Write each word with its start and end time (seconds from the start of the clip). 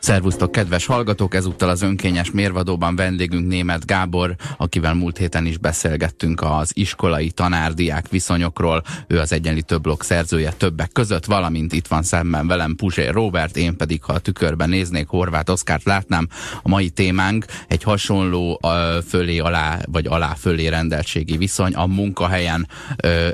Szervusztok, 0.00 0.52
kedves 0.52 0.86
hallgatók! 0.86 1.34
Ezúttal 1.34 1.68
az 1.68 1.82
önkényes 1.82 2.30
mérvadóban 2.30 2.96
vendégünk 2.96 3.46
német 3.46 3.86
Gábor, 3.86 4.34
akivel 4.56 4.94
múlt 4.94 5.18
héten 5.18 5.46
is 5.46 5.58
beszélgettünk 5.58 6.40
az 6.42 6.70
iskolai 6.74 7.30
tanárdiák 7.30 8.08
viszonyokról. 8.08 8.82
Ő 9.06 9.18
az 9.18 9.32
egyenlítő 9.32 9.78
blokk 9.78 10.02
szerzője 10.02 10.52
többek 10.52 10.92
között, 10.92 11.24
valamint 11.24 11.72
itt 11.72 11.86
van 11.86 12.02
szemben 12.02 12.46
velem 12.46 12.74
Puzsé 12.76 13.08
Robert, 13.08 13.56
én 13.56 13.76
pedig, 13.76 14.02
ha 14.02 14.12
a 14.12 14.18
tükörben 14.18 14.68
néznék, 14.68 15.08
Horváth 15.08 15.50
Oszkárt 15.50 15.84
látnám. 15.84 16.28
A 16.62 16.68
mai 16.68 16.90
témánk 16.90 17.44
egy 17.68 17.82
hasonló 17.82 18.60
fölé 19.08 19.38
alá, 19.38 19.78
vagy 19.90 20.06
alá 20.06 20.34
fölé 20.34 20.66
rendeltségi 20.66 21.36
viszony. 21.36 21.74
A 21.74 21.86
munkahelyen 21.86 22.68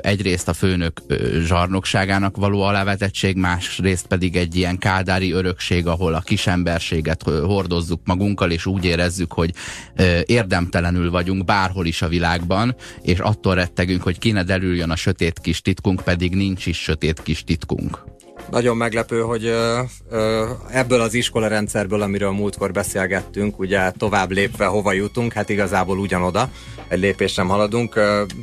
egyrészt 0.01 0.47
a 0.47 0.53
főnök 0.53 1.01
zsarnokságának 1.45 2.37
való 2.37 2.61
alávetettség, 2.61 3.35
másrészt 3.35 4.07
pedig 4.07 4.35
egy 4.35 4.55
ilyen 4.55 4.77
kádári 4.77 5.31
örökség, 5.31 5.87
ahol 5.87 6.13
a 6.13 6.21
kis 6.21 6.47
emberséget 6.57 7.23
hordozzuk 7.23 8.01
magunkkal, 8.05 8.51
és 8.51 8.65
úgy 8.65 8.85
érezzük, 8.85 9.33
hogy 9.33 9.51
érdemtelenül 10.25 11.11
vagyunk 11.11 11.45
bárhol 11.45 11.85
is 11.85 12.01
a 12.01 12.07
világban, 12.07 12.75
és 13.01 13.19
attól 13.19 13.55
rettegünk, 13.55 14.03
hogy 14.03 14.19
kéne 14.19 14.43
derüljön 14.43 14.89
a 14.89 14.95
sötét 14.95 15.39
kis 15.39 15.61
titkunk, 15.61 16.01
pedig 16.01 16.35
nincs 16.35 16.65
is 16.65 16.77
sötét 16.77 17.23
kis 17.23 17.43
titkunk. 17.43 18.05
Nagyon 18.51 18.77
meglepő, 18.77 19.21
hogy 19.21 19.53
ebből 20.71 21.01
az 21.01 21.13
iskola 21.13 21.47
rendszerből, 21.47 22.01
amiről 22.01 22.31
múltkor 22.31 22.71
beszélgettünk, 22.71 23.59
ugye 23.59 23.91
tovább 23.91 24.31
lépve 24.31 24.65
hova 24.65 24.91
jutunk, 24.91 25.33
hát 25.33 25.49
igazából 25.49 25.99
ugyanoda, 25.99 26.49
egy 26.87 26.99
lépés 26.99 27.33
sem 27.33 27.47
haladunk. 27.47 27.99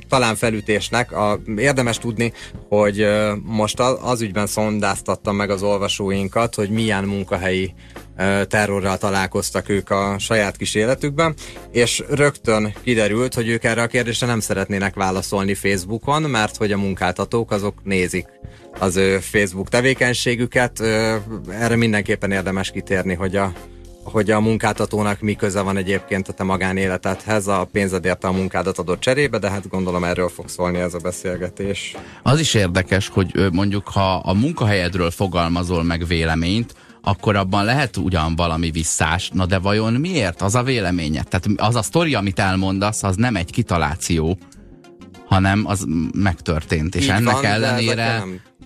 Talán 0.08 0.36
felütésnek. 0.36 1.12
A, 1.12 1.40
érdemes 1.56 1.98
tudni, 1.98 2.32
hogy 2.68 3.06
most 3.42 3.80
az 3.80 4.20
ügyben 4.20 4.46
szondáztattam 4.46 5.36
meg 5.36 5.50
az 5.50 5.62
olvasóinkat, 5.62 6.54
hogy 6.54 6.70
milyen 6.70 7.04
munkahelyi 7.04 7.74
terrorral 8.48 8.98
találkoztak 8.98 9.68
ők 9.68 9.90
a 9.90 10.18
saját 10.18 10.56
kis 10.56 10.74
életükben, 10.74 11.34
és 11.70 12.02
rögtön 12.10 12.74
kiderült, 12.82 13.34
hogy 13.34 13.48
ők 13.48 13.64
erre 13.64 13.82
a 13.82 13.86
kérdésre 13.86 14.26
nem 14.26 14.40
szeretnének 14.40 14.94
válaszolni 14.94 15.54
Facebookon, 15.54 16.22
mert 16.22 16.56
hogy 16.56 16.72
a 16.72 16.76
munkáltatók 16.76 17.50
azok 17.50 17.74
nézik 17.82 18.26
az 18.78 18.96
ő 18.96 19.18
Facebook 19.18 19.68
tevékenységüket. 19.68 20.80
Erre 21.50 21.76
mindenképpen 21.76 22.30
érdemes 22.30 22.70
kitérni, 22.70 23.14
hogy 23.14 23.36
a 23.36 23.52
hogy 24.04 24.30
a 24.30 24.40
munkáltatónak 24.40 25.20
mi 25.20 25.34
köze 25.34 25.60
van 25.60 25.76
egyébként 25.76 26.28
a 26.28 26.32
te 26.32 26.42
magánéletedhez, 26.42 27.46
a 27.46 27.68
pénzedért 27.72 28.24
a 28.24 28.32
munkádat 28.32 28.78
adott 28.78 29.00
cserébe, 29.00 29.38
de 29.38 29.50
hát 29.50 29.68
gondolom 29.68 30.04
erről 30.04 30.28
fog 30.28 30.48
szólni 30.48 30.78
ez 30.78 30.94
a 30.94 30.98
beszélgetés. 30.98 31.96
Az 32.22 32.40
is 32.40 32.54
érdekes, 32.54 33.08
hogy 33.08 33.48
mondjuk 33.52 33.88
ha 33.88 34.14
a 34.14 34.34
munkahelyedről 34.34 35.10
fogalmazol 35.10 35.82
meg 35.82 36.06
véleményt, 36.06 36.74
akkor 37.04 37.36
abban 37.36 37.64
lehet 37.64 37.96
ugyan 37.96 38.36
valami 38.36 38.70
visszás, 38.70 39.30
na 39.32 39.46
de 39.46 39.58
vajon 39.58 39.92
miért 39.92 40.42
az 40.42 40.54
a 40.54 40.62
véleménye? 40.62 41.22
Tehát 41.22 41.48
az 41.56 41.74
a 41.74 41.82
sztori, 41.82 42.14
amit 42.14 42.38
elmondasz, 42.38 43.02
az 43.02 43.16
nem 43.16 43.36
egy 43.36 43.50
kitaláció, 43.50 44.38
hanem 45.26 45.64
az 45.66 45.86
megtörtént. 46.14 46.94
És 46.94 47.02
Így 47.02 47.08
ennek 47.08 47.34
van, 47.34 47.44
ellenére 47.44 48.24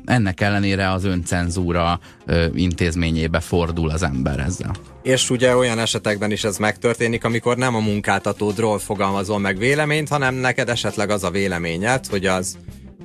ennek 0.09 0.41
ellenére 0.41 0.91
az 0.91 1.05
öncenzúra 1.05 2.01
ö, 2.27 2.47
intézményébe 2.55 3.41
fordul 3.41 3.91
az 3.91 4.03
ember 4.03 4.39
ezzel. 4.39 4.71
És 5.03 5.31
ugye 5.31 5.57
olyan 5.57 5.79
esetekben 5.79 6.31
is 6.31 6.45
ez 6.45 6.57
megtörténik, 6.57 7.25
amikor 7.25 7.57
nem 7.57 7.75
a 7.75 7.81
munkáltatódról 7.81 8.79
fogalmazol 8.79 9.39
meg 9.39 9.59
véleményt, 9.59 10.09
hanem 10.09 10.35
neked 10.35 10.69
esetleg 10.69 11.11
az 11.11 11.25
a 11.25 11.31
véleményed, 11.31 12.07
hogy 12.07 12.27
az 12.27 12.59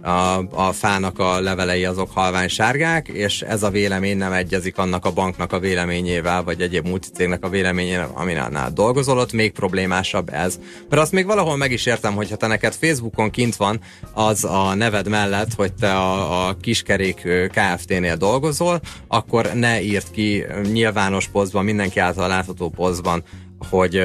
a, 0.04 0.44
a 0.52 0.72
fának 0.72 1.20
a 1.20 1.40
levelei 1.40 1.86
azok 1.86 2.12
halvány 2.14 2.48
sárgák, 2.48 3.08
és 3.08 3.42
ez 3.42 3.64
a 3.64 3.70
vélemény 3.70 4.18
nem 4.18 4.32
egyezik 4.32 4.78
annak 4.78 5.06
a 5.06 5.12
banknak 5.12 5.54
a 5.54 5.60
véleményével, 5.60 6.44
vagy 6.44 6.62
egyéb 6.62 6.88
multicégnek 6.88 7.44
a 7.44 7.50
véleményével, 7.50 8.12
aminál 8.14 8.72
dolgozol, 8.74 9.18
ott 9.18 9.32
még 9.32 9.52
problémásabb 9.52 10.34
ez. 10.34 10.60
Mert 10.90 11.02
azt 11.02 11.12
még 11.12 11.26
valahol 11.26 11.58
meg 11.58 11.72
is 11.72 11.86
értem, 11.86 12.16
hogyha 12.16 12.36
te 12.36 12.48
neked 12.48 12.74
Facebookon 12.74 13.30
kint 13.30 13.56
van 13.56 13.80
az 14.14 14.44
a 14.44 14.74
neved 14.74 15.08
mellett, 15.08 15.54
hogy 15.54 15.74
te 15.74 15.94
a, 15.96 16.48
a 16.48 16.58
kiskerék 16.62 17.28
Kft-nél 17.52 18.16
dolgozol, 18.16 18.80
akkor 19.08 19.50
ne 19.54 19.82
írt 19.82 20.12
ki 20.12 20.46
nyilvános 20.72 21.28
posztban, 21.28 21.64
mindenki 21.64 22.00
által 22.00 22.28
látható 22.28 22.70
posztban 22.70 23.24
hogy, 23.70 24.02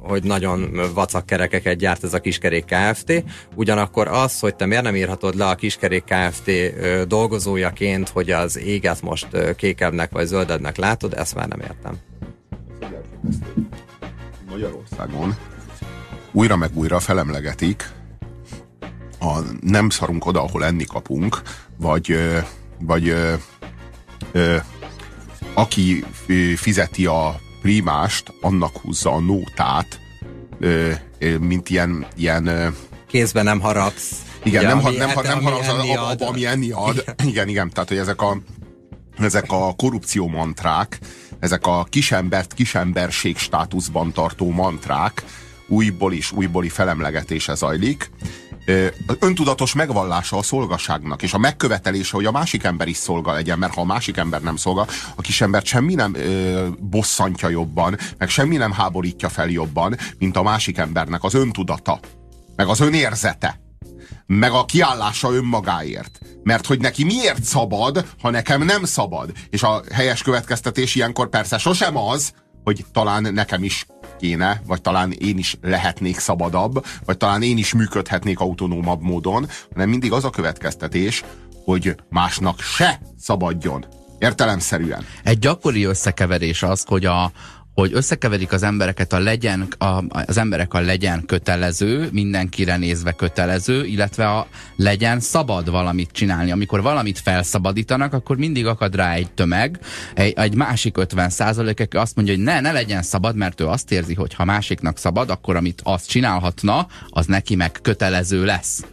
hogy 0.00 0.22
nagyon 0.22 0.80
vacak 0.94 1.26
kerekeket 1.26 1.76
gyárt 1.76 2.04
ez 2.04 2.14
a 2.14 2.20
Kiskerék 2.20 2.64
Kft. 2.64 3.24
Ugyanakkor 3.54 4.08
az, 4.08 4.40
hogy 4.40 4.54
te 4.54 4.66
miért 4.66 4.82
nem 4.82 4.96
írhatod 4.96 5.34
le 5.34 5.46
a 5.46 5.54
Kiskerék 5.54 6.04
Kft. 6.04 6.50
dolgozójaként, 7.06 8.08
hogy 8.08 8.30
az 8.30 8.58
éget 8.58 9.02
most 9.02 9.54
kékebbnek 9.56 10.10
vagy 10.10 10.26
zöldednek 10.26 10.76
látod, 10.76 11.14
ezt 11.14 11.34
már 11.34 11.48
nem 11.48 11.60
értem. 11.60 11.98
Magyarországon 14.48 15.36
újra 16.32 16.56
meg 16.56 16.70
újra 16.74 17.00
felemlegetik 17.00 17.90
a 19.22 19.40
nem 19.60 19.90
szarunk 19.90 20.26
oda, 20.26 20.42
ahol 20.42 20.64
enni 20.64 20.84
kapunk, 20.84 21.42
vagy, 21.76 22.18
vagy 22.78 23.08
ö, 23.08 23.32
ö, 24.32 24.56
aki 25.54 26.04
fizeti 26.56 27.06
a 27.06 27.40
primást, 27.62 28.32
annak 28.40 28.76
húzza 28.76 29.12
a 29.12 29.20
nótát, 29.20 30.00
mint 31.40 31.70
ilyen, 31.70 32.06
ilyen 32.16 32.74
kézben 33.06 33.44
nem 33.44 33.60
harapsz. 33.60 34.22
Igen, 34.42 34.64
nem, 34.64 34.78
nem, 34.78 34.92
nem, 34.96 35.10
nem 35.22 35.42
harapsz 35.42 35.68
enni 35.68 35.96
ad. 35.96 36.20
ami 36.20 36.46
enni 36.46 36.70
ad. 36.70 36.96
Igen. 36.96 37.14
igen, 37.30 37.48
igen, 37.48 37.70
tehát 37.70 37.88
hogy 37.88 37.98
ezek 37.98 38.22
a, 38.22 38.36
ezek 39.18 39.44
a 39.48 39.74
korrupció 39.76 40.28
mantrák, 40.28 40.98
ezek 41.38 41.66
a 41.66 41.86
kisembert 41.90 42.54
kisemberség 42.54 43.36
státuszban 43.36 44.12
tartó 44.12 44.50
mantrák 44.50 45.24
újból 45.72 46.12
is 46.12 46.32
újbóli 46.32 46.68
felemlegetése 46.68 47.54
zajlik, 47.54 48.10
öntudatos 49.18 49.74
megvallása 49.74 50.36
a 50.36 50.42
szolgaságnak, 50.42 51.22
és 51.22 51.32
a 51.32 51.38
megkövetelése, 51.38 52.16
hogy 52.16 52.24
a 52.24 52.30
másik 52.30 52.64
ember 52.64 52.88
is 52.88 52.96
szolga 52.96 53.32
legyen, 53.32 53.58
mert 53.58 53.74
ha 53.74 53.80
a 53.80 53.84
másik 53.84 54.16
ember 54.16 54.42
nem 54.42 54.56
szolga, 54.56 54.86
a 55.14 55.20
kis 55.20 55.40
embert 55.40 55.66
semmi 55.66 55.94
nem 55.94 56.14
ö, 56.14 56.68
bosszantja 56.78 57.48
jobban, 57.48 57.98
meg 58.18 58.28
semmi 58.28 58.56
nem 58.56 58.72
háborítja 58.72 59.28
fel 59.28 59.48
jobban, 59.48 59.96
mint 60.18 60.36
a 60.36 60.42
másik 60.42 60.78
embernek 60.78 61.24
az 61.24 61.34
öntudata, 61.34 62.00
meg 62.56 62.66
az 62.68 62.80
önérzete, 62.80 63.60
meg 64.26 64.52
a 64.52 64.64
kiállása 64.64 65.32
önmagáért. 65.32 66.18
Mert 66.42 66.66
hogy 66.66 66.80
neki 66.80 67.04
miért 67.04 67.44
szabad, 67.44 68.06
ha 68.20 68.30
nekem 68.30 68.62
nem 68.62 68.84
szabad? 68.84 69.32
És 69.50 69.62
a 69.62 69.82
helyes 69.92 70.22
következtetés 70.22 70.94
ilyenkor 70.94 71.28
persze 71.28 71.58
sosem 71.58 71.96
az, 71.96 72.32
hogy 72.64 72.84
talán 72.92 73.22
nekem 73.32 73.64
is 73.64 73.86
kéne, 74.22 74.62
vagy 74.66 74.80
talán 74.80 75.12
én 75.12 75.38
is 75.38 75.56
lehetnék 75.60 76.18
szabadabb, 76.18 76.84
vagy 77.04 77.16
talán 77.16 77.42
én 77.42 77.58
is 77.58 77.74
működhetnék 77.74 78.40
autonómabb 78.40 79.00
módon, 79.00 79.48
hanem 79.72 79.88
mindig 79.88 80.12
az 80.12 80.24
a 80.24 80.30
következtetés, 80.30 81.24
hogy 81.64 81.94
másnak 82.08 82.60
se 82.60 83.00
szabadjon. 83.18 83.86
Értelemszerűen. 84.18 85.06
Egy 85.22 85.38
gyakori 85.38 85.84
összekeverés 85.84 86.62
az, 86.62 86.84
hogy 86.86 87.04
a, 87.04 87.32
hogy 87.74 87.90
összekeverik 87.94 88.52
az 88.52 88.62
embereket 88.62 89.12
a 89.12 89.18
legyen, 89.18 89.68
a, 89.78 90.04
az 90.08 90.36
emberek 90.36 90.74
a 90.74 90.80
legyen 90.80 91.26
kötelező, 91.26 92.08
mindenkire 92.12 92.76
nézve 92.76 93.12
kötelező, 93.12 93.84
illetve 93.84 94.28
a 94.28 94.46
legyen 94.76 95.20
szabad 95.20 95.70
valamit 95.70 96.10
csinálni. 96.12 96.50
Amikor 96.50 96.82
valamit 96.82 97.18
felszabadítanak, 97.18 98.12
akkor 98.12 98.36
mindig 98.36 98.66
akad 98.66 98.94
rá 98.94 99.12
egy 99.12 99.32
tömeg, 99.32 99.78
egy, 100.14 100.32
egy 100.36 100.54
másik 100.54 100.96
50 100.96 101.30
százalék, 101.30 101.88
azt 101.90 102.16
mondja, 102.16 102.34
hogy 102.34 102.42
ne, 102.44 102.60
ne 102.60 102.72
legyen 102.72 103.02
szabad, 103.02 103.36
mert 103.36 103.60
ő 103.60 103.66
azt 103.66 103.92
érzi, 103.92 104.14
hogy 104.14 104.34
ha 104.34 104.44
másiknak 104.44 104.98
szabad, 104.98 105.30
akkor 105.30 105.56
amit 105.56 105.80
azt 105.84 106.08
csinálhatna, 106.08 106.86
az 107.08 107.26
neki 107.26 107.54
meg 107.54 107.72
kötelező 107.82 108.44
lesz. 108.44 108.84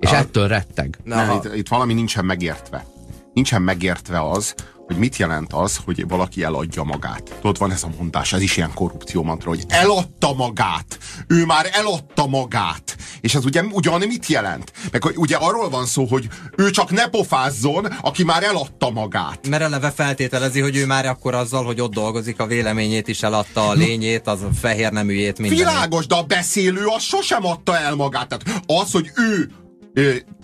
És 0.00 0.10
a, 0.10 0.14
ettől 0.14 0.48
retteg. 0.48 0.98
Na, 1.04 1.24
ne, 1.24 1.34
itt, 1.34 1.54
itt 1.56 1.68
valami 1.68 1.94
nincsen 1.94 2.24
megértve. 2.24 2.84
Nincsen 3.32 3.62
megértve 3.62 4.28
az, 4.30 4.54
hogy 4.90 4.98
mit 4.98 5.16
jelent 5.16 5.52
az, 5.52 5.80
hogy 5.84 6.08
valaki 6.08 6.42
eladja 6.42 6.82
magát. 6.82 7.22
Tudod, 7.40 7.58
van 7.58 7.72
ez 7.72 7.82
a 7.82 7.88
mondás, 7.98 8.32
ez 8.32 8.42
is 8.42 8.56
ilyen 8.56 8.74
korrupció 8.74 9.22
mantra, 9.22 9.48
hogy 9.48 9.64
eladta 9.68 10.34
magát, 10.34 10.98
ő 11.26 11.44
már 11.44 11.68
eladta 11.72 12.26
magát. 12.26 12.96
És 13.20 13.34
ez 13.34 13.44
ugye 13.44 13.62
ugyan 13.72 14.02
mit 14.06 14.26
jelent? 14.26 14.72
Meg 14.92 15.04
ugye 15.14 15.36
arról 15.36 15.70
van 15.70 15.86
szó, 15.86 16.04
hogy 16.04 16.28
ő 16.56 16.70
csak 16.70 16.90
ne 16.90 17.08
pofázzon, 17.08 17.84
aki 18.00 18.24
már 18.24 18.42
eladta 18.42 18.90
magát. 18.90 19.48
Mert 19.48 19.62
eleve 19.62 19.90
feltételezi, 19.90 20.60
hogy 20.60 20.76
ő 20.76 20.86
már 20.86 21.06
akkor 21.06 21.34
azzal, 21.34 21.64
hogy 21.64 21.80
ott 21.80 21.92
dolgozik, 21.92 22.40
a 22.40 22.46
véleményét 22.46 23.08
is 23.08 23.22
eladta, 23.22 23.68
a 23.68 23.72
lényét, 23.72 24.26
az 24.26 24.42
a 24.42 24.48
fehér 24.60 24.92
neműjét, 24.92 25.38
minden. 25.38 25.58
Világos, 25.58 26.06
de 26.06 26.14
a 26.14 26.22
beszélő 26.22 26.86
az 26.86 27.02
sosem 27.02 27.46
adta 27.46 27.78
el 27.78 27.94
magát. 27.94 28.28
Tehát 28.28 28.62
az, 28.66 28.92
hogy 28.92 29.10
ő 29.16 29.50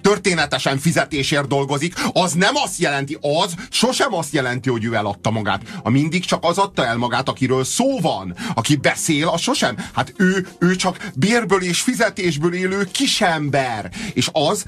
történetesen 0.01 0.79
fizetésért 0.79 1.49
dolgozik, 1.49 1.95
az 2.13 2.33
nem 2.33 2.55
azt 2.55 2.79
jelenti, 2.79 3.19
az 3.21 3.55
sosem 3.71 4.15
azt 4.15 4.33
jelenti, 4.33 4.71
hogy 4.71 4.85
ő 4.85 4.95
eladta 4.95 5.31
magát. 5.31 5.63
A 5.83 5.91
mindig 5.91 6.25
csak 6.25 6.45
az 6.45 6.59
adta 6.59 6.87
el 6.87 6.97
magát, 6.97 7.29
akiről 7.29 7.65
szó 7.65 8.01
van. 8.01 8.37
Aki 8.55 8.77
beszél, 8.77 9.29
az 9.29 9.41
sosem. 9.41 9.77
Hát 9.95 10.13
ő, 10.17 10.47
ő 10.59 10.77
csak 10.77 11.11
bérből 11.15 11.63
és 11.63 11.81
fizetésből 11.81 12.55
élő 12.55 12.89
kisember. 12.93 13.91
És 14.13 14.29
az 14.33 14.65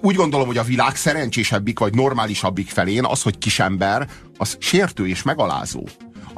úgy 0.00 0.14
gondolom, 0.14 0.46
hogy 0.46 0.58
a 0.58 0.62
világ 0.62 0.96
szerencsésebbik 0.96 1.78
vagy 1.78 1.94
normálisabbik 1.94 2.68
felén 2.70 3.04
az, 3.04 3.22
hogy 3.22 3.38
kisember, 3.38 4.08
az 4.36 4.56
sértő 4.60 5.08
és 5.08 5.22
megalázó 5.22 5.88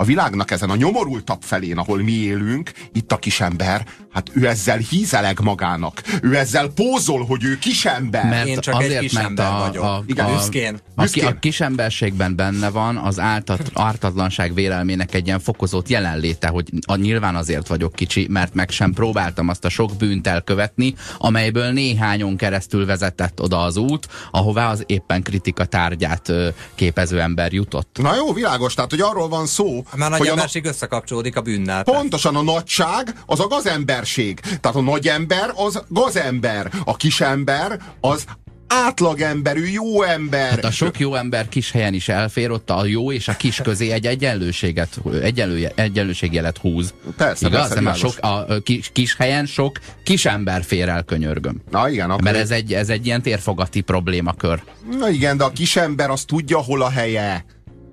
a 0.01 0.05
világnak 0.05 0.51
ezen 0.51 0.71
a 0.71 0.77
nyomorultabb 0.77 1.43
felén, 1.43 1.79
ahol 1.79 2.03
mi 2.03 2.13
élünk, 2.13 2.73
itt 2.93 3.13
a 3.13 3.17
kisember, 3.17 3.87
hát 4.13 4.31
ő 4.33 4.47
ezzel 4.47 4.77
hízeleg 4.77 5.41
magának. 5.41 6.03
Ő 6.23 6.37
ezzel 6.37 6.69
pózol, 6.69 7.25
hogy 7.25 7.45
ő 7.45 7.59
kisember. 7.59 8.25
Mert 8.25 8.47
Én 8.47 8.59
csak 8.59 8.75
azért, 8.75 8.93
egy 8.93 8.99
kisember 9.01 9.51
mert 9.51 9.61
a, 9.61 9.67
vagyok. 9.67 9.85
A, 9.85 10.03
Igen, 10.07 10.27
a, 10.27 10.35
büszkén. 10.35 10.79
A, 10.95 11.27
a 11.27 11.39
kisemberségben 11.39 12.37
benne 12.37 12.71
van 12.71 12.97
az 12.97 13.21
áltat, 13.21 13.71
ártatlanság 13.75 14.55
vélelmének 14.55 15.15
egy 15.15 15.27
ilyen 15.27 15.41
fokozott 15.41 15.89
jelenléte, 15.89 16.49
hogy 16.49 16.71
a, 16.87 16.97
nyilván 16.97 17.37
azért 17.37 17.69
vagyok 17.69 17.93
kicsi, 17.93 18.27
mert 18.31 18.55
meg 18.55 18.71
sem 18.71 18.93
próbáltam 18.93 19.49
azt 19.49 19.65
a 19.65 19.69
sok 19.69 19.97
bűnt 19.97 20.27
elkövetni, 20.27 20.95
amelyből 21.19 21.71
néhányon 21.71 22.37
keresztül 22.37 22.87
vezetett 22.87 23.43
oda 23.43 23.63
az 23.63 23.77
út, 23.77 24.09
ahová 24.31 24.71
az 24.71 24.83
éppen 24.87 25.23
kritika 25.23 25.65
tárgyát 25.65 26.33
képező 26.75 27.21
ember 27.21 27.53
jutott. 27.53 27.99
Na 28.03 28.15
jó, 28.15 28.33
világos, 28.33 28.75
tehát 28.75 28.91
hogy 28.91 29.01
arról 29.01 29.29
van 29.29 29.47
szó, 29.47 29.83
már 29.97 30.11
nagy 30.11 30.27
emberség 30.27 30.67
a, 30.67 30.69
összekapcsolódik 30.69 31.37
a 31.37 31.41
bűnnel. 31.41 31.83
Pontosan 31.83 32.37
a 32.37 32.43
nagyság 32.43 33.15
az 33.27 33.41
a 33.41 33.47
gazemberség. 33.47 34.41
Tehát 34.41 34.77
a 34.77 34.81
nagy 34.81 35.09
ember 35.09 35.53
az 35.55 35.83
gazember. 35.89 36.71
A 36.85 36.97
kisember 36.97 37.81
az 38.01 38.25
átlagemberű, 38.69 39.67
jó 39.67 40.03
ember. 40.03 40.51
Hát 40.51 40.65
a 40.65 40.71
sok 40.71 40.99
jó 40.99 41.15
ember 41.15 41.49
kis 41.49 41.71
helyen 41.71 41.95
is 41.95 42.09
elfér, 42.09 42.51
ott 42.51 42.71
a 42.71 42.85
jó 42.85 43.13
és 43.13 43.29
a 43.29 43.37
kis 43.37 43.61
közé 43.63 43.91
egy 43.91 44.07
egyenlőséget, 44.07 45.01
egyenlő, 45.23 45.73
egyenlőségjelet 45.75 46.59
húz. 46.59 46.95
Persze, 47.17 47.47
Igaz? 47.47 47.69
persze, 47.69 47.91
a, 47.91 47.95
sok, 47.95 48.13
a 48.21 48.47
kis, 48.63 48.91
kis 48.93 49.17
helyen 49.17 49.47
sok 49.47 49.79
kis 50.03 50.25
ember 50.25 50.65
fér 50.65 50.89
el, 50.89 51.03
könyörgöm. 51.03 51.63
Na 51.71 51.91
igen. 51.91 52.11
Akkor 52.11 52.23
Mert 52.23 52.37
ez 52.37 52.51
egy, 52.51 52.73
ez 52.73 52.89
egy 52.89 53.07
ilyen 53.07 53.23
térfogati 53.23 53.81
problémakör. 53.81 54.63
Na 54.99 55.09
igen, 55.11 55.37
de 55.37 55.45
a 55.45 55.51
kis 55.51 55.77
ember 55.77 56.11
az 56.11 56.25
tudja, 56.25 56.59
hol 56.59 56.83
a 56.83 56.91
helye. 56.91 57.45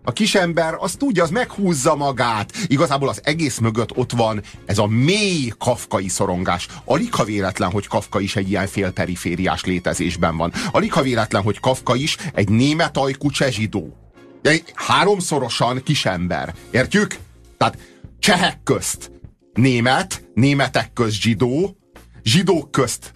A 0.06 0.12
kisember 0.12 0.76
az 0.80 0.92
tudja, 0.94 1.24
az 1.24 1.30
meghúzza 1.30 1.96
magát. 1.96 2.54
Igazából 2.68 3.10
az 3.10 3.22
egész 3.24 3.58
mögött 3.58 3.98
ott 3.98 4.12
van 4.12 4.42
ez 4.66 4.78
a 4.78 4.88
mély 4.88 5.52
kafkai 5.58 6.08
szorongás. 6.08 6.68
Alig 6.86 7.14
ha 7.14 7.24
véletlen, 7.24 7.72
hogy 7.72 7.88
Kafka 7.88 8.20
is 8.20 8.36
egy 8.36 8.50
ilyen 8.50 8.68
félperifériás 8.68 9.64
létezésben 9.64 10.38
van. 10.38 10.54
Alig 10.72 10.94
ha 10.94 11.02
véletlen, 11.02 11.42
hogy 11.42 11.60
Kafka 11.60 11.96
is 11.96 12.18
egy 12.34 12.50
német 12.50 12.98
ajkú 12.98 13.30
csezsidó. 13.30 13.98
Egy 14.42 14.72
háromszorosan 14.74 15.84
kisember. 15.84 16.54
Értjük? 16.72 17.18
Tehát 17.58 17.78
csehek 18.20 18.64
közt 18.64 19.12
német, 19.54 20.24
németek 20.34 20.94
közt 20.94 21.22
zsidó, 21.22 21.78
zsidók 22.24 22.72
közt 22.72 23.12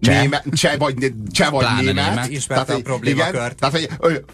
Cseh. 0.00 0.20
Néme, 0.20 0.44
cseh 0.52 0.78
vagy, 0.78 1.12
cseh 1.30 1.50
vagy 1.50 1.66
német. 1.80 2.28
német. 2.28 2.46
tehát, 2.46 2.70
a 2.70 2.80
problémakört. 2.80 3.58
Tehát, 3.58 3.74
hogy 3.74 3.88
ő, 4.10 4.24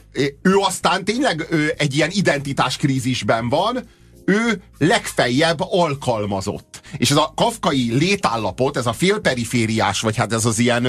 ő 0.43 0.57
aztán 0.57 1.05
tényleg 1.05 1.47
ő 1.51 1.75
egy 1.79 1.95
ilyen 1.95 2.11
identitáskrízisben 2.13 3.49
van, 3.49 3.85
ő 4.25 4.63
legfeljebb 4.79 5.61
alkalmazott. 5.61 6.81
És 6.97 7.11
ez 7.11 7.17
a 7.17 7.33
kafkai 7.37 7.93
létállapot, 7.93 8.77
ez 8.77 8.87
a 8.87 8.93
félperifériás, 8.93 10.01
vagy 10.01 10.17
hát 10.17 10.33
ez 10.33 10.45
az 10.45 10.59
ilyen 10.59 10.89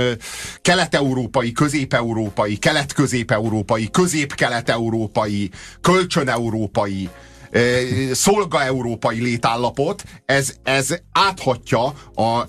kelet-európai, 0.62 1.52
közép-európai, 1.52 2.58
kelet-közép-európai, 2.58 3.90
közép-kelet-európai, 3.92 5.50
kölcsön-európai, 5.82 7.10
szolga-európai 8.12 9.22
létállapot, 9.22 10.04
ez, 10.26 10.54
ez 10.64 10.96
áthatja 11.12 11.84
a 12.16 12.48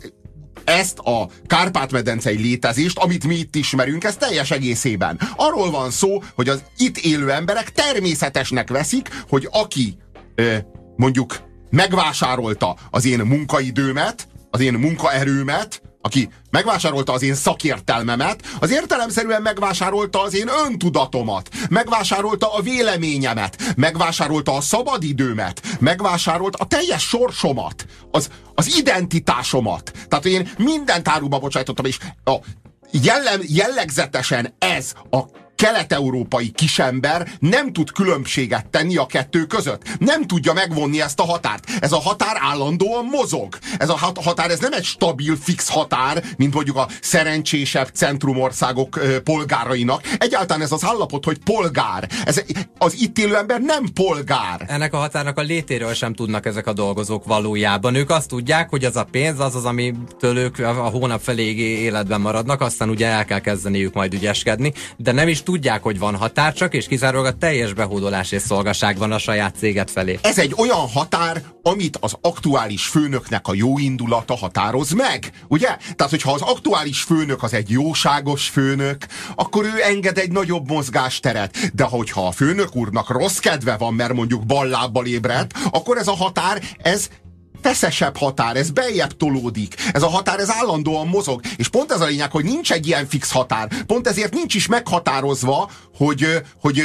ezt 0.67 0.99
a 0.99 1.29
Kárpát-medencei 1.47 2.37
létezést, 2.37 2.99
amit 2.99 3.27
mi 3.27 3.35
itt 3.35 3.55
ismerünk, 3.55 4.05
ez 4.05 4.17
teljes 4.17 4.51
egészében. 4.51 5.21
Arról 5.37 5.71
van 5.71 5.91
szó, 5.91 6.23
hogy 6.35 6.49
az 6.49 6.63
itt 6.77 6.97
élő 6.97 7.31
emberek 7.31 7.73
természetesnek 7.73 8.69
veszik, 8.69 9.09
hogy 9.29 9.49
aki 9.51 9.97
ö, 10.35 10.57
mondjuk 10.97 11.37
megvásárolta 11.71 12.77
az 12.91 13.07
én 13.07 13.19
munkaidőmet, 13.19 14.29
az 14.51 14.61
én 14.61 14.75
munkaerőmet, 14.75 15.83
aki 16.07 16.29
megvásárolta 16.51 17.13
az 17.13 17.23
én 17.23 17.35
szakértelmemet, 17.35 18.43
az 18.59 18.71
értelemszerűen 18.71 19.43
megvásárolta 19.43 20.23
az 20.23 20.35
én 20.35 20.49
öntudatomat, 20.67 21.49
megvásárolta 21.71 22.55
a 22.55 22.61
véleményemet, 22.61 23.75
megvásárolta 23.77 24.55
a 24.55 24.61
szabadidőmet, 24.61 25.63
megvásárolta 25.81 26.59
a 26.59 26.67
teljes 26.67 27.03
sorsomat, 27.03 27.87
az, 28.11 28.29
az 28.55 28.77
identitásomat. 28.77 29.93
Tehát, 30.09 30.25
én 30.25 30.51
mindent 30.59 31.09
áruba 31.09 31.39
bocsájtottam, 31.39 31.85
és 31.85 31.99
a 32.25 32.35
jellem, 32.91 33.41
jellegzetesen 33.43 34.55
ez 34.59 34.93
a 35.11 35.21
kelet-európai 35.57 36.51
kisember 36.51 37.29
nem 37.39 37.73
tud 37.73 37.93
különbséget 37.93 38.67
tenni 38.67 38.97
a 38.97 39.07
kettő 39.07 39.45
között. 39.45 39.83
Nem 39.99 40.27
tudja 40.27 40.53
megvonni 40.53 41.01
ezt 41.01 41.21
a 41.21 41.25
határt. 41.25 41.71
Ez 41.81 41.93
a 41.93 42.01
határ 42.01 42.37
állandóan 42.41 43.05
mozog. 43.05 43.59
Ez 43.79 43.89
a 43.89 43.99
határ, 44.15 44.51
ez 44.51 44.59
nem 44.59 44.73
egy 44.73 44.85
stabil, 44.85 45.37
fix 45.37 45.69
határ, 45.69 46.25
mint 46.37 46.55
mondjuk 46.55 46.77
a 46.77 46.89
szerencsésebb 47.01 47.89
centrumországok 47.93 49.01
polgárainak. 49.25 50.03
Egyáltalán 50.19 50.63
ez 50.63 50.73
az 50.73 50.85
állapot, 50.85 51.25
hogy 51.25 51.39
polgár. 51.39 52.09
Ez, 52.25 52.43
az 52.79 52.95
itt 53.01 53.19
élő 53.19 53.37
ember 53.37 53.61
nem 53.61 53.85
polgár. 53.95 54.65
Ennek 54.67 54.93
a 54.95 54.97
határnak 54.97 55.39
a 55.39 55.43
létéről 55.43 55.95
sem 55.95 56.15
tudnak 56.15 56.47
ezek 56.47 56.67
a 56.67 56.73
dolgozók 56.73 57.25
valójában. 57.25 57.95
Ők 57.95 58.11
azt 58.11 58.29
tudják, 58.29 58.71
hogy 58.71 58.85
az 58.85 58.97
a 58.97 59.05
pénz, 59.05 59.41
az 59.41 59.55
az, 59.55 59.65
ami 59.65 59.95
ők 60.21 60.59
a 60.59 60.73
hónap 60.73 61.21
felé 61.23 61.55
életben 61.55 62.21
maradnak, 62.21 62.61
aztán 62.61 62.89
ugye 62.89 63.07
el 63.07 63.25
kell 63.25 63.41
kezdeniük 63.41 63.95
majd 63.95 64.15
ügyeskedni, 64.15 64.73
de 64.97 65.13
nem 65.13 65.29
is 65.29 65.43
tudják, 65.47 65.83
hogy 65.83 65.99
van 65.99 66.17
határ, 66.17 66.53
csak 66.53 66.75
és 66.75 66.87
kizárólag 66.87 67.27
a 67.27 67.37
teljes 67.37 67.73
behódolás 67.73 68.33
és 68.33 68.43
szolgaság 68.43 68.99
van 68.99 69.13
a 69.13 69.19
saját 69.19 69.55
céget 69.59 69.91
felé. 69.91 70.19
Ez 70.23 70.39
egy 70.39 70.55
olyan 70.57 70.89
határ, 70.89 71.43
amit 71.63 71.97
az 72.01 72.17
aktuális 72.21 72.87
főnöknek 72.87 73.49
a 73.49 73.55
jó 73.55 73.79
indulata 73.79 74.37
határoz 74.37 74.91
meg, 74.91 75.31
ugye? 75.49 75.77
Tehát, 75.95 76.11
hogyha 76.11 76.33
az 76.33 76.41
aktuális 76.41 77.03
főnök 77.03 77.43
az 77.43 77.53
egy 77.55 77.71
jóságos 77.71 78.49
főnök, 78.49 79.07
akkor 79.35 79.65
ő 79.65 79.83
enged 79.83 80.19
egy 80.19 80.33
nagyobb 80.33 80.71
mozgásteret. 80.71 81.75
De 81.75 81.85
hogyha 81.85 82.27
a 82.27 82.33
főnök 82.33 82.77
úrnak 82.77 83.11
rossz 83.11 83.39
kedve 83.39 83.77
van, 83.77 83.95
mert 83.95 84.13
mondjuk 84.13 84.47
ballábbal 84.47 85.07
ébredt, 85.07 85.59
akkor 85.71 85.97
ez 85.97 86.09
a 86.09 86.17
határ, 86.17 86.63
ez 86.79 87.09
feszesebb 87.63 88.17
határ, 88.17 88.57
ez 88.57 88.71
beljebb 88.71 89.17
tolódik. 89.17 89.75
Ez 89.93 90.03
a 90.03 90.09
határ, 90.09 90.39
ez 90.39 90.51
állandóan 90.51 91.07
mozog. 91.07 91.41
És 91.57 91.69
pont 91.69 91.93
ez 91.93 92.01
a 92.01 92.07
lényeg, 92.07 92.31
hogy 92.31 92.45
nincs 92.45 92.73
egy 92.73 92.87
ilyen 92.87 93.07
fix 93.07 93.33
határ. 93.33 93.85
Pont 93.87 94.07
ezért 94.07 94.35
nincs 94.35 94.55
is 94.55 94.67
meghatározva, 94.67 95.71
hogy, 95.97 96.43
hogy, 96.61 96.83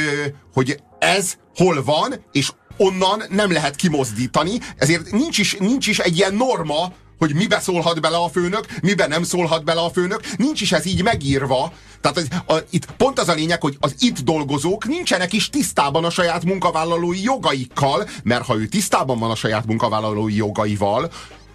hogy 0.52 0.80
ez 0.98 1.36
hol 1.54 1.84
van, 1.84 2.24
és 2.32 2.50
onnan 2.76 3.22
nem 3.28 3.52
lehet 3.52 3.76
kimozdítani, 3.76 4.60
ezért 4.76 5.10
nincs 5.10 5.38
is, 5.38 5.56
nincs 5.58 5.86
is 5.86 5.98
egy 5.98 6.16
ilyen 6.16 6.34
norma, 6.34 6.92
hogy 7.22 7.34
mibe 7.34 7.60
szólhat 7.60 8.00
bele 8.00 8.16
a 8.16 8.28
főnök, 8.28 8.66
mibe 8.82 9.06
nem 9.06 9.22
szólhat 9.22 9.64
bele 9.64 9.80
a 9.80 9.90
főnök, 9.90 10.20
nincs 10.36 10.60
is 10.60 10.72
ez 10.72 10.86
így 10.86 11.02
megírva. 11.02 11.72
Tehát 12.00 12.16
az, 12.16 12.28
a, 12.46 12.62
itt 12.70 12.86
pont 12.96 13.18
az 13.18 13.28
a 13.28 13.32
lényeg, 13.32 13.60
hogy 13.60 13.76
az 13.80 13.94
itt 13.98 14.20
dolgozók 14.20 14.86
nincsenek 14.86 15.32
is 15.32 15.50
tisztában 15.50 16.04
a 16.04 16.10
saját 16.10 16.44
munkavállalói 16.44 17.22
jogaikkal, 17.22 18.08
mert 18.22 18.46
ha 18.46 18.56
ő 18.56 18.66
tisztában 18.66 19.18
van 19.18 19.30
a 19.30 19.34
saját 19.34 19.66
munkavállalói 19.66 20.36
jogaival, 20.36 21.10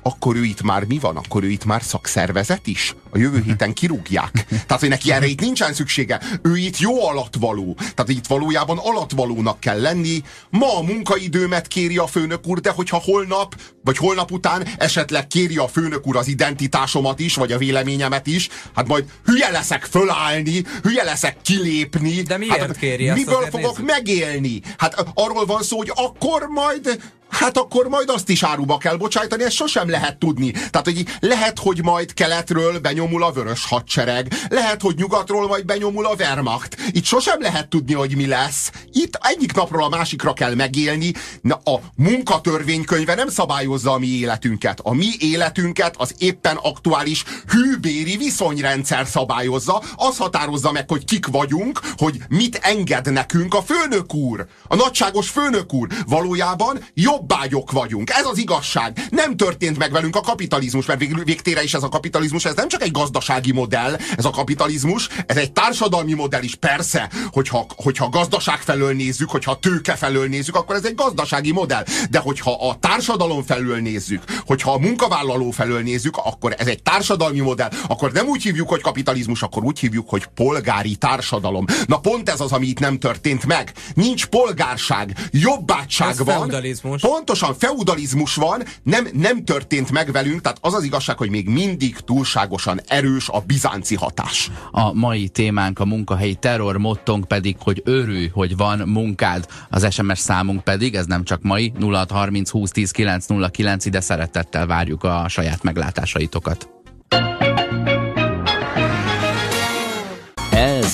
akkor 0.08 0.36
ő 0.36 0.44
itt 0.44 0.62
már 0.62 0.84
mi 0.84 0.98
van? 1.00 1.18
Akkor 1.18 1.44
ő 1.44 1.50
itt 1.50 1.66
már 1.66 1.84
szakszervezet 1.84 2.68
is? 2.68 2.96
A 3.10 3.18
jövő 3.18 3.42
héten 3.46 3.74
kirúgják. 3.74 4.46
Tehát, 4.50 4.80
hogy 4.80 4.90
neki 4.90 5.12
erre 5.12 5.26
itt 5.26 5.40
nincsen 5.40 5.74
szüksége. 5.74 6.22
Ő 6.42 6.58
itt 6.58 6.80
jó 6.80 7.08
alatvaló. 7.08 7.78
Tehát 7.78 8.10
itt 8.10 8.28
valójában 8.28 8.78
alatvalónak 8.78 9.60
kell 9.60 9.82
lenni. 9.82 10.22
Ma 10.50 10.78
a 10.78 10.82
munkaidőmet 10.82 11.68
kéri 11.68 11.98
a 11.98 12.08
főnök 12.08 12.48
úr, 12.48 12.60
de 12.60 12.70
hogyha 12.70 13.02
holnap, 13.04 13.56
vagy 13.84 13.98
holnap 13.98 14.32
után 14.32 14.68
esetleg 14.78 15.28
kéri 15.28 15.58
a 15.58 15.68
főnök 15.68 16.08
úr 16.08 16.16
az 16.16 16.28
identitásomat 16.28 17.20
is, 17.20 17.36
vagy 17.36 17.52
a 17.52 17.58
véleményemet 17.58 18.28
is, 18.28 18.50
hát 18.76 18.88
majd 18.88 19.06
hülye 19.26 19.50
leszek 19.50 19.84
fölállni, 19.84 20.64
hülye 20.84 21.04
leszek 21.04 21.38
kilépni. 21.42 22.22
De 22.22 22.38
miért 22.38 22.60
hát, 22.60 22.78
kéri 22.78 23.12
Miből 23.12 23.48
fogok 23.52 23.78
nézzük. 23.78 23.86
megélni? 23.86 24.62
Hát 24.78 25.06
arról 25.14 25.46
van 25.46 25.64
szó, 25.64 25.78
hogy 25.78 25.92
akkor 25.96 26.48
majd 26.48 27.00
Hát 27.30 27.58
akkor 27.58 27.88
majd 27.88 28.10
azt 28.10 28.30
is 28.30 28.44
áruba 28.44 28.78
kell 28.78 28.96
bocsájtani, 28.96 29.44
ezt 29.44 29.56
sosem 29.56 29.90
lehet 29.90 30.18
tudni. 30.18 30.52
Tehát, 30.52 30.84
hogy 30.84 31.06
lehet, 31.20 31.60
hogy 31.60 31.84
majd 31.84 32.14
keletről 32.14 32.80
benyomul 32.80 33.24
a 33.24 33.32
vörös 33.32 33.66
hadsereg, 33.66 34.34
lehet, 34.50 34.82
hogy 34.82 34.96
nyugatról 34.96 35.48
majd 35.48 35.66
benyomul 35.66 36.06
a 36.06 36.14
Wehrmacht. 36.20 36.78
Itt 36.92 37.04
sosem 37.06 37.42
lehet 37.42 37.70
tudni, 37.70 37.94
hogy 37.94 38.16
mi 38.16 38.28
lesz. 38.28 38.72
Itt 38.92 39.20
egyik 39.22 39.54
napról 39.54 39.84
a 39.84 39.90
másikra 39.90 40.34
kell 40.34 40.56
megélni. 40.56 41.14
Na, 41.42 41.56
a 41.56 41.80
munkatörvénykönyve 41.96 43.16
nem 43.16 43.30
szabályozza 43.30 43.92
a 43.92 43.98
mi 43.98 44.08
életünket. 44.08 44.80
A 44.84 44.94
mi 44.94 45.10
életünket 45.20 45.96
az 45.98 46.16
éppen 46.18 46.56
aktuális 46.56 47.24
hűbéri 47.48 48.18
viszonyrendszer 48.18 49.08
szabályozza. 49.08 49.82
Az 49.96 50.18
határozza 50.18 50.72
meg, 50.72 50.90
hogy 50.90 51.06
kik 51.06 51.28
vagyunk, 51.28 51.80
hogy 51.98 52.18
mit 52.30 52.60
enged 52.62 53.12
nekünk 53.12 53.54
a 53.54 53.62
főnök 53.62 54.14
úr. 54.14 54.48
A 54.68 54.76
nagyságos 54.76 55.30
főnök 55.30 55.74
úr. 55.74 55.88
Valójában 56.08 56.80
jobb 56.94 57.17
jobbágyok 57.18 57.72
vagyunk. 57.72 58.10
Ez 58.10 58.26
az 58.26 58.38
igazság. 58.38 59.08
Nem 59.10 59.38
történt 59.38 59.78
meg 59.78 59.92
velünk 59.92 60.16
a 60.16 60.22
kapitalizmus, 60.22 60.86
mert 60.86 61.00
vég, 61.00 61.24
végtére 61.24 61.64
is 61.64 61.74
ez 61.74 61.84
a 61.84 61.90
kapitalizmus, 61.90 62.46
ez 62.46 62.56
nem 62.56 62.68
csak 62.68 62.82
egy 62.82 62.92
gazdasági 62.92 63.52
modell, 63.52 63.98
ez 64.18 64.26
a 64.26 64.30
kapitalizmus, 64.30 65.10
ez 65.26 65.38
egy 65.38 65.52
társadalmi 65.52 66.14
modell 66.14 66.44
is. 66.44 66.56
Persze, 66.56 67.10
hogyha, 67.32 67.66
hogyha 67.76 68.10
gazdaság 68.10 68.60
felől 68.60 68.94
nézzük, 68.94 69.30
hogyha 69.30 69.60
tőke 69.60 69.96
felől 69.96 70.28
nézzük, 70.28 70.56
akkor 70.56 70.76
ez 70.76 70.86
egy 70.86 70.96
gazdasági 70.96 71.52
modell. 71.52 71.86
De 72.10 72.20
hogyha 72.20 72.70
a 72.70 72.80
társadalom 72.80 73.44
felől 73.44 73.78
nézzük, 73.80 74.24
hogyha 74.46 74.72
a 74.72 74.78
munkavállaló 74.78 75.52
felől 75.52 75.82
nézzük, 75.82 76.18
akkor 76.18 76.56
ez 76.58 76.68
egy 76.68 76.84
társadalmi 76.84 77.40
modell. 77.40 77.70
Akkor 77.88 78.12
nem 78.12 78.28
úgy 78.28 78.44
hívjuk, 78.44 78.70
hogy 78.70 78.82
kapitalizmus, 78.82 79.42
akkor 79.42 79.64
úgy 79.64 79.80
hívjuk, 79.80 80.10
hogy 80.10 80.26
polgári 80.36 80.96
társadalom. 80.96 81.66
Na 81.86 82.00
pont 82.00 82.30
ez 82.30 82.40
az, 82.40 82.52
ami 82.52 82.68
itt 82.68 82.80
nem 82.80 83.00
történt 83.00 83.46
meg. 83.46 83.74
Nincs 83.94 84.26
polgárság, 84.26 85.16
jobbátság 85.32 86.10
Ez 86.10 86.18
van. 86.18 86.36
feudalizmus. 86.36 87.02
Pontosan, 87.14 87.54
feudalizmus 87.54 88.36
van, 88.36 88.64
nem, 88.84 89.08
nem 89.14 89.44
történt 89.44 89.92
meg 89.92 90.12
velünk, 90.12 90.42
tehát 90.42 90.58
az 90.62 90.74
az 90.74 90.84
igazság, 90.84 91.18
hogy 91.18 91.30
még 91.30 91.50
mindig 91.50 92.00
túlságosan 92.00 92.82
erős 92.88 93.30
a 93.30 93.40
bizánci 93.40 93.96
hatás. 93.96 94.52
A 94.72 94.94
mai 94.94 95.28
témánk 95.28 95.80
a 95.80 95.86
munkahelyi 95.86 96.36
terror, 96.36 96.78
mottónk 96.78 97.28
pedig, 97.28 97.56
hogy 97.60 97.82
örülj, 97.86 98.28
hogy 98.28 98.58
van 98.58 98.80
munkád. 98.80 99.46
Az 99.70 99.94
SMS 99.94 100.20
számunk 100.20 100.64
pedig, 100.64 100.96
ez 100.96 101.06
nem 101.06 101.24
csak 101.24 101.42
mai, 101.42 101.74
0630 101.80 102.50
20 102.50 102.72
10 102.72 102.92
909, 102.92 103.86
ide 103.86 104.00
szeretettel 104.00 104.66
várjuk 104.66 105.04
a 105.04 105.26
saját 105.28 105.64
meglátásaitokat. 105.64 106.70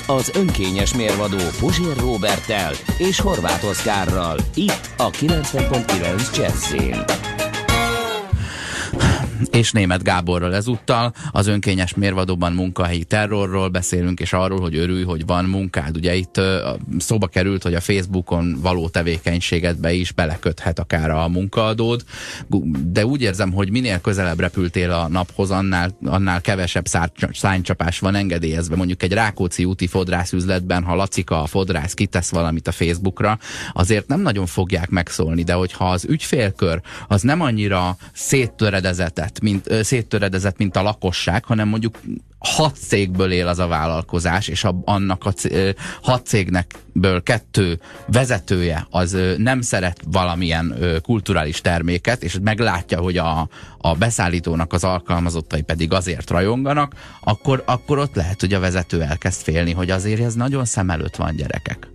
Az 0.08 0.32
önkényes 0.36 0.96
mérvadó 0.96 1.38
Puzsér 1.60 1.98
Robertel 1.98 2.74
és 2.98 3.20
Horváth 3.20 3.66
Oszkárral. 3.66 4.38
Itt 4.56 4.90
a 4.98 5.10
90.9 5.10 6.38
Jazzin. 6.38 7.43
És 9.52 9.72
német 9.72 10.04
Gáborral 10.04 10.56
ezúttal. 10.56 11.14
Az 11.32 11.48
önkényes 11.48 11.94
mérvadóban 11.94 12.54
munkahelyi 12.54 13.04
terrorról 13.04 13.70
beszélünk, 13.70 14.20
és 14.20 14.34
arról, 14.34 14.60
hogy 14.60 14.76
örülj, 14.76 15.04
hogy 15.04 15.26
van 15.26 15.46
munkád. 15.46 15.96
Ugye 15.96 16.16
itt 16.16 16.42
szóba 16.98 17.28
került, 17.28 17.64
hogy 17.64 17.74
a 17.74 17.82
Facebookon 17.82 18.58
való 18.62 18.90
tevékenységedbe 18.90 19.94
is 19.94 20.12
beleköthet 20.12 20.80
akár 20.80 21.10
a 21.10 21.28
munkaadód, 21.28 22.04
de 22.86 23.06
úgy 23.06 23.22
érzem, 23.22 23.52
hogy 23.52 23.72
minél 23.72 24.02
közelebb 24.02 24.40
repültél 24.40 24.92
a 24.92 25.08
naphoz, 25.08 25.52
annál, 25.52 25.98
annál 26.06 26.42
kevesebb 26.42 26.86
szánycsapás 27.32 28.00
van 28.00 28.16
engedélyezve. 28.16 28.76
Mondjuk 28.76 29.04
egy 29.04 29.14
Rákóczi 29.14 29.66
úti 29.66 29.88
fodrászüzletben, 29.88 30.84
ha 30.84 30.96
Lacika 30.96 31.42
a 31.42 31.46
fodrász 31.46 31.94
kitesz 31.94 32.32
valamit 32.32 32.68
a 32.68 32.72
Facebookra, 32.72 33.40
azért 33.74 34.08
nem 34.08 34.22
nagyon 34.22 34.46
fogják 34.46 34.90
megszólni, 34.90 35.44
de 35.44 35.54
hogyha 35.54 35.90
az 35.90 36.06
ügyfélkör 36.06 36.82
az 37.08 37.22
nem 37.22 37.42
annyira 37.42 37.98
széttöredezetett, 38.14 39.33
mint, 39.42 39.70
ö, 39.70 39.82
széttöredezett, 39.82 40.58
mint 40.58 40.76
a 40.76 40.82
lakosság, 40.82 41.46
hanem 41.46 41.68
mondjuk 41.68 42.00
hat 42.40 42.76
cégből 42.76 43.32
él 43.32 43.48
az 43.48 43.60
a 43.60 43.68
vállalkozás, 43.68 44.48
és 44.48 44.64
a, 44.64 44.82
annak 44.86 45.26
a 45.26 45.32
c- 45.32 45.52
ö, 45.52 45.70
hat 46.02 46.26
cégnekből 46.26 47.24
kettő 47.24 47.80
vezetője 48.08 48.88
az 48.90 49.18
nem 49.38 49.62
szeret 49.62 50.02
valamilyen 50.06 50.76
kulturális 51.02 51.62
terméket, 51.62 52.24
és 52.24 52.38
meglátja, 52.42 53.00
hogy 53.00 53.18
a, 53.18 53.50
a 53.78 53.94
beszállítónak 53.94 54.74
az 54.74 54.84
alkalmazottai 54.84 55.62
pedig 55.62 55.94
azért 55.94 56.30
rajonganak, 56.30 56.94
akkor, 57.22 57.64
akkor 57.66 57.98
ott 57.98 58.16
lehet, 58.16 58.40
hogy 58.40 58.54
a 58.54 58.60
vezető 58.60 59.02
elkezd 59.02 59.42
félni, 59.42 59.72
hogy 59.72 59.90
azért 59.90 60.22
ez 60.22 60.34
nagyon 60.34 60.66
szem 60.66 60.90
előtt 60.90 61.16
van 61.16 61.36
gyerekek. 61.36 61.93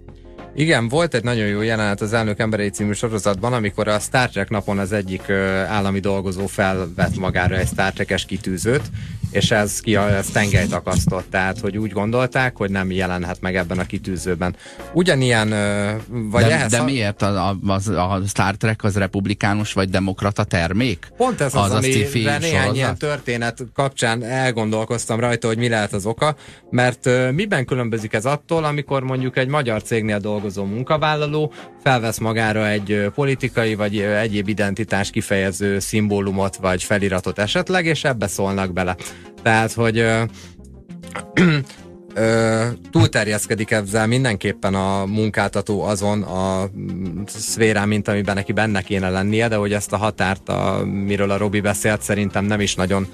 Igen, 0.58 0.88
volt 0.88 1.14
egy 1.14 1.24
nagyon 1.24 1.46
jó 1.46 1.60
jelenet 1.60 2.00
az 2.00 2.12
Elnök 2.12 2.38
Emberei 2.38 2.68
című 2.68 2.92
sorozatban, 2.92 3.52
amikor 3.52 3.88
a 3.88 3.98
Star 3.98 4.28
Trek 4.28 4.48
napon 4.48 4.78
az 4.78 4.92
egyik 4.92 5.30
állami 5.68 6.00
dolgozó 6.00 6.46
felvett 6.46 7.16
magára 7.16 7.56
egy 7.56 7.66
Star 7.66 7.92
Trek-es 7.92 8.24
kitűzőt, 8.24 8.82
és 9.30 9.50
ez 9.50 9.80
ki 9.80 9.96
ez 9.96 10.26
tengelyt 10.26 10.72
akasztott, 10.72 11.30
tehát 11.30 11.58
hogy 11.60 11.78
úgy 11.78 11.92
gondolták, 11.92 12.56
hogy 12.56 12.70
nem 12.70 12.90
jelenhet 12.90 13.40
meg 13.40 13.56
ebben 13.56 13.78
a 13.78 13.84
kitűzőben. 13.84 14.56
Ugyanilyen, 14.92 15.48
vagy 16.08 16.44
de, 16.44 16.50
ehhez 16.50 16.70
de 16.70 16.82
miért 16.82 17.22
a, 17.22 17.56
a, 17.66 17.72
a, 17.96 18.20
Star 18.26 18.54
Trek 18.54 18.84
az 18.84 18.96
republikánus 18.96 19.72
vagy 19.72 19.88
demokrata 19.88 20.44
termék? 20.44 21.08
Pont 21.16 21.40
ez 21.40 21.54
az, 21.54 21.70
Az 21.70 21.84
amire 21.84 22.38
néhány 22.38 22.74
ilyen 22.74 22.96
történet 22.96 23.64
kapcsán 23.74 24.22
elgondolkoztam 24.22 25.20
rajta, 25.20 25.46
hogy 25.46 25.58
mi 25.58 25.68
lehet 25.68 25.92
az 25.92 26.06
oka, 26.06 26.36
mert 26.70 27.08
miben 27.32 27.64
különbözik 27.64 28.12
ez 28.12 28.24
attól, 28.24 28.64
amikor 28.64 29.02
mondjuk 29.02 29.36
egy 29.36 29.48
magyar 29.48 29.82
cégnél 29.82 30.18
dolgozó 30.48 30.74
munkavállaló 30.74 31.52
felvesz 31.82 32.18
magára 32.18 32.68
egy 32.68 33.10
politikai 33.14 33.74
vagy 33.74 33.98
egyéb 33.98 34.48
identitás 34.48 35.10
kifejező 35.10 35.78
szimbólumot 35.78 36.56
vagy 36.56 36.82
feliratot 36.82 37.38
esetleg, 37.38 37.86
és 37.86 38.04
ebbe 38.04 38.26
szólnak 38.26 38.72
bele. 38.72 38.96
Tehát, 39.42 39.72
hogy 39.72 39.98
ö, 39.98 40.22
ö, 42.14 42.64
túlterjeszkedik 42.90 43.70
ezzel 43.70 44.06
mindenképpen 44.06 44.74
a 44.74 45.04
munkáltató 45.04 45.82
azon 45.82 46.22
a 46.22 46.68
mm, 46.76 47.22
szférán, 47.26 47.88
mint 47.88 48.08
amiben 48.08 48.34
neki 48.34 48.52
benne 48.52 48.82
kéne 48.82 49.10
lennie, 49.10 49.48
de 49.48 49.56
hogy 49.56 49.72
ezt 49.72 49.92
a 49.92 49.96
határt, 49.96 50.48
a, 50.48 50.84
miről 50.84 51.30
a 51.30 51.36
Robi 51.36 51.60
beszélt, 51.60 52.02
szerintem 52.02 52.44
nem 52.44 52.60
is 52.60 52.74
nagyon 52.74 53.06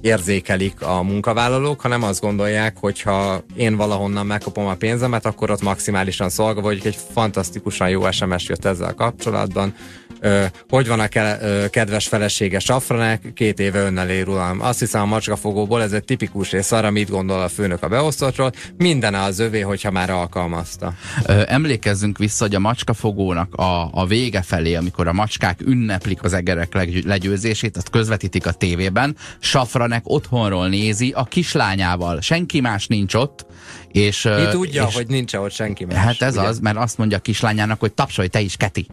érzékelik 0.00 0.82
a 0.82 1.02
munkavállalók, 1.02 1.80
hanem 1.80 2.02
azt 2.02 2.20
gondolják, 2.20 2.76
hogy 2.80 3.00
ha 3.02 3.42
én 3.56 3.76
valahonnan 3.76 4.26
megkapom 4.26 4.66
a 4.66 4.74
pénzemet, 4.74 5.26
akkor 5.26 5.50
ott 5.50 5.62
maximálisan 5.62 6.28
szolga, 6.28 6.60
vagy 6.60 6.80
egy 6.84 6.98
fantasztikusan 7.12 7.88
jó 7.88 8.10
SMS 8.10 8.48
jött 8.48 8.64
ezzel 8.64 8.94
kapcsolatban. 8.94 9.74
Ö, 10.20 10.44
hogy 10.68 10.86
van 10.86 11.00
a 11.00 11.08
ke- 11.08 11.42
ö, 11.42 11.64
kedves 11.70 12.08
felesége 12.08 12.58
Safranek, 12.58 13.32
két 13.34 13.58
éve 13.58 13.80
önnel 13.80 14.10
ér 14.10 14.28
uram. 14.28 14.60
Azt 14.60 14.78
hiszem 14.78 15.00
a 15.00 15.04
macskafogóból 15.04 15.82
ez 15.82 15.92
egy 15.92 16.04
tipikus 16.04 16.50
rész 16.50 16.72
arra, 16.72 16.90
mit 16.90 17.10
gondol 17.10 17.40
a 17.40 17.48
főnök 17.48 17.82
a 17.82 17.88
beosztottról. 17.88 18.52
Minden 18.76 19.14
az 19.14 19.38
övé, 19.38 19.60
hogyha 19.60 19.90
már 19.90 20.10
alkalmazta. 20.10 20.92
Ö, 21.26 21.42
emlékezzünk 21.46 22.18
vissza, 22.18 22.44
hogy 22.44 22.54
a 22.54 22.58
macskafogónak 22.58 23.54
a, 23.54 23.88
a 23.92 24.06
vége 24.06 24.42
felé, 24.42 24.74
amikor 24.74 25.08
a 25.08 25.12
macskák 25.12 25.60
ünneplik 25.64 26.22
az 26.22 26.32
egerek 26.32 26.74
legy- 26.74 27.04
legyőzését, 27.04 27.76
azt 27.76 27.90
közvetítik 27.90 28.46
a 28.46 28.52
tévében, 28.52 29.16
Safranek 29.38 30.02
otthonról 30.04 30.68
nézi 30.68 31.12
a 31.16 31.24
kislányával. 31.24 32.20
Senki 32.20 32.60
más 32.60 32.86
nincs 32.86 33.14
ott, 33.14 33.46
és... 33.92 34.28
Ki 34.36 34.48
tudja, 34.50 34.86
és, 34.88 34.94
hogy 34.94 35.06
nincs 35.06 35.34
ott 35.34 35.52
senki 35.52 35.84
más. 35.84 35.96
Hát 35.96 36.22
ez 36.22 36.36
ugye? 36.36 36.46
az, 36.46 36.58
mert 36.58 36.76
azt 36.76 36.98
mondja 36.98 37.16
a 37.16 37.20
kislányának, 37.20 37.80
hogy 37.80 37.92
tapsolj 37.92 38.28
te 38.28 38.40
is, 38.40 38.56
Keti. 38.56 38.86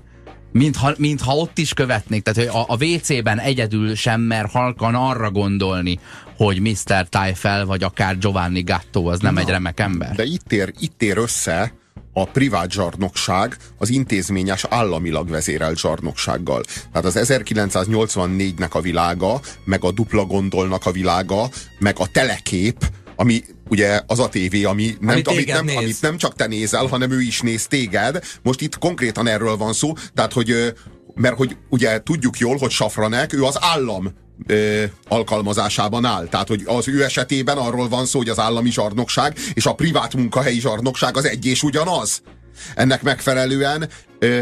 Mintha, 0.52 0.94
mintha 0.98 1.36
ott 1.36 1.58
is 1.58 1.74
követnék, 1.74 2.24
tehát 2.24 2.52
hogy 2.52 2.62
a, 2.62 2.74
a 2.74 2.86
WC-ben 2.86 3.40
egyedül 3.40 3.96
sem 3.96 4.22
mer 4.22 4.46
halkan 4.46 4.96
arra 4.96 5.32
gondolni, 5.32 6.00
hogy 6.36 6.60
Mr. 6.60 7.08
Tyfel 7.10 7.66
vagy 7.66 7.84
akár 7.84 8.18
Giovanni 8.18 8.62
Gatto 8.62 9.06
az 9.06 9.20
nem 9.20 9.34
Na, 9.34 9.40
egy 9.40 9.50
remek 9.50 9.80
ember. 9.80 10.16
De 10.16 10.24
itt 10.24 10.52
ér, 10.52 10.74
itt 10.80 11.02
ér 11.02 11.18
össze 11.18 11.74
a 12.14 12.26
privát 12.26 12.72
zsarnokság 12.72 13.58
az 13.78 13.90
intézményes 13.90 14.66
államilag 14.70 15.30
vezérelt 15.30 15.78
zsarnoksággal. 15.78 16.64
Tehát 16.92 17.06
az 17.06 17.20
1984-nek 17.22 18.72
a 18.72 18.82
világa, 18.82 19.40
meg 19.64 19.84
a 19.84 19.92
dupla 19.92 20.26
gondolnak 20.26 20.86
a 20.86 20.92
világa, 20.92 21.50
meg 21.80 21.96
a 22.00 22.08
telekép, 22.08 22.86
ami 23.20 23.44
ugye 23.70 24.02
az 24.08 24.20
a 24.20 24.30
tévé, 24.30 24.64
ami 24.64 24.96
nem, 25.00 25.10
Ami 25.10 25.22
amit, 25.26 25.48
nem, 25.48 25.66
néz. 25.66 25.76
amit 25.76 26.02
nem 26.02 26.18
csak 26.18 26.36
te 26.36 26.48
nézel, 26.48 26.86
hanem 26.86 27.12
ő 27.12 27.22
is 27.22 27.42
néz 27.42 27.68
téged. 27.68 28.24
Most 28.42 28.62
itt 28.62 28.78
konkrétan 28.78 29.28
erről 29.28 29.58
van 29.58 29.74
szó, 29.74 29.94
tehát 30.14 30.34
hogy 30.34 30.74
mert 31.16 31.36
hogy 31.36 31.58
ugye 31.70 32.02
tudjuk 32.04 32.38
jól, 32.38 32.58
hogy 32.58 32.72
Safranek, 32.72 33.34
ő 33.34 33.44
az 33.44 33.58
állam 33.60 34.14
ö, 34.46 34.84
alkalmazásában 35.08 36.06
áll. 36.06 36.28
Tehát, 36.28 36.48
hogy 36.48 36.64
az 36.66 36.88
ő 36.88 37.04
esetében 37.04 37.58
arról 37.58 37.88
van 37.88 38.06
szó, 38.06 38.18
hogy 38.18 38.30
az 38.30 38.40
állami 38.40 38.72
zsarnokság 38.72 39.38
és 39.54 39.66
a 39.66 39.76
privát 39.76 40.16
munkahelyi 40.16 40.60
zsarnokság 40.60 41.18
az 41.18 41.26
egy 41.26 41.46
és 41.46 41.64
ugyanaz. 41.64 42.22
Ennek 42.76 43.02
megfelelően 43.02 43.90
ö, 44.20 44.42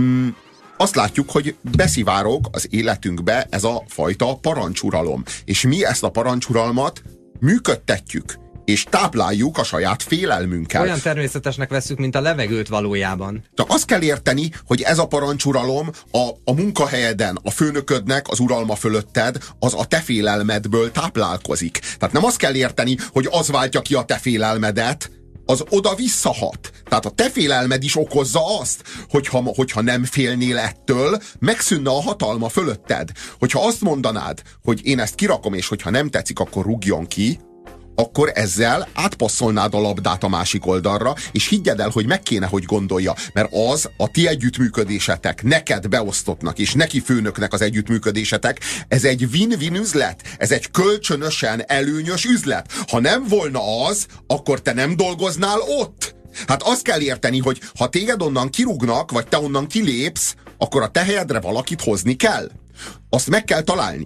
mm, 0.00 0.28
azt 0.76 0.94
látjuk, 0.94 1.30
hogy 1.30 1.54
beszivárog 1.76 2.48
az 2.50 2.66
életünkbe 2.70 3.46
ez 3.50 3.64
a 3.64 3.82
fajta 3.88 4.34
parancsuralom. 4.34 5.22
És 5.44 5.62
mi 5.62 5.84
ezt 5.84 6.02
a 6.02 6.08
parancsuralmat 6.08 7.02
működtetjük, 7.40 8.34
és 8.66 8.84
tápláljuk 8.90 9.58
a 9.58 9.64
saját 9.64 10.02
félelmünkkel. 10.02 10.82
Olyan 10.82 11.00
természetesnek 11.00 11.68
veszük, 11.68 11.98
mint 11.98 12.14
a 12.14 12.20
levegőt 12.20 12.68
valójában. 12.68 13.44
Csak 13.54 13.70
azt 13.70 13.84
kell 13.84 14.02
érteni, 14.02 14.50
hogy 14.64 14.82
ez 14.82 14.98
a 14.98 15.06
parancsuralom 15.06 15.90
a, 16.10 16.28
a 16.44 16.52
munkahelyeden, 16.52 17.38
a 17.42 17.50
főnöködnek, 17.50 18.28
az 18.28 18.38
uralma 18.38 18.74
fölötted, 18.74 19.38
az 19.58 19.74
a 19.74 19.84
te 19.84 19.98
félelmedből 20.00 20.90
táplálkozik. 20.90 21.78
Tehát 21.98 22.14
nem 22.14 22.24
azt 22.24 22.36
kell 22.36 22.54
érteni, 22.54 22.96
hogy 23.12 23.28
az 23.30 23.50
váltja 23.50 23.80
ki 23.80 23.94
a 23.94 24.04
te 24.04 24.16
félelmedet, 24.16 25.10
az 25.46 25.64
oda 25.68 25.94
visszahat. 25.94 26.70
Tehát 26.84 27.06
a 27.06 27.10
te 27.10 27.30
félelmed 27.30 27.82
is 27.82 27.96
okozza 27.96 28.58
azt, 28.58 28.82
hogyha, 29.08 29.42
hogyha 29.56 29.80
nem 29.80 30.04
félnél 30.04 30.58
ettől, 30.58 31.22
megszűnne 31.38 31.90
a 31.90 32.02
hatalma 32.02 32.48
fölötted. 32.48 33.10
Hogyha 33.38 33.66
azt 33.66 33.80
mondanád, 33.80 34.42
hogy 34.64 34.80
én 34.86 34.98
ezt 34.98 35.14
kirakom, 35.14 35.54
és 35.54 35.68
hogyha 35.68 35.90
nem 35.90 36.10
tetszik, 36.10 36.38
akkor 36.38 36.64
rúgjon 36.64 37.06
ki, 37.06 37.38
akkor 37.96 38.30
ezzel 38.34 38.88
átpasszolnád 38.94 39.74
a 39.74 39.80
labdát 39.80 40.24
a 40.24 40.28
másik 40.28 40.66
oldalra, 40.66 41.14
és 41.32 41.48
higgyed 41.48 41.80
el, 41.80 41.90
hogy 41.90 42.06
meg 42.06 42.22
kéne, 42.22 42.46
hogy 42.46 42.64
gondolja, 42.64 43.14
mert 43.32 43.54
az 43.70 43.90
a 43.96 44.10
ti 44.10 44.28
együttműködésetek, 44.28 45.42
neked 45.42 45.88
beosztottnak, 45.88 46.58
és 46.58 46.72
neki 46.72 47.00
főnöknek 47.00 47.52
az 47.52 47.60
együttműködésetek, 47.60 48.60
ez 48.88 49.04
egy 49.04 49.28
win-win 49.32 49.74
üzlet, 49.74 50.22
ez 50.38 50.50
egy 50.50 50.70
kölcsönösen 50.70 51.62
előnyös 51.66 52.24
üzlet. 52.24 52.72
Ha 52.88 53.00
nem 53.00 53.24
volna 53.28 53.86
az, 53.86 54.06
akkor 54.26 54.62
te 54.62 54.72
nem 54.72 54.96
dolgoznál 54.96 55.58
ott. 55.60 56.14
Hát 56.46 56.62
azt 56.62 56.82
kell 56.82 57.00
érteni, 57.00 57.38
hogy 57.38 57.60
ha 57.78 57.88
téged 57.88 58.22
onnan 58.22 58.50
kirúgnak, 58.50 59.10
vagy 59.10 59.26
te 59.26 59.38
onnan 59.38 59.66
kilépsz, 59.66 60.34
akkor 60.58 60.82
a 60.82 60.88
te 60.88 61.04
helyedre 61.04 61.40
valakit 61.40 61.80
hozni 61.80 62.14
kell. 62.14 62.50
Azt 63.10 63.30
meg 63.30 63.44
kell 63.44 63.62
találni. 63.62 64.04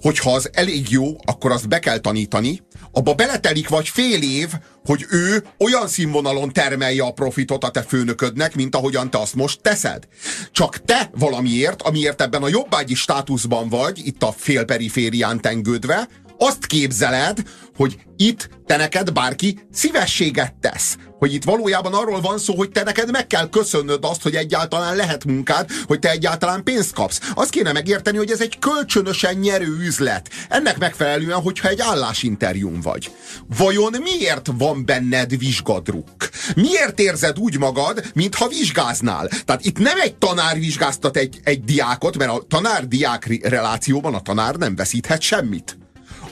Hogyha 0.00 0.32
az 0.32 0.50
elég 0.52 0.90
jó, 0.90 1.16
akkor 1.24 1.50
azt 1.50 1.68
be 1.68 1.78
kell 1.78 1.98
tanítani, 1.98 2.60
abba 2.96 3.14
beletelik 3.14 3.68
vagy 3.68 3.88
fél 3.88 4.22
év, 4.22 4.48
hogy 4.84 5.06
ő 5.10 5.44
olyan 5.58 5.88
színvonalon 5.88 6.52
termelje 6.52 7.02
a 7.02 7.10
profitot 7.10 7.64
a 7.64 7.70
te 7.70 7.82
főnöködnek, 7.82 8.54
mint 8.54 8.74
ahogyan 8.74 9.10
te 9.10 9.18
azt 9.18 9.34
most 9.34 9.60
teszed. 9.60 10.08
Csak 10.52 10.84
te 10.84 11.10
valamiért, 11.18 11.82
amiért 11.82 12.20
ebben 12.20 12.42
a 12.42 12.48
jobbágyi 12.48 12.94
státuszban 12.94 13.68
vagy, 13.68 14.06
itt 14.06 14.22
a 14.22 14.32
félperiférián 14.36 15.40
tengődve, 15.40 16.08
azt 16.38 16.66
képzeled, 16.66 17.42
hogy 17.76 17.98
itt 18.16 18.48
te 18.66 18.76
neked 18.76 19.12
bárki 19.12 19.58
szívességet 19.72 20.54
tesz. 20.54 20.96
Hogy 21.18 21.34
itt 21.34 21.44
valójában 21.44 21.94
arról 21.94 22.20
van 22.20 22.38
szó, 22.38 22.54
hogy 22.54 22.70
te 22.70 22.82
neked 22.82 23.10
meg 23.10 23.26
kell 23.26 23.48
köszönnöd 23.48 24.04
azt, 24.04 24.22
hogy 24.22 24.34
egyáltalán 24.34 24.96
lehet 24.96 25.24
munkád, 25.24 25.70
hogy 25.86 25.98
te 25.98 26.10
egyáltalán 26.10 26.64
pénzt 26.64 26.92
kapsz. 26.92 27.20
Azt 27.34 27.50
kéne 27.50 27.72
megérteni, 27.72 28.16
hogy 28.16 28.30
ez 28.30 28.40
egy 28.40 28.58
kölcsönösen 28.58 29.34
nyerő 29.34 29.76
üzlet. 29.80 30.30
Ennek 30.48 30.78
megfelelően, 30.78 31.40
hogyha 31.40 31.68
egy 31.68 31.80
állásinterjún 31.80 32.80
vagy. 32.80 33.10
Vajon 33.56 33.94
miért 34.02 34.48
van 34.58 34.84
benned 34.84 35.38
vizsgadruk? 35.38 36.28
Miért 36.54 36.98
érzed 36.98 37.38
úgy 37.38 37.58
magad, 37.58 38.02
mintha 38.14 38.48
vizsgáznál? 38.48 39.28
Tehát 39.44 39.64
itt 39.64 39.78
nem 39.78 40.00
egy 40.00 40.16
tanár 40.16 40.58
vizsgáztat 40.58 41.16
egy, 41.16 41.40
egy 41.42 41.64
diákot, 41.64 42.16
mert 42.16 42.30
a 42.30 42.44
tanár-diák 42.48 43.38
relációban 43.42 44.14
a 44.14 44.20
tanár 44.20 44.54
nem 44.54 44.76
veszíthet 44.76 45.20
semmit. 45.20 45.78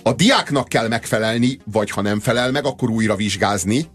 A 0.06 0.12
diáknak 0.12 0.68
kell 0.68 0.88
megfelelni, 0.88 1.58
vagy 1.72 1.90
ha 1.90 2.00
nem 2.00 2.20
felel 2.20 2.50
meg, 2.50 2.64
akkor 2.64 2.90
újra 2.90 3.16
vizsgázni. 3.16 3.86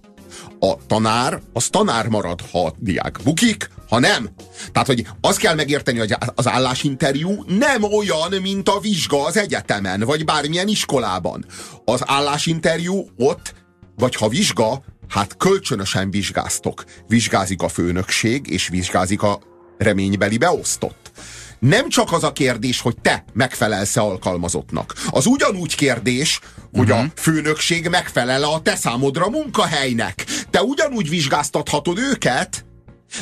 A 0.59 0.85
tanár, 0.87 1.41
az 1.53 1.67
tanár 1.67 2.07
marad, 2.07 2.41
ha 2.51 2.65
a 2.65 2.73
diák 2.77 3.19
bukik, 3.23 3.69
ha 3.89 3.99
nem. 3.99 4.29
Tehát, 4.71 4.87
hogy 4.87 5.07
azt 5.21 5.39
kell 5.39 5.55
megérteni, 5.55 5.99
hogy 5.99 6.15
az 6.35 6.47
állásinterjú 6.47 7.43
nem 7.47 7.83
olyan, 7.83 8.41
mint 8.41 8.69
a 8.69 8.79
vizsga 8.79 9.25
az 9.25 9.37
egyetemen, 9.37 9.99
vagy 9.99 10.25
bármilyen 10.25 10.67
iskolában. 10.67 11.45
Az 11.85 12.01
állásinterjú 12.05 13.05
ott, 13.17 13.53
vagy 13.95 14.15
ha 14.15 14.27
vizsga, 14.27 14.83
hát 15.07 15.37
kölcsönösen 15.37 16.11
vizsgáztok. 16.11 16.83
Vizsgázik 17.07 17.61
a 17.61 17.67
főnökség, 17.67 18.47
és 18.47 18.67
vizsgázik 18.67 19.21
a 19.21 19.39
reménybeli 19.77 20.37
beosztott 20.37 21.08
nem 21.59 21.89
csak 21.89 22.11
az 22.11 22.23
a 22.23 22.31
kérdés, 22.31 22.81
hogy 22.81 22.97
te 23.01 23.23
megfelelsz-e 23.33 24.01
alkalmazottnak. 24.01 24.93
Az 25.09 25.25
ugyanúgy 25.25 25.75
kérdés, 25.75 26.39
hogy 26.71 26.81
uh-huh. 26.81 26.97
a 26.97 27.01
mhm. 27.01 27.11
főnökség 27.15 27.87
megfelel 27.87 28.43
a 28.43 28.61
te 28.61 28.75
számodra 28.75 29.29
munkahelynek. 29.29 30.25
Te 30.49 30.61
ugyanúgy 30.61 31.09
vizsgáztathatod 31.09 31.97
őket, 31.97 32.63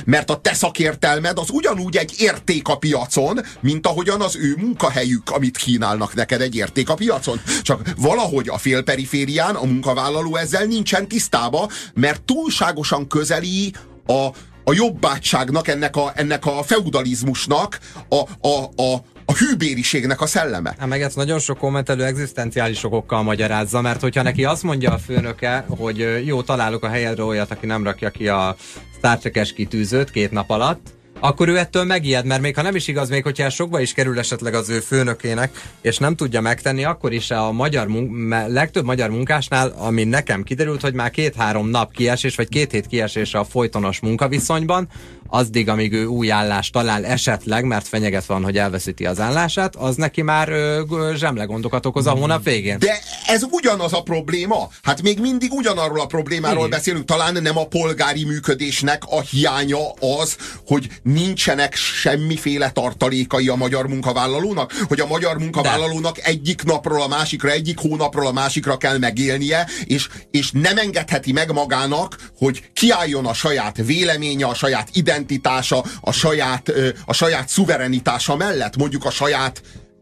mert 0.05 0.29
a 0.29 0.41
te 0.41 0.53
szakértelmed 0.53 1.37
az 1.37 1.49
ugyanúgy 1.49 1.97
egy 1.97 2.15
érték 2.17 2.67
a 2.67 2.77
piacon, 2.77 3.39
mint 3.59 3.87
ahogyan 3.87 4.21
az 4.21 4.35
ő 4.35 4.55
munkahelyük, 4.57 5.29
amit 5.29 5.57
kínálnak 5.57 6.13
neked 6.13 6.41
egy 6.41 6.55
érték 6.55 6.89
a 6.89 6.93
piacon. 6.93 7.41
Csak 7.61 7.81
valahogy 7.97 8.49
a 8.49 8.57
félperiférián 8.57 9.55
a 9.55 9.65
munkavállaló 9.65 10.35
ezzel 10.35 10.65
nincsen 10.65 11.07
tisztába, 11.07 11.69
mert 11.93 12.21
túlságosan 12.21 13.07
közeli 13.07 13.73
a, 14.05 14.27
a 14.69 14.73
jobbátságnak, 14.73 15.67
ennek 15.67 15.95
a, 15.95 16.11
ennek 16.15 16.45
a 16.45 16.63
feudalizmusnak, 16.63 17.79
a, 18.09 18.47
a, 18.47 18.63
a, 18.75 19.03
a 19.25 19.33
hűbériségnek 19.33 20.21
a 20.21 20.25
szelleme. 20.25 20.75
Hát 20.79 20.87
meg 20.87 21.01
ezt 21.01 21.15
nagyon 21.15 21.39
sok 21.39 21.57
kommentelő 21.57 22.03
egzisztenciális 22.03 22.83
okokkal 22.83 23.23
magyarázza, 23.23 23.81
mert 23.81 24.01
hogyha 24.01 24.21
neki 24.21 24.45
azt 24.45 24.63
mondja 24.63 24.93
a 24.93 24.97
főnöke, 24.97 25.65
hogy 25.69 26.25
jó, 26.25 26.41
találok 26.41 26.83
a 26.83 26.87
helyedre 26.87 27.23
olyat, 27.23 27.51
aki 27.51 27.65
nem 27.65 27.83
rakja 27.83 28.09
ki 28.09 28.27
a 28.27 28.55
Star 28.97 29.17
kitűzőt 29.55 30.11
két 30.11 30.31
nap 30.31 30.49
alatt, 30.49 30.96
akkor 31.19 31.47
ő 31.47 31.57
ettől 31.57 31.83
megijed, 31.83 32.25
mert 32.25 32.41
még 32.41 32.55
ha 32.55 32.61
nem 32.61 32.75
is 32.75 32.87
igaz, 32.87 33.09
még 33.09 33.23
hogyha 33.23 33.43
el 33.43 33.49
sokba 33.49 33.79
is 33.79 33.93
kerül 33.93 34.19
esetleg 34.19 34.53
az 34.53 34.69
ő 34.69 34.79
főnökének, 34.79 35.51
és 35.81 35.97
nem 35.97 36.15
tudja 36.15 36.41
megtenni, 36.41 36.83
akkor 36.83 37.13
is 37.13 37.31
a 37.31 37.51
magyar 37.51 37.87
mun- 37.87 38.11
legtöbb 38.47 38.85
magyar 38.85 39.09
munkásnál, 39.09 39.73
ami 39.77 40.03
nekem 40.03 40.43
kiderült, 40.43 40.81
hogy 40.81 40.93
már 40.93 41.09
két-három 41.09 41.69
nap 41.69 41.91
kiesés, 41.91 42.35
vagy 42.35 42.49
két 42.49 42.71
hét 42.71 42.87
kiesés 42.87 43.33
a 43.33 43.43
folytonos 43.43 43.99
munkaviszonyban, 43.99 44.87
azdig, 45.27 45.69
amíg 45.69 45.93
ő 45.93 46.05
új 46.05 46.31
állást 46.31 46.73
talál 46.73 47.05
esetleg, 47.05 47.63
mert 47.63 47.87
fenyeget 47.87 48.25
van, 48.25 48.43
hogy 48.43 48.57
elveszíti 48.57 49.05
az 49.05 49.19
állását, 49.19 49.75
az 49.75 49.95
neki 49.95 50.21
már 50.21 50.49
ö, 50.49 50.81
zsemlegondokat 51.15 51.85
okoz 51.85 52.07
a 52.07 52.11
hónap 52.11 52.43
végén. 52.43 52.79
De 52.79 52.99
ez 53.27 53.43
ugyanaz 53.51 53.93
a 53.93 54.01
probléma. 54.01 54.69
Hát 54.81 55.01
még 55.01 55.19
mindig 55.19 55.51
ugyanarról 55.51 55.99
a 55.99 56.05
problémáról 56.05 56.57
Igen. 56.57 56.69
beszélünk. 56.69 57.05
Talán 57.05 57.41
nem 57.41 57.57
a 57.57 57.67
polgári 57.67 58.23
működésnek 58.23 59.03
a 59.09 59.21
hiánya 59.21 59.91
az, 60.19 60.37
hogy 60.65 60.87
nincsenek 61.03 61.75
semmiféle 61.75 62.69
tartalékai 62.69 63.47
a 63.47 63.55
magyar 63.55 63.87
munkavállalónak, 63.87 64.73
hogy 64.87 64.99
a 64.99 65.07
magyar 65.07 65.37
munkavállalónak 65.37 66.15
De. 66.15 66.23
egyik 66.23 66.63
napról 66.63 67.01
a 67.01 67.07
másikra, 67.07 67.49
egyik 67.49 67.79
hónapról 67.79 68.27
a 68.27 68.31
másikra 68.31 68.77
kell 68.77 68.97
megélnie, 68.97 69.67
és, 69.85 70.07
és 70.31 70.51
nem 70.51 70.77
engedheti 70.77 71.31
meg 71.31 71.51
magának, 71.51 72.15
hogy 72.37 72.69
kiálljon 72.73 73.25
a 73.25 73.33
saját 73.33 73.77
véleménye, 73.85 74.45
a 74.45 74.53
saját 74.53 74.89
ide 74.93 75.16
identitása, 75.17 75.83
a 76.01 76.11
saját, 76.11 76.73
a 77.05 77.13
saját 77.13 77.49
szuverenitása 77.49 78.35
mellett, 78.35 78.77
mondjuk 78.77 79.05
a 79.05 79.11
saját 79.11 79.61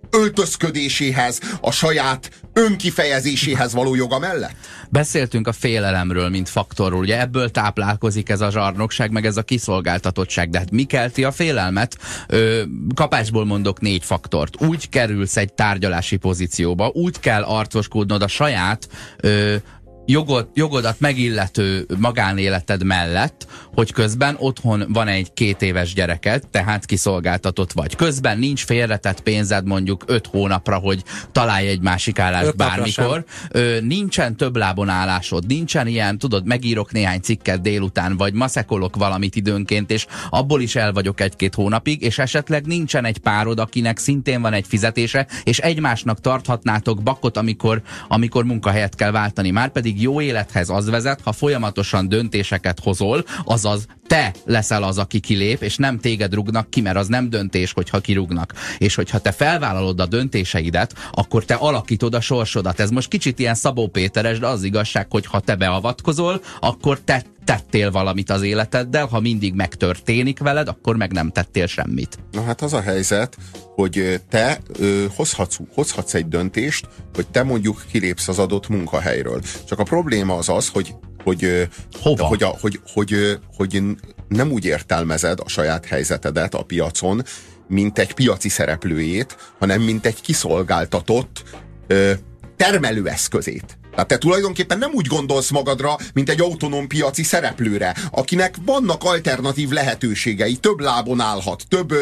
öltözködéséhez, 0.09 1.39
a 1.61 1.71
saját 1.71 2.29
önkifejezéséhez 2.53 3.73
való 3.73 3.95
joga 3.95 4.19
mellett? 4.19 4.55
Beszéltünk 4.89 5.47
a 5.47 5.51
félelemről, 5.51 6.29
mint 6.29 6.49
faktorról. 6.49 6.99
Ugye 6.99 7.19
ebből 7.19 7.51
táplálkozik 7.51 8.29
ez 8.29 8.41
a 8.41 8.51
zsarnokság, 8.51 9.11
meg 9.11 9.25
ez 9.25 9.37
a 9.37 9.43
kiszolgáltatottság. 9.43 10.49
De 10.49 10.57
hát 10.57 10.71
mi 10.71 10.83
kelti 10.83 11.23
a 11.23 11.31
félelmet? 11.31 11.97
Ö, 12.27 12.63
kapásból 12.95 13.45
mondok 13.45 13.79
négy 13.79 14.03
faktort. 14.03 14.61
Úgy 14.61 14.89
kerülsz 14.89 15.37
egy 15.37 15.53
tárgyalási 15.53 16.15
pozícióba, 16.17 16.87
úgy 16.93 17.19
kell 17.19 17.43
arcoskodnod 17.43 18.21
a 18.21 18.27
saját 18.27 18.89
ö, 19.17 19.55
jogod, 20.05 20.47
jogodat 20.53 20.99
megillető 20.99 21.85
magánéleted 21.97 22.83
mellett, 22.83 23.47
hogy 23.73 23.91
közben 23.91 24.35
otthon 24.39 24.85
van 24.87 25.07
egy 25.07 25.33
két 25.33 25.61
éves 25.61 25.93
gyereket, 25.93 26.47
tehát 26.47 26.85
kiszolgáltatott 26.85 27.71
vagy. 27.71 27.95
Közben 27.95 28.39
nincs 28.39 28.65
félretett 28.65 29.21
pénzed 29.21 29.65
mondjuk 29.65 30.03
öt 30.07 30.27
hónapra, 30.27 30.77
hogy 30.77 31.03
találj 31.31 31.67
egy 31.67 31.81
másik 31.81 32.19
állást 32.19 32.45
öt 32.45 32.55
bármikor. 32.55 33.25
Ö, 33.49 33.77
nincsen 33.81 34.35
több 34.35 34.55
lábon 34.55 34.89
állásod, 34.89 35.45
nincsen 35.47 35.87
ilyen, 35.87 36.17
tudod, 36.17 36.45
megírok 36.45 36.91
néhány 36.91 37.19
cikket 37.19 37.61
délután, 37.61 38.17
vagy 38.17 38.33
maszekolok 38.33 38.95
valamit 38.95 39.35
időnként, 39.35 39.91
és 39.91 40.05
abból 40.29 40.61
is 40.61 40.75
el 40.75 40.93
vagyok 40.93 41.21
egy-két 41.21 41.55
hónapig, 41.55 42.01
és 42.01 42.17
esetleg 42.17 42.65
nincsen 42.65 43.05
egy 43.05 43.17
párod, 43.17 43.59
akinek 43.59 43.97
szintén 43.97 44.41
van 44.41 44.53
egy 44.53 44.65
fizetése, 44.67 45.27
és 45.43 45.59
egymásnak 45.59 46.21
tarthatnátok 46.21 47.03
bakot, 47.03 47.37
amikor, 47.37 47.81
amikor 48.07 48.43
munkahelyet 48.43 48.95
kell 48.95 49.11
váltani. 49.11 49.51
Már 49.51 49.69
pedig 49.69 49.94
pedig 49.95 50.01
jó 50.01 50.21
élethez 50.21 50.69
az 50.69 50.89
vezet, 50.89 51.21
ha 51.23 51.31
folyamatosan 51.31 52.09
döntéseket 52.09 52.79
hozol, 52.79 53.23
azaz 53.45 53.85
te 54.07 54.33
leszel 54.45 54.83
az, 54.83 54.97
aki 54.97 55.19
kilép, 55.19 55.61
és 55.61 55.75
nem 55.75 55.99
téged 55.99 56.33
rugnak 56.33 56.69
ki, 56.69 56.81
mert 56.81 56.97
az 56.97 57.07
nem 57.07 57.29
döntés, 57.29 57.71
hogyha 57.71 57.99
kirúgnak. 57.99 58.53
És 58.77 58.95
hogyha 58.95 59.19
te 59.19 59.31
felvállalod 59.31 59.99
a 59.99 60.05
döntéseidet, 60.05 60.93
akkor 61.11 61.45
te 61.45 61.53
alakítod 61.53 62.13
a 62.13 62.21
sorsodat. 62.21 62.79
Ez 62.79 62.89
most 62.89 63.07
kicsit 63.07 63.39
ilyen 63.39 63.55
Szabó 63.55 63.87
Péteres, 63.87 64.39
de 64.39 64.47
az 64.47 64.63
igazság, 64.63 65.07
hogy 65.09 65.25
ha 65.25 65.39
te 65.39 65.55
beavatkozol, 65.55 66.41
akkor 66.59 66.99
te 66.99 67.23
tettél 67.45 67.91
valamit 67.91 68.29
az 68.29 68.41
életeddel, 68.41 69.05
ha 69.05 69.19
mindig 69.19 69.53
megtörténik 69.53 70.39
veled, 70.39 70.67
akkor 70.67 70.95
meg 70.95 71.11
nem 71.11 71.31
tettél 71.31 71.67
semmit. 71.67 72.17
Na 72.31 72.43
hát 72.43 72.61
az 72.61 72.73
a 72.73 72.81
helyzet, 72.81 73.37
hogy 73.75 74.21
te 74.29 74.59
ö, 74.79 75.05
hozhatsz, 75.15 75.57
hozhatsz 75.73 76.13
egy 76.13 76.27
döntést, 76.27 76.87
hogy 77.13 77.27
te 77.27 77.43
mondjuk 77.43 77.83
kilépsz 77.91 78.27
az 78.27 78.39
adott 78.39 78.67
munkahelyről. 78.67 79.41
Csak 79.67 79.79
a 79.79 79.83
probléma 79.83 80.35
az 80.35 80.49
az, 80.49 80.69
hogy 80.69 80.95
hogy, 81.23 81.67
Hova? 82.01 82.25
Hogy, 82.25 82.43
hogy, 82.61 82.79
hogy, 82.93 83.39
hogy 83.55 83.83
nem 84.27 84.51
úgy 84.51 84.65
értelmezed 84.65 85.39
a 85.39 85.49
saját 85.49 85.85
helyzetedet 85.85 86.53
a 86.53 86.63
piacon, 86.63 87.23
mint 87.67 87.99
egy 87.99 88.13
piaci 88.13 88.49
szereplőjét, 88.49 89.37
hanem 89.59 89.81
mint 89.81 90.05
egy 90.05 90.21
kiszolgáltatott 90.21 91.43
ö, 91.87 92.11
termelőeszközét. 92.55 93.77
Tehát 93.95 94.07
te 94.07 94.17
tulajdonképpen 94.17 94.77
nem 94.77 94.91
úgy 94.93 95.07
gondolsz 95.07 95.49
magadra, 95.49 95.97
mint 96.13 96.29
egy 96.29 96.41
autonóm 96.41 96.87
piaci 96.87 97.23
szereplőre, 97.23 97.95
akinek 98.11 98.55
vannak 98.65 99.03
alternatív 99.03 99.69
lehetőségei, 99.69 100.55
több 100.55 100.79
lábon 100.79 101.19
állhat, 101.19 101.63
több, 101.67 101.93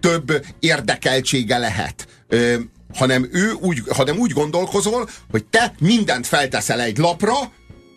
több 0.00 0.46
érdekeltsége 0.60 1.58
lehet 1.58 2.06
hanem 2.94 3.28
ő 3.32 3.52
úgy, 3.60 3.82
hanem 3.88 4.18
úgy 4.18 4.32
gondolkozol, 4.32 5.08
hogy 5.30 5.44
te 5.44 5.74
mindent 5.78 6.26
felteszel 6.26 6.80
egy 6.80 6.98
lapra, 6.98 7.34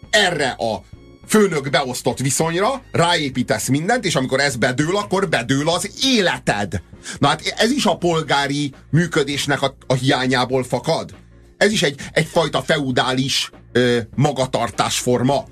erre 0.10 0.50
a 0.50 0.84
főnök 1.28 1.70
beosztott 1.70 2.20
viszonyra, 2.20 2.82
ráépítesz 2.92 3.68
mindent, 3.68 4.06
és 4.06 4.16
amikor 4.16 4.40
ez 4.40 4.56
bedől, 4.56 4.98
akkor 4.98 5.30
bedől 5.30 5.70
az 5.70 5.90
életed. 6.04 6.82
Na 7.20 7.28
hát 7.28 7.54
ez 7.58 7.72
is 7.72 7.86
a 7.86 7.98
polgári 7.98 8.74
működésnek 8.92 9.62
a, 9.62 9.76
a 9.88 9.94
hiányából 9.94 10.64
fakad. 10.64 11.16
Ez 11.58 11.72
is 11.72 11.84
egy, 11.84 12.00
egyfajta 12.12 12.62
feudális 12.62 13.52
ö, 13.72 14.00
magatartásforma. 14.16 15.46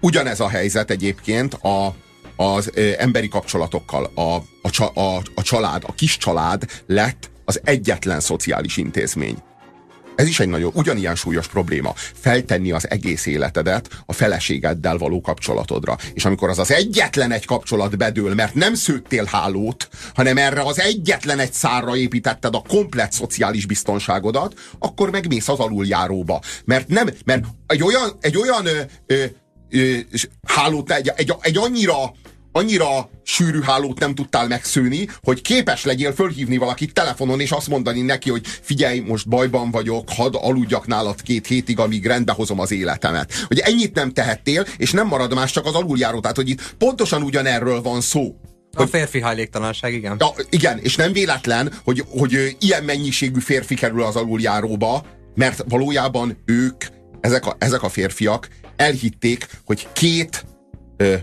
Ugyanez 0.00 0.40
a 0.40 0.48
helyzet 0.48 0.90
egyébként 0.90 1.54
a, 1.54 1.94
az 2.36 2.70
ö, 2.74 2.90
emberi 2.98 3.28
kapcsolatokkal. 3.28 4.10
A, 4.14 4.20
a, 4.62 5.00
a, 5.00 5.22
a 5.34 5.42
család, 5.42 5.82
a 5.86 5.94
kis 5.94 6.16
család 6.16 6.64
lett 6.86 7.30
az 7.44 7.60
egyetlen 7.64 8.20
szociális 8.20 8.76
intézmény. 8.76 9.36
Ez 10.16 10.28
is 10.28 10.40
egy 10.40 10.48
nagyon 10.48 10.70
ugyanilyen 10.74 11.14
súlyos 11.14 11.48
probléma. 11.48 11.94
Feltenni 12.20 12.70
az 12.72 12.90
egész 12.90 13.26
életedet 13.26 13.88
a 14.06 14.12
feleségeddel 14.12 14.98
való 14.98 15.20
kapcsolatodra. 15.20 15.96
És 16.14 16.24
amikor 16.24 16.48
az 16.48 16.58
az 16.58 16.70
egyetlen 16.70 17.32
egy 17.32 17.44
kapcsolat 17.44 17.96
bedől, 17.96 18.34
mert 18.34 18.54
nem 18.54 18.74
szőttél 18.74 19.24
hálót, 19.24 19.88
hanem 20.14 20.36
erre 20.36 20.62
az 20.62 20.80
egyetlen 20.80 21.38
egy 21.38 21.52
szárra 21.52 21.96
építetted 21.96 22.54
a 22.54 22.62
komplet 22.68 23.12
szociális 23.12 23.66
biztonságodat, 23.66 24.54
akkor 24.78 25.10
megmész 25.10 25.48
az 25.48 25.58
aluljáróba. 25.58 26.40
Mert 26.64 26.88
nem, 26.88 27.08
mert 27.24 27.44
egy 27.66 27.82
olyan, 27.82 28.10
egy 28.20 28.36
olyan 28.36 28.66
ö, 28.66 28.80
ö, 29.06 29.24
ö, 29.70 29.96
hálót, 30.46 30.92
egy, 30.92 31.12
egy, 31.16 31.34
egy 31.40 31.56
annyira 31.56 32.14
annyira 32.56 33.10
sűrű 33.22 33.60
hálót 33.60 33.98
nem 33.98 34.14
tudtál 34.14 34.46
megszőni, 34.46 35.08
hogy 35.22 35.42
képes 35.42 35.84
legyél 35.84 36.12
fölhívni 36.12 36.56
valakit 36.56 36.92
telefonon, 36.92 37.40
és 37.40 37.50
azt 37.50 37.68
mondani 37.68 38.00
neki, 38.00 38.30
hogy 38.30 38.46
figyelj, 38.46 38.98
most 38.98 39.28
bajban 39.28 39.70
vagyok, 39.70 40.08
hadd 40.08 40.34
aludjak 40.34 40.86
nálad 40.86 41.22
két 41.22 41.46
hétig, 41.46 41.78
amíg 41.78 42.06
rendbe 42.06 42.32
hozom 42.32 42.60
az 42.60 42.72
életemet. 42.72 43.32
Hogy 43.46 43.58
ennyit 43.58 43.94
nem 43.94 44.12
tehettél, 44.12 44.66
és 44.76 44.90
nem 44.90 45.06
marad 45.06 45.34
más, 45.34 45.52
csak 45.52 45.66
az 45.66 45.74
aluljáró. 45.74 46.20
Tehát, 46.20 46.36
hogy 46.36 46.48
itt 46.48 46.74
pontosan 46.74 47.22
ugyanerről 47.22 47.82
van 47.82 48.00
szó. 48.00 48.36
A 48.72 48.86
férfi 48.86 49.20
hajléktalanság, 49.20 49.92
igen. 49.92 50.16
Ja, 50.18 50.32
igen, 50.50 50.78
és 50.78 50.96
nem 50.96 51.12
véletlen, 51.12 51.72
hogy, 51.84 52.04
hogy 52.08 52.56
ilyen 52.60 52.84
mennyiségű 52.84 53.40
férfi 53.40 53.74
kerül 53.74 54.02
az 54.02 54.16
aluljáróba, 54.16 55.04
mert 55.34 55.64
valójában 55.68 56.42
ők, 56.44 56.84
ezek 57.20 57.46
a, 57.46 57.56
ezek 57.58 57.82
a 57.82 57.88
férfiak 57.88 58.48
elhitték, 58.76 59.46
hogy 59.64 59.88
két 59.92 60.44
ö, 60.96 61.14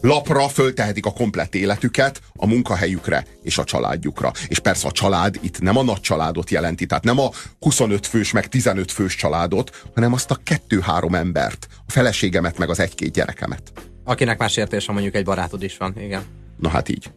lapra 0.00 0.48
föltehetik 0.48 1.06
a 1.06 1.12
komplett 1.12 1.54
életüket 1.54 2.20
a 2.36 2.46
munkahelyükre 2.46 3.26
és 3.42 3.58
a 3.58 3.64
családjukra. 3.64 4.32
És 4.48 4.58
persze 4.58 4.86
a 4.86 4.92
család 4.92 5.38
itt 5.40 5.60
nem 5.60 5.76
a 5.76 5.82
nagy 5.82 6.00
családot 6.00 6.50
jelenti, 6.50 6.86
tehát 6.86 7.04
nem 7.04 7.18
a 7.18 7.30
25 7.60 8.06
fős 8.06 8.32
meg 8.32 8.46
15 8.48 8.92
fős 8.92 9.14
családot, 9.14 9.82
hanem 9.94 10.12
azt 10.12 10.30
a 10.30 10.38
kettő-három 10.42 11.14
embert, 11.14 11.66
a 11.86 11.90
feleségemet 11.90 12.58
meg 12.58 12.70
az 12.70 12.80
egy-két 12.80 13.12
gyerekemet. 13.12 13.72
Akinek 14.04 14.38
más 14.38 14.56
értése 14.56 14.92
mondjuk 14.92 15.14
egy 15.14 15.24
barátod 15.24 15.62
is 15.62 15.76
van, 15.76 15.94
igen. 15.98 16.22
Na 16.56 16.68
hát 16.68 16.88
így. 16.88 17.10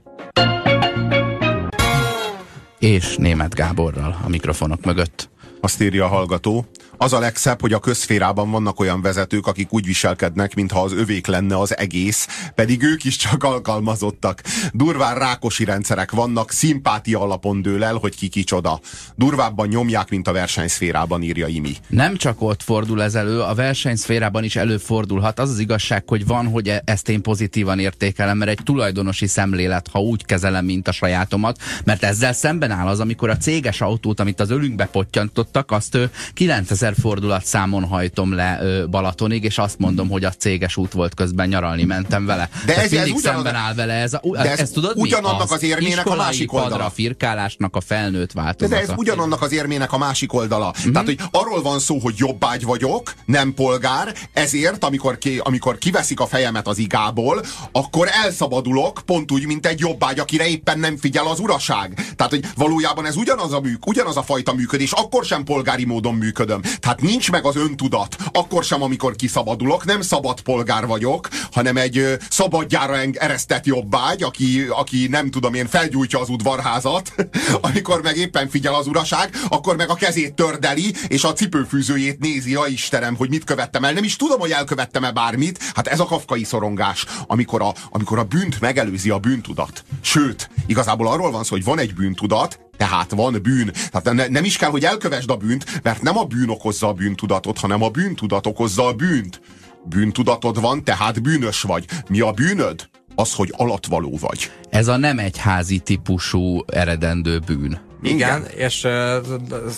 És 2.80 3.15
német 3.15 3.56
Gáborral 3.56 4.20
a 4.24 4.30
mikrofonok 4.30 4.86
mögött. 4.86 5.30
Azt 5.62 5.82
írja 5.82 6.06
a 6.06 6.08
hallgató, 6.08 6.65
az 7.01 7.13
a 7.13 7.19
legszebb, 7.19 7.61
hogy 7.61 7.73
a 7.73 7.79
közférában 7.79 8.51
vannak 8.51 8.79
olyan 8.79 9.01
vezetők, 9.01 9.47
akik 9.47 9.73
úgy 9.73 9.85
viselkednek, 9.85 10.55
mintha 10.55 10.81
az 10.81 10.93
övék 10.93 11.27
lenne 11.27 11.57
az 11.57 11.77
egész, 11.77 12.27
pedig 12.55 12.83
ők 12.83 13.03
is 13.03 13.15
csak 13.15 13.43
alkalmazottak. 13.43 14.41
Durván 14.71 15.15
rákosi 15.15 15.63
rendszerek 15.63 16.11
vannak, 16.11 16.51
szimpátia 16.51 17.21
alapon 17.21 17.61
dől 17.61 17.83
el, 17.83 17.95
hogy 17.95 18.15
ki 18.15 18.27
kicsoda. 18.27 18.79
Durvábban 19.15 19.67
nyomják, 19.67 20.09
mint 20.09 20.27
a 20.27 20.31
versenyszférában, 20.31 21.21
írja 21.21 21.47
Imi. 21.47 21.75
Nem 21.87 22.15
csak 22.15 22.41
ott 22.41 22.63
fordul 22.63 23.03
ez 23.03 23.15
elő, 23.15 23.41
a 23.41 23.53
versenyszférában 23.53 24.43
is 24.43 24.55
előfordulhat. 24.55 25.39
Az 25.39 25.49
az 25.49 25.59
igazság, 25.59 26.03
hogy 26.07 26.25
van, 26.25 26.47
hogy 26.47 26.67
e- 26.67 26.81
ezt 26.85 27.09
én 27.09 27.21
pozitívan 27.21 27.79
értékelem, 27.79 28.37
mert 28.37 28.51
egy 28.51 28.59
tulajdonosi 28.63 29.27
szemlélet, 29.27 29.87
ha 29.91 29.99
úgy 29.99 30.25
kezelem, 30.25 30.65
mint 30.65 30.87
a 30.87 30.91
sajátomat, 30.91 31.61
mert 31.83 32.03
ezzel 32.03 32.33
szemben 32.33 32.71
áll 32.71 32.87
az, 32.87 32.99
amikor 32.99 33.29
a 33.29 33.37
céges 33.37 33.81
autót, 33.81 34.19
amit 34.19 34.39
az 34.39 34.49
ölünkbe 34.49 34.85
pottyantottak, 34.85 35.71
azt 35.71 35.97
9000 36.33 36.89
ezer 36.91 37.04
fordulat 37.04 37.45
számon 37.45 37.86
hajtom 37.86 38.34
le 38.34 38.60
ö, 38.62 38.88
Balatonig, 38.88 39.43
és 39.43 39.58
azt 39.58 39.77
mondom, 39.77 40.10
hogy 40.10 40.23
a 40.23 40.32
céges 40.32 40.77
út 40.77 40.91
volt 40.93 41.13
közben 41.13 41.47
nyaralni 41.47 41.84
mentem 41.84 42.25
vele. 42.25 42.49
De 42.65 42.75
ez, 42.75 42.91
mindig 42.91 43.13
ez 43.13 43.21
szemben 43.21 43.56
áll 43.56 43.73
vele 43.73 43.93
ez 43.93 44.13
a, 44.13 44.21
de 44.32 44.51
ez, 44.51 44.60
ez 44.60 44.69
tudod 44.69 44.93
ugyanannak 44.95 45.49
mi? 45.49 45.56
az 45.56 45.63
érmének 45.63 46.06
a 46.06 46.15
másik 46.15 46.54
oldala. 46.54 46.71
padra 46.71 46.89
firkálásnak 46.89 47.75
a 47.75 47.82
felnőtt 47.82 48.32
változata. 48.32 48.75
De 48.75 48.91
ez 48.91 48.97
ugyanannak 48.97 49.41
az 49.41 49.51
érmének 49.51 49.93
a 49.93 49.97
másik 49.97 50.34
oldala. 50.34 50.73
Mm-hmm. 50.82 50.91
Tehát, 50.91 51.08
hogy 51.08 51.19
arról 51.32 51.62
van 51.62 51.80
szó, 51.80 51.99
hogy 51.99 52.13
jobbágy 52.17 52.63
vagyok, 52.63 53.13
nem 53.25 53.54
polgár, 53.54 54.13
ezért, 54.34 54.84
amikor, 54.84 55.17
ki, 55.17 55.41
amikor 55.43 55.77
kiveszik 55.77 56.19
a 56.19 56.27
fejemet 56.27 56.67
az 56.67 56.77
igából, 56.77 57.43
akkor 57.71 58.10
elszabadulok, 58.23 59.01
pont 59.06 59.32
úgy, 59.32 59.45
mint 59.45 59.65
egy 59.65 59.80
jobbágy, 59.80 60.19
akire 60.19 60.47
éppen 60.47 60.80
nem 60.80 60.97
figyel 60.97 61.27
az 61.27 61.39
uraság. 61.39 62.13
Tehát, 62.15 62.32
hogy 62.32 62.45
valójában 62.56 63.06
ez 63.06 63.15
ugyanaz 63.15 63.54
a, 63.54 63.60
műk, 63.60 63.88
ugyanaz 63.88 64.17
a 64.17 64.23
fajta 64.23 64.54
működés, 64.54 64.91
akkor 64.91 65.25
sem 65.25 65.43
polgári 65.43 65.86
módon 65.86 66.15
működöm. 66.15 66.62
Tehát 66.79 67.01
nincs 67.01 67.31
meg 67.31 67.45
az 67.45 67.55
öntudat, 67.55 68.15
akkor 68.31 68.63
sem, 68.63 68.81
amikor 68.81 69.15
kiszabadulok, 69.15 69.86
nem 69.86 70.01
szabad 70.01 70.41
polgár 70.41 70.86
vagyok, 70.86 71.27
hanem 71.51 71.77
egy 71.77 72.17
szabadjára 72.29 72.95
eresztett 73.13 73.65
jobbágy, 73.65 74.23
aki, 74.23 74.65
aki 74.69 75.07
nem 75.07 75.29
tudom 75.29 75.53
én, 75.53 75.67
felgyújtja 75.67 76.19
az 76.19 76.29
udvarházat, 76.29 77.13
amikor 77.71 78.01
meg 78.01 78.17
éppen 78.17 78.49
figyel 78.49 78.75
az 78.75 78.88
uraság, 78.88 79.36
akkor 79.49 79.75
meg 79.75 79.89
a 79.89 79.95
kezét 79.95 80.34
tördeli, 80.34 80.93
és 81.07 81.23
a 81.23 81.34
cipőfűzőjét 81.34 82.19
nézi, 82.19 82.55
a 82.55 82.67
Istenem, 82.67 83.15
hogy 83.15 83.29
mit 83.29 83.43
követtem 83.43 83.84
el. 83.84 83.93
Nem 83.93 84.03
is 84.03 84.15
tudom, 84.15 84.39
hogy 84.39 84.51
elkövettem-e 84.51 85.12
bármit. 85.12 85.60
Hát 85.73 85.88
ez 85.88 85.99
a 85.99 86.05
kafkai 86.05 86.43
szorongás, 86.43 87.05
amikor 87.27 87.62
a, 87.62 87.73
amikor 87.89 88.19
a 88.19 88.23
bűnt 88.23 88.60
megelőzi 88.60 89.10
a 89.10 89.19
bűntudat. 89.19 89.84
Sőt, 90.01 90.49
igazából 90.65 91.07
arról 91.07 91.31
van 91.31 91.43
szó, 91.43 91.55
hogy 91.55 91.63
van 91.63 91.79
egy 91.79 91.93
bűntudat, 91.93 92.60
tehát 92.77 93.12
van 93.12 93.39
bűn. 93.41 93.71
Tehát 93.91 94.13
ne, 94.13 94.27
nem 94.27 94.43
is 94.43 94.57
kell, 94.57 94.69
hogy 94.69 94.84
elkövesd 94.84 95.29
a 95.29 95.36
bűnt, 95.36 95.81
mert 95.84 96.01
nem 96.01 96.17
a 96.17 96.23
bűn 96.23 96.49
okozza 96.49 96.88
a 96.88 96.93
bűntudatot, 96.93 97.57
hanem 97.57 97.84
a 97.84 97.89
bűntudat 97.89 98.47
okozza 98.47 98.86
a 98.86 98.93
bűnt. 98.93 99.41
Bűntudatod 99.86 100.62
van, 100.62 100.84
tehát 100.84 101.21
bűnös 101.21 101.62
vagy. 101.62 101.86
Mi 102.10 102.19
a 102.19 102.31
bűnöd? 102.31 102.89
Az, 103.15 103.34
hogy 103.34 103.53
alatvaló 103.57 104.17
vagy. 104.21 104.51
Ez 104.69 104.88
a 104.88 104.97
nem 104.97 105.19
egyházi 105.19 105.79
típusú 105.79 106.63
eredendő 106.67 107.39
bűn. 107.39 107.79
Igen, 108.03 108.15
Igen, 108.15 108.45
és 108.55 108.84
uh, 108.84 108.91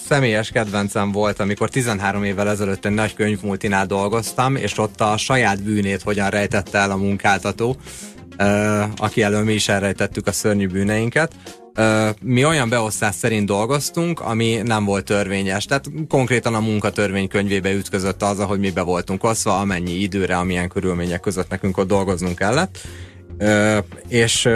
személyes 0.07 0.49
kedvencem 0.49 1.11
volt, 1.11 1.39
amikor 1.39 1.69
13 1.69 2.23
évvel 2.23 2.49
ezelőtt 2.49 2.85
egy 2.85 2.91
nagy 2.91 3.13
könyvmultinál 3.13 3.85
dolgoztam, 3.85 4.55
és 4.55 4.77
ott 4.77 5.01
a 5.01 5.17
saját 5.17 5.63
bűnét 5.63 6.01
hogyan 6.01 6.29
rejtette 6.29 6.77
el 6.77 6.91
a 6.91 6.97
munkáltató, 6.97 7.77
uh, 8.39 8.83
aki 8.97 9.21
elől 9.21 9.43
mi 9.43 9.53
is 9.53 9.67
elrejtettük 9.67 10.27
a 10.27 10.31
szörnyű 10.31 10.67
bűneinket 10.67 11.33
mi 12.21 12.45
olyan 12.45 12.69
beosztás 12.69 13.15
szerint 13.15 13.45
dolgoztunk, 13.45 14.19
ami 14.19 14.55
nem 14.63 14.85
volt 14.85 15.05
törvényes. 15.05 15.65
Tehát 15.65 15.85
konkrétan 16.07 16.55
a 16.55 16.59
munkatörvény 16.59 17.27
könyvébe 17.27 17.73
ütközött 17.73 18.21
az, 18.21 18.39
hogy 18.39 18.59
mi 18.59 18.71
be 18.71 18.81
voltunk 18.81 19.23
oszva, 19.23 19.59
amennyi 19.59 19.91
időre, 19.91 20.37
amilyen 20.37 20.69
körülmények 20.69 21.19
között 21.19 21.49
nekünk 21.49 21.77
ott 21.77 21.87
dolgoznunk 21.87 22.35
kellett. 22.35 22.77
És 24.07 24.49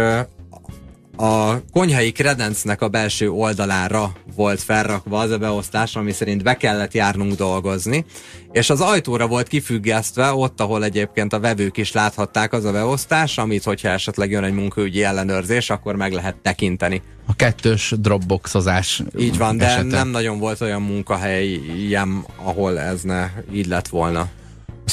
a 1.17 1.61
konyhai 1.71 2.11
kredencnek 2.11 2.81
a 2.81 2.87
belső 2.87 3.29
oldalára 3.29 4.11
volt 4.35 4.61
felrakva 4.61 5.19
az 5.19 5.31
a 5.31 5.37
beosztás, 5.37 5.95
ami 5.95 6.11
szerint 6.11 6.43
be 6.43 6.57
kellett 6.57 6.93
járnunk 6.93 7.33
dolgozni, 7.33 8.05
és 8.51 8.69
az 8.69 8.81
ajtóra 8.81 9.27
volt 9.27 9.47
kifüggesztve, 9.47 10.33
ott, 10.33 10.61
ahol 10.61 10.83
egyébként 10.83 11.33
a 11.33 11.39
vevők 11.39 11.77
is 11.77 11.91
láthatták 11.91 12.53
az 12.53 12.65
a 12.65 12.71
beosztás, 12.71 13.37
amit, 13.37 13.63
hogyha 13.63 13.89
esetleg 13.89 14.31
jön 14.31 14.43
egy 14.43 14.53
munkaügyi 14.53 15.03
ellenőrzés, 15.03 15.69
akkor 15.69 15.95
meg 15.95 16.11
lehet 16.11 16.35
tekinteni. 16.35 17.01
A 17.25 17.35
kettős 17.35 17.93
dropboxozás 17.97 19.03
Így 19.17 19.37
van, 19.37 19.57
de 19.57 19.65
esete. 19.65 19.83
nem 19.83 20.07
nagyon 20.07 20.39
volt 20.39 20.61
olyan 20.61 20.81
munkahelyem, 20.81 22.25
ahol 22.43 22.79
ez 22.79 23.01
ne 23.01 23.29
így 23.53 23.67
lett 23.67 23.87
volna. 23.87 24.27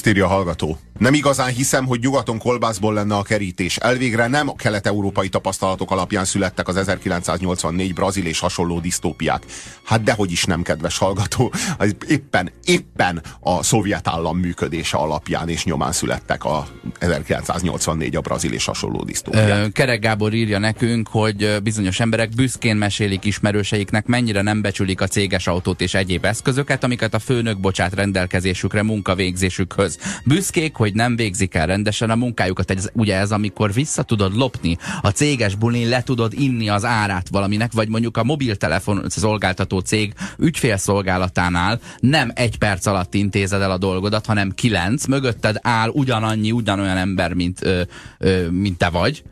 Azt 0.04 0.12
írja 0.12 0.28
a 0.28 0.34
hallgató. 0.34 0.78
Nem 0.98 1.14
igazán 1.14 1.48
hiszem, 1.48 1.86
hogy 1.86 2.00
nyugaton 2.00 2.38
kolbászból 2.38 2.94
lenne 2.94 3.16
a 3.16 3.22
kerítés. 3.22 3.76
Elvégre 3.76 4.26
nem 4.26 4.48
a 4.48 4.54
kelet-európai 4.54 5.28
tapasztalatok 5.28 5.90
alapján 5.90 6.24
születtek 6.24 6.68
az 6.68 6.76
1984 6.76 7.94
brazil 7.94 8.26
és 8.26 8.38
hasonló 8.38 8.80
disztópiák. 8.80 9.42
Hát 9.84 10.02
dehogy 10.02 10.32
is 10.32 10.44
nem, 10.44 10.62
kedves 10.62 10.98
hallgató. 10.98 11.52
Éppen, 12.08 12.52
éppen 12.64 13.22
a 13.40 13.62
szovjet 13.62 14.08
állam 14.08 14.38
működése 14.38 14.96
alapján 14.96 15.48
és 15.48 15.64
nyomán 15.64 15.92
születtek 15.92 16.44
a 16.44 16.66
1984 16.98 18.16
a 18.16 18.20
brazil 18.20 18.52
és 18.52 18.64
hasonló 18.64 19.02
disztópiák. 19.02 19.72
Kerek 19.72 20.00
Gábor 20.00 20.34
írja 20.34 20.58
nekünk, 20.58 21.08
hogy 21.08 21.56
bizonyos 21.62 22.00
emberek 22.00 22.28
büszkén 22.28 22.76
mesélik 22.76 23.24
ismerőseiknek, 23.24 24.06
mennyire 24.06 24.42
nem 24.42 24.62
becsülik 24.62 25.00
a 25.00 25.06
céges 25.06 25.46
autót 25.46 25.80
és 25.80 25.94
egyéb 25.94 26.24
eszközöket, 26.24 26.84
amiket 26.84 27.14
a 27.14 27.18
főnök 27.18 27.60
bocsát 27.60 27.94
rendelkezésükre 27.94 28.82
munkavégzésükhöz. 28.82 29.93
Munkájukhoz. 29.94 30.22
Büszkék, 30.24 30.74
hogy 30.74 30.94
nem 30.94 31.16
végzik 31.16 31.54
el 31.54 31.66
rendesen 31.66 32.10
a 32.10 32.14
munkájukat. 32.14 32.70
Ez, 32.70 32.88
ugye 32.92 33.16
ez, 33.16 33.32
amikor 33.32 33.72
vissza 33.72 34.02
tudod 34.02 34.36
lopni 34.36 34.76
a 35.02 35.08
céges 35.08 35.54
bulin, 35.54 35.88
le 35.88 36.02
tudod 36.02 36.32
inni 36.32 36.68
az 36.68 36.84
árát 36.84 37.28
valaminek, 37.28 37.72
vagy 37.72 37.88
mondjuk 37.88 38.16
a 38.16 38.24
mobiltelefon 38.24 39.04
szolgáltató 39.08 39.78
cég 39.78 40.12
ügyfélszolgálatánál 40.38 41.80
nem 42.00 42.30
egy 42.34 42.58
perc 42.58 42.86
alatt 42.86 43.14
intézed 43.14 43.60
el 43.60 43.70
a 43.70 43.78
dolgodat, 43.78 44.26
hanem 44.26 44.50
kilenc, 44.50 45.06
mögötted 45.06 45.58
áll 45.62 45.88
ugyanannyi, 45.88 46.52
ugyanolyan 46.52 46.96
ember, 46.96 47.32
mint, 47.32 47.64
ö, 47.64 47.82
ö, 48.18 48.50
mint 48.50 48.78
te 48.78 48.88
vagy, 48.88 49.22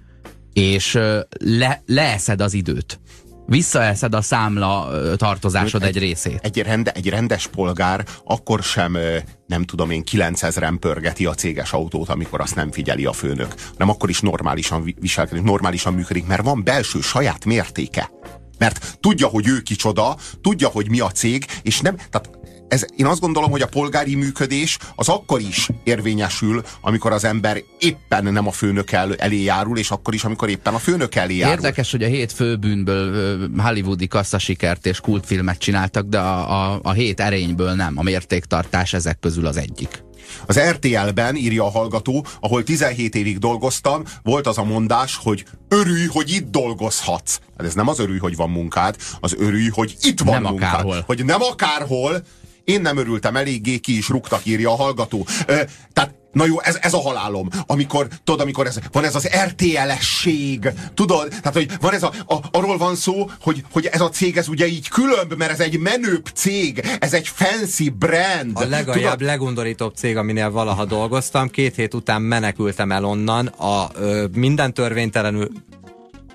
és 0.53 0.95
ö, 0.95 1.21
le, 1.39 1.83
leeszed 1.87 2.41
az 2.41 2.55
időt 2.55 3.01
visszaeszed 3.47 4.15
a 4.15 4.23
számla 4.23 4.91
tartozásod 5.17 5.83
egy, 5.83 5.89
egy 5.89 5.99
részét. 6.03 6.39
Egy, 6.43 6.59
rende, 6.59 6.93
egy 6.93 7.09
rendes 7.09 7.47
polgár 7.47 8.05
akkor 8.25 8.63
sem, 8.63 8.99
nem 9.47 9.65
tudom 9.65 9.91
én, 9.91 10.03
9000-en 10.11 10.77
pörgeti 10.81 11.27
a 11.27 11.35
céges 11.35 11.73
autót, 11.73 12.09
amikor 12.09 12.41
azt 12.41 12.55
nem 12.55 12.73
figyeli 12.73 13.05
a 13.05 13.13
főnök. 13.13 13.55
Nem 13.77 13.89
akkor 13.89 14.09
is 14.09 14.21
normálisan 14.21 14.95
viselkedik, 15.01 15.43
normálisan 15.43 15.95
működik, 15.95 16.27
mert 16.27 16.43
van 16.43 16.65
belső 16.65 17.01
saját 17.01 17.45
mértéke. 17.45 18.11
Mert 18.59 18.99
tudja, 19.01 19.27
hogy 19.27 19.49
ő 19.49 19.61
kicsoda, 19.61 20.17
tudja, 20.41 20.69
hogy 20.69 20.91
mi 20.91 21.01
a 21.01 21.11
cég, 21.11 21.47
és 21.63 21.81
nem, 21.81 21.97
tehát 21.97 22.31
ez, 22.73 22.87
én 22.97 23.07
azt 23.07 23.21
gondolom, 23.21 23.51
hogy 23.51 23.63
a 23.63 23.67
polgári 23.67 24.15
működés 24.15 24.79
az 24.95 25.09
akkor 25.09 25.41
is 25.41 25.69
érvényesül, 25.85 26.63
amikor 26.81 27.13
az 27.13 27.25
ember 27.25 27.63
éppen 27.79 28.33
nem 28.33 28.47
a 28.47 28.53
főnök 28.53 28.93
el, 28.93 29.15
elé 29.15 29.43
járul, 29.43 29.79
és 29.79 29.91
akkor 29.91 30.15
is, 30.15 30.25
amikor 30.25 30.49
éppen 30.49 30.75
a 30.75 30.79
főnök 30.79 31.15
elé 31.15 31.37
járul. 31.37 31.55
Érdekes, 31.55 31.91
hogy 31.91 32.03
a 32.03 32.07
hét 32.07 32.33
főbűnből 32.33 33.51
hollywoodi 33.57 34.09
kasszasikert 34.09 34.87
és 34.87 35.01
kultfilmet 35.01 35.59
csináltak, 35.59 36.07
de 36.07 36.19
a, 36.19 36.73
a, 36.73 36.81
a 36.83 36.93
hét 36.93 37.21
erényből 37.21 37.73
nem. 37.73 37.99
A 37.99 38.03
mértéktartás 38.03 38.93
ezek 38.93 39.19
közül 39.19 39.47
az 39.47 39.57
egyik. 39.57 40.05
Az 40.47 40.61
RTL-ben, 40.61 41.37
írja 41.37 41.65
a 41.65 41.71
hallgató, 41.71 42.27
ahol 42.41 42.63
17 42.63 43.15
évig 43.15 43.39
dolgoztam, 43.39 44.03
volt 44.23 44.47
az 44.47 44.59
a 44.59 44.65
mondás, 44.65 45.17
hogy 45.23 45.45
örülj, 45.69 46.07
hogy 46.07 46.31
itt 46.31 46.51
dolgozhatsz. 46.51 47.39
Hát 47.57 47.67
ez 47.67 47.75
nem 47.75 47.89
az 47.89 47.99
örülj, 47.99 48.19
hogy 48.19 48.37
van 48.37 48.51
munkád, 48.51 48.97
az 49.21 49.35
örülj, 49.39 49.69
hogy 49.69 49.97
itt 50.01 50.21
van 50.21 50.43
nem 50.43 50.43
munkád. 50.43 50.73
Akárhol. 50.73 51.03
Hogy 51.07 51.25
nem 51.25 51.43
akárhol, 51.43 52.23
én 52.65 52.81
nem 52.81 52.97
örültem 52.97 53.37
eléggé, 53.37 53.79
ki 53.79 53.97
is 53.97 54.09
rúgtak, 54.09 54.47
írja 54.47 54.71
a 54.71 54.77
hallgató. 54.77 55.27
Ö, 55.47 55.61
tehát 55.93 56.21
Na 56.33 56.47
jó, 56.47 56.61
ez, 56.61 56.79
ez 56.81 56.95
a 56.95 57.01
halálom. 57.01 57.49
Amikor, 57.67 58.09
tudod, 58.25 58.41
amikor 58.41 58.67
ez, 58.67 58.79
van 58.93 59.05
ez 59.05 59.15
az 59.15 59.29
RTL-esség, 59.47 60.73
tudod? 60.95 61.29
Tehát, 61.29 61.53
hogy 61.53 61.71
van 61.81 61.95
ez 61.95 62.03
a, 62.03 62.13
a, 62.27 62.37
arról 62.51 62.79
van 62.79 62.97
szó, 62.97 63.31
hogy, 63.41 63.65
hogy 63.73 63.87
ez 63.87 64.01
a 64.01 64.09
cég, 64.09 64.37
ez 64.37 64.49
ugye 64.49 64.67
így 64.67 64.89
különb, 64.89 65.35
mert 65.37 65.51
ez 65.51 65.61
egy 65.61 65.79
menőbb 65.79 66.27
cég, 66.35 66.83
ez 66.99 67.13
egy 67.13 67.29
fancy 67.29 67.91
brand. 67.91 68.51
A 68.55 68.65
legalább 68.65 69.21
legundorítóbb 69.21 69.95
cég, 69.95 70.17
aminél 70.17 70.51
valaha 70.51 70.85
dolgoztam, 70.85 71.49
két 71.49 71.75
hét 71.75 71.95
után 71.95 72.23
menekültem 72.23 72.93
el 72.93 73.05
onnan, 73.05 73.47
a 73.47 73.89
ö, 73.95 74.27
minden 74.35 74.75
törvénytelenül 74.75 75.51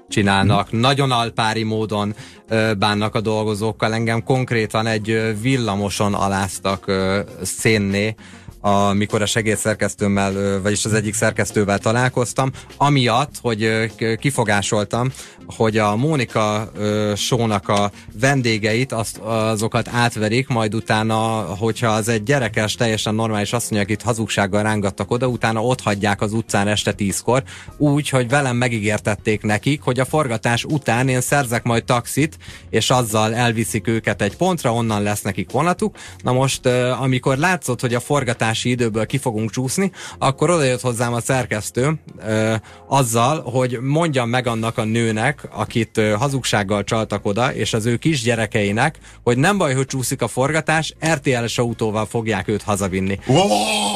csinálnak, 0.08 0.70
hmm. 0.70 0.80
nagyon 0.80 1.12
alpári 1.12 1.64
módon 1.64 2.16
bánnak 2.78 3.16
a 3.16 3.22
dolgozókkal. 3.22 3.94
Engem 3.94 4.24
konkrétan 4.24 4.88
egy 4.88 5.36
villamoson 5.42 6.14
aláztak 6.14 6.92
szénné, 7.42 8.16
amikor 8.62 9.22
a 9.22 9.26
segédszerkesztőmmel, 9.26 10.62
vagyis 10.62 10.86
az 10.86 10.94
egyik 10.94 11.14
szerkesztővel 11.14 11.80
találkoztam, 11.80 12.52
amiatt, 12.78 13.36
hogy 13.42 13.92
kifogásoltam, 14.20 15.12
hogy 15.56 15.78
a 15.78 15.96
Mónika 15.96 16.72
sónak 17.16 17.70
a 17.70 17.92
vendégeit, 18.20 18.92
azt, 18.92 19.18
azokat 19.18 19.88
átverik, 19.88 20.48
majd 20.48 20.76
utána, 20.76 21.16
hogyha 21.42 21.90
az 21.90 22.08
egy 22.08 22.24
gyerekes, 22.24 22.76
teljesen 22.76 23.16
normális 23.16 23.52
mondja, 23.52 23.80
akit 23.80 24.02
hazugsággal 24.02 24.64
rángattak 24.64 25.12
oda, 25.12 25.28
utána 25.28 25.64
ott 25.64 25.82
hagyják 25.82 26.22
az 26.22 26.34
utcán 26.34 26.68
este 26.68 26.92
tízkor, 26.92 27.44
úgy, 27.78 28.10
hogy 28.10 28.30
velem 28.30 28.56
megígértették 28.56 29.42
nekik, 29.42 29.82
hogy 29.82 30.00
a 30.00 30.06
forgatás 30.06 30.64
után 30.64 31.10
én 31.10 31.22
szerzek 31.22 31.64
majd 31.64 31.84
taxit, 31.84 32.38
és 32.70 32.90
azzal 32.90 33.36
elviszik 33.36 33.88
őket 33.88 34.22
egy 34.22 34.36
pontra, 34.36 34.74
onnan 34.74 35.02
lesz 35.02 35.22
nekik 35.22 35.52
vonatuk. 35.52 35.96
Na 36.24 36.32
most, 36.32 36.66
amikor 37.00 37.38
látszott, 37.38 37.82
hogy 37.82 37.94
a 37.94 38.00
forgatás 38.00 38.47
forgatási 38.48 38.70
időből 38.70 39.06
ki 39.06 39.18
fogunk 39.18 39.52
csúszni, 39.52 39.92
akkor 40.18 40.50
oda 40.50 40.64
jött 40.64 40.82
hozzám 40.82 41.14
a 41.14 41.22
szerkesztő 41.22 41.94
ö, 42.26 42.56
azzal, 42.88 43.42
hogy 43.42 43.80
mondjam 43.82 44.30
meg 44.30 44.48
annak 44.48 44.78
a 44.78 44.84
nőnek, 44.84 45.48
akit 45.52 45.98
ö, 45.98 46.12
hazugsággal 46.12 46.84
csaltak 46.84 47.26
oda, 47.26 47.54
és 47.54 47.74
az 47.74 47.86
ő 47.86 47.96
kisgyerekeinek, 47.96 48.98
hogy 49.24 49.38
nem 49.38 49.58
baj, 49.58 49.74
hogy 49.74 49.86
csúszik 49.86 50.22
a 50.22 50.28
forgatás, 50.28 50.94
RTL-es 51.14 51.58
autóval 51.58 52.06
fogják 52.06 52.48
őt 52.48 52.62
hazavinni. 52.62 53.20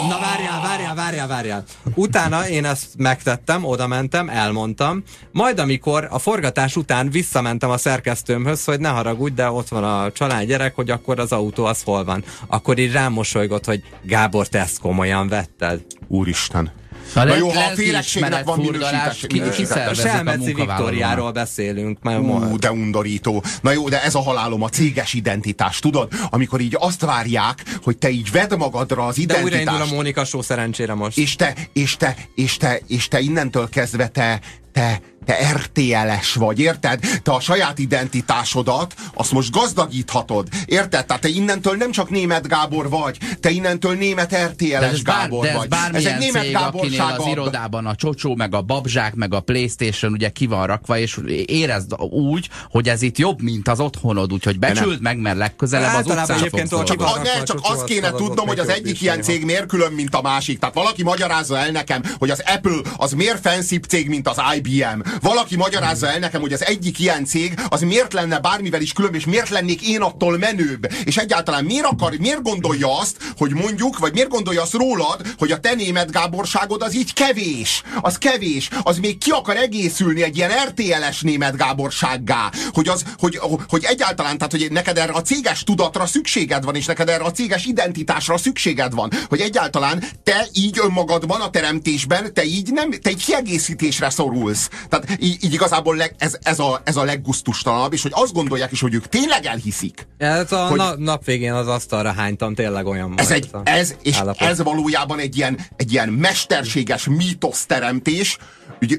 Na 0.09 0.19
várjál, 0.19 0.61
várjál, 0.61 0.95
várjál, 0.95 1.27
várjál. 1.27 1.63
Utána 1.95 2.47
én 2.47 2.65
ezt 2.65 2.87
megtettem, 2.97 3.65
oda 3.65 3.87
mentem, 3.87 4.29
elmondtam, 4.29 5.03
majd 5.31 5.59
amikor 5.59 6.07
a 6.09 6.19
forgatás 6.19 6.75
után 6.75 7.09
visszamentem 7.09 7.69
a 7.69 7.77
szerkesztőmhöz, 7.77 8.65
hogy 8.65 8.79
ne 8.79 8.89
haragudj, 8.89 9.33
de 9.33 9.49
ott 9.49 9.67
van 9.67 9.83
a 9.83 10.11
család 10.11 10.47
gyerek, 10.47 10.75
hogy 10.75 10.89
akkor 10.89 11.19
az 11.19 11.31
autó 11.31 11.65
az 11.65 11.81
hol 11.83 12.03
van. 12.03 12.23
Akkor 12.47 12.77
így 12.77 12.91
rámosolygott, 12.91 13.65
hogy 13.65 13.83
Gábor, 14.03 14.40
te 14.49 14.59
ezt 14.59 14.79
komolyan 14.79 15.27
vetted? 15.27 15.81
Úristen. 16.07 16.71
Na, 17.13 17.23
Na 17.23 17.35
jó, 17.35 17.49
ha 17.49 17.59
a 17.59 17.75
félekségnek 17.75 18.43
van 18.43 18.59
minősítés. 18.59 19.25
Ki, 19.27 19.41
ki 19.49 19.63
a 19.73 19.93
Selmeci 19.93 20.53
Viktoriáról 20.53 21.31
beszélünk. 21.31 21.97
Mert 22.01 22.19
Ú, 22.19 22.57
de 22.57 22.71
undorító. 22.71 23.43
Na 23.61 23.71
jó, 23.71 23.89
de 23.89 24.03
ez 24.03 24.15
a 24.15 24.21
halálom, 24.21 24.61
a 24.61 24.69
céges 24.69 25.13
identitás, 25.13 25.79
tudod? 25.79 26.11
Amikor 26.29 26.59
így 26.59 26.75
azt 26.79 27.01
várják, 27.01 27.63
hogy 27.83 27.97
te 27.97 28.09
így 28.09 28.31
vedd 28.31 28.57
magadra 28.57 29.05
az 29.05 29.17
identitást. 29.17 29.49
De 29.49 29.57
újra 29.57 29.71
indul 29.71 29.87
a 29.87 29.95
Mónika 29.95 30.25
show 30.25 30.41
szerencsére 30.41 30.93
most. 30.93 31.17
És 31.17 31.35
te, 31.35 31.53
és 31.73 31.97
te, 31.97 32.15
és 32.35 32.57
te, 32.57 32.79
és 32.87 33.07
te 33.07 33.19
innentől 33.19 33.69
kezdve 33.69 34.07
te, 34.07 34.39
te, 34.71 35.01
te 35.25 35.53
RTL-es 35.53 36.33
vagy, 36.33 36.59
érted? 36.59 36.99
Te 37.23 37.31
a 37.31 37.39
saját 37.39 37.79
identitásodat, 37.79 38.93
azt 39.13 39.31
most 39.31 39.51
gazdagíthatod, 39.51 40.47
érted? 40.65 41.05
Tehát 41.05 41.21
te 41.21 41.27
innentől 41.27 41.75
nem 41.75 41.91
csak 41.91 42.09
német 42.09 42.47
Gábor 42.47 42.89
vagy, 42.89 43.17
te 43.39 43.49
innentől 43.49 43.95
német 43.95 44.35
RTL-es 44.35 45.01
Gábor 45.01 45.45
bár, 45.45 45.91
vagy. 45.91 45.95
Ez 45.95 46.05
egy 46.05 46.17
német 46.17 46.43
cég, 46.43 46.51
Gáborság 46.51 47.19
az 47.19 47.27
irodában 47.27 47.85
a 47.85 47.95
csocsó, 47.95 48.35
meg 48.35 48.53
a 48.53 48.61
babzsák, 48.61 49.15
meg 49.15 49.33
a 49.33 49.39
Playstation 49.39 50.11
ugye 50.11 50.29
ki 50.29 50.45
van 50.45 50.67
rakva, 50.67 50.97
és 50.97 51.19
érezd 51.45 51.93
úgy, 51.99 52.49
hogy 52.69 52.89
ez 52.89 53.01
itt 53.01 53.17
jobb, 53.17 53.41
mint 53.41 53.67
az 53.67 53.79
otthonod, 53.79 54.33
úgyhogy 54.33 54.59
becsüld 54.59 55.01
meg, 55.01 55.17
mert 55.17 55.37
legközelebb 55.37 55.95
az 55.95 56.05
utcán 56.05 56.37
fogsz 56.37 56.83
Csak, 56.83 57.01
a, 57.01 57.21
ne, 57.23 57.43
csak 57.43 57.59
azt 57.61 57.83
kéne 57.83 58.11
tudnom, 58.11 58.47
hogy 58.47 58.59
az 58.59 58.69
egyik 58.69 59.01
ilyen 59.01 59.21
cég 59.21 59.45
miért 59.45 59.65
külön, 59.65 59.91
mint 59.91 60.15
a 60.15 60.21
másik. 60.21 60.59
Tehát 60.59 60.75
valaki 60.75 61.03
magyarázza 61.03 61.57
el 61.57 61.71
nekem, 61.71 62.01
hogy 62.17 62.29
az 62.29 62.43
Apple 62.45 62.91
az 62.97 63.11
miért 63.11 63.39
fancy 63.47 63.79
cég, 63.79 64.07
mint 64.07 64.27
az 64.27 64.37
IBM. 64.65 64.99
Valaki 65.21 65.55
magyarázza 65.55 66.07
el 66.07 66.19
nekem, 66.19 66.41
hogy 66.41 66.53
az 66.53 66.65
egyik 66.65 66.99
ilyen 66.99 67.25
cég 67.25 67.59
az 67.69 67.81
miért 67.81 68.13
lenne 68.13 68.39
bármivel 68.39 68.81
is 68.81 68.93
különb, 68.93 69.15
és 69.15 69.25
miért 69.25 69.49
lennék 69.49 69.87
én 69.87 70.01
attól 70.01 70.37
menőbb. 70.37 70.91
És 71.03 71.17
egyáltalán 71.17 71.65
miért 71.65 71.85
akar, 71.85 72.13
miért 72.19 72.41
gondolja 72.41 72.99
azt, 72.99 73.17
hogy 73.37 73.53
mondjuk, 73.53 73.97
vagy 73.97 74.13
miért 74.13 74.29
gondolja 74.29 74.61
azt 74.61 74.73
rólad, 74.73 75.21
hogy 75.37 75.51
a 75.51 75.59
te 75.59 75.73
német 75.73 76.11
Gáborságod 76.11 76.81
az 76.81 76.95
így 76.95 77.13
kevés. 77.13 77.83
Az 78.01 78.17
kevés. 78.17 78.69
Az 78.83 78.97
még 78.97 79.17
ki 79.17 79.29
akar 79.29 79.55
egészülni 79.55 80.23
egy 80.23 80.37
ilyen 80.37 80.51
RTL-es 80.67 81.21
német 81.21 81.57
Gáborsággá. 81.57 82.51
Hogy, 82.71 82.87
az, 82.87 83.03
hogy, 83.17 83.39
hogy 83.67 83.83
egyáltalán, 83.83 84.37
tehát 84.37 84.51
hogy 84.51 84.71
neked 84.71 84.97
erre 84.97 85.13
a 85.13 85.21
céges 85.21 85.63
tudatra 85.63 86.05
szükséged 86.05 86.63
van, 86.63 86.75
és 86.75 86.85
neked 86.85 87.09
erre 87.09 87.23
a 87.23 87.31
céges 87.31 87.65
identitásra 87.65 88.37
szükséged 88.37 88.93
van. 88.93 89.11
Hogy 89.29 89.39
egyáltalán 89.39 90.03
te 90.23 90.47
így 90.53 90.79
önmagadban, 90.83 91.41
a 91.41 91.49
teremtésben, 91.49 92.33
te 92.33 92.45
így 92.45 92.71
nem, 92.71 92.91
te 92.91 93.09
egy 93.09 93.23
kiegészítésre 93.23 94.09
szorulsz. 94.53 94.87
Tehát 94.89 95.17
így, 95.19 95.43
így 95.43 95.53
igazából 95.53 95.95
leg, 95.95 96.15
ez, 96.17 96.37
ez, 96.41 96.59
a, 96.59 96.81
ez 96.83 96.95
a 96.95 97.03
leggusztustalanabb, 97.03 97.93
és 97.93 98.01
hogy 98.01 98.11
azt 98.15 98.33
gondolják 98.33 98.71
is, 98.71 98.81
hogy 98.81 98.93
ők 98.93 99.07
tényleg 99.07 99.45
elhiszik. 99.45 100.07
Ez 100.17 100.51
a 100.51 100.67
hogy, 100.67 100.77
na, 100.77 100.95
nap 100.97 101.25
végén 101.25 101.53
az 101.53 101.67
asztalra 101.67 102.11
hánytam, 102.11 102.55
tényleg 102.55 102.85
olyan 102.85 103.13
ez, 103.15 103.31
egy, 103.31 103.49
ez, 103.63 103.95
és 104.01 104.17
állapot. 104.17 104.47
ez 104.47 104.61
valójában 104.61 105.19
egy 105.19 105.37
ilyen, 105.37 105.59
egy 105.75 105.91
ilyen 105.91 106.09
mesterséges 106.09 107.07
mítoszteremtés, 107.07 108.37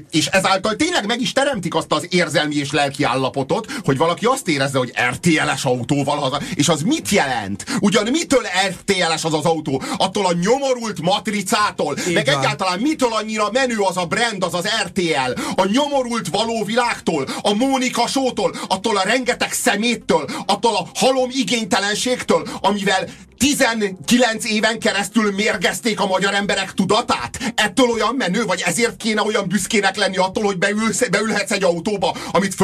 és 0.09 0.25
ezáltal 0.25 0.75
tényleg 0.75 1.05
meg 1.05 1.21
is 1.21 1.31
teremtik 1.31 1.75
azt 1.75 1.91
az 1.91 2.07
érzelmi 2.09 2.55
és 2.55 2.71
lelki 2.71 3.03
állapotot, 3.03 3.71
hogy 3.83 3.97
valaki 3.97 4.25
azt 4.25 4.47
érezze, 4.47 4.77
hogy 4.77 4.93
RTL-es 5.09 5.65
autóval 5.65 6.17
haza, 6.17 6.41
és 6.53 6.67
az 6.67 6.81
mit 6.81 7.09
jelent? 7.09 7.65
Ugyan 7.79 8.07
mitől 8.11 8.43
RTL-es 8.67 9.23
az 9.23 9.33
az 9.33 9.45
autó? 9.45 9.81
Attól 9.97 10.25
a 10.25 10.33
nyomorult 10.33 11.01
matricától, 11.01 11.97
Így 12.07 12.13
meg 12.13 12.27
egyáltalán 12.27 12.79
mitől 12.79 13.13
annyira 13.13 13.49
menő 13.51 13.77
az 13.77 13.97
a 13.97 14.05
brand, 14.05 14.43
az 14.43 14.53
az 14.53 14.67
RTL? 14.83 15.41
A 15.55 15.65
nyomorult 15.71 16.27
való 16.27 16.63
világtól, 16.63 17.27
a 17.41 17.53
Mónika 17.53 18.07
sótól, 18.07 18.55
attól 18.67 18.97
a 18.97 19.03
rengeteg 19.03 19.53
szeméttől, 19.53 20.29
attól 20.45 20.75
a 20.75 20.87
halom 20.93 21.29
igénytelenségtől, 21.31 22.47
amivel 22.61 23.09
19 23.43 24.45
éven 24.45 24.79
keresztül 24.79 25.31
mérgezték 25.31 25.99
a 25.99 26.07
magyar 26.07 26.33
emberek 26.33 26.73
tudatát? 26.73 27.53
Ettől 27.55 27.89
olyan 27.89 28.15
menő, 28.15 28.45
vagy 28.45 28.61
ezért 28.65 28.97
kéne 28.97 29.21
olyan 29.21 29.47
büszkének 29.73 29.97
lenni 29.97 30.17
attól, 30.17 30.43
hogy 30.43 30.57
beülsz, 30.57 31.09
beülhetsz 31.09 31.51
egy 31.51 31.63
autóba, 31.63 32.15
amit 32.31 32.55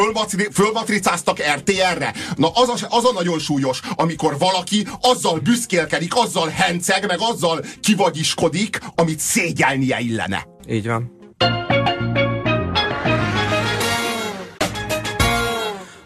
fölmatricáztak 0.54 1.38
RTR-re? 1.56 2.14
Na 2.36 2.50
az 2.54 2.70
a, 2.70 2.88
az 2.90 3.06
a 3.06 3.12
nagyon 3.14 3.40
súlyos, 3.40 3.82
amikor 3.96 4.38
valaki 4.38 4.88
azzal 5.02 5.40
büszkélkedik, 5.40 6.16
azzal 6.16 6.48
henceg, 6.48 7.08
meg 7.08 7.18
azzal 7.20 7.66
kivagyiskodik, 7.82 8.80
amit 8.96 9.20
szégyelnie 9.20 10.00
illene. 10.00 10.48
Így 10.68 10.88
van. 10.88 11.18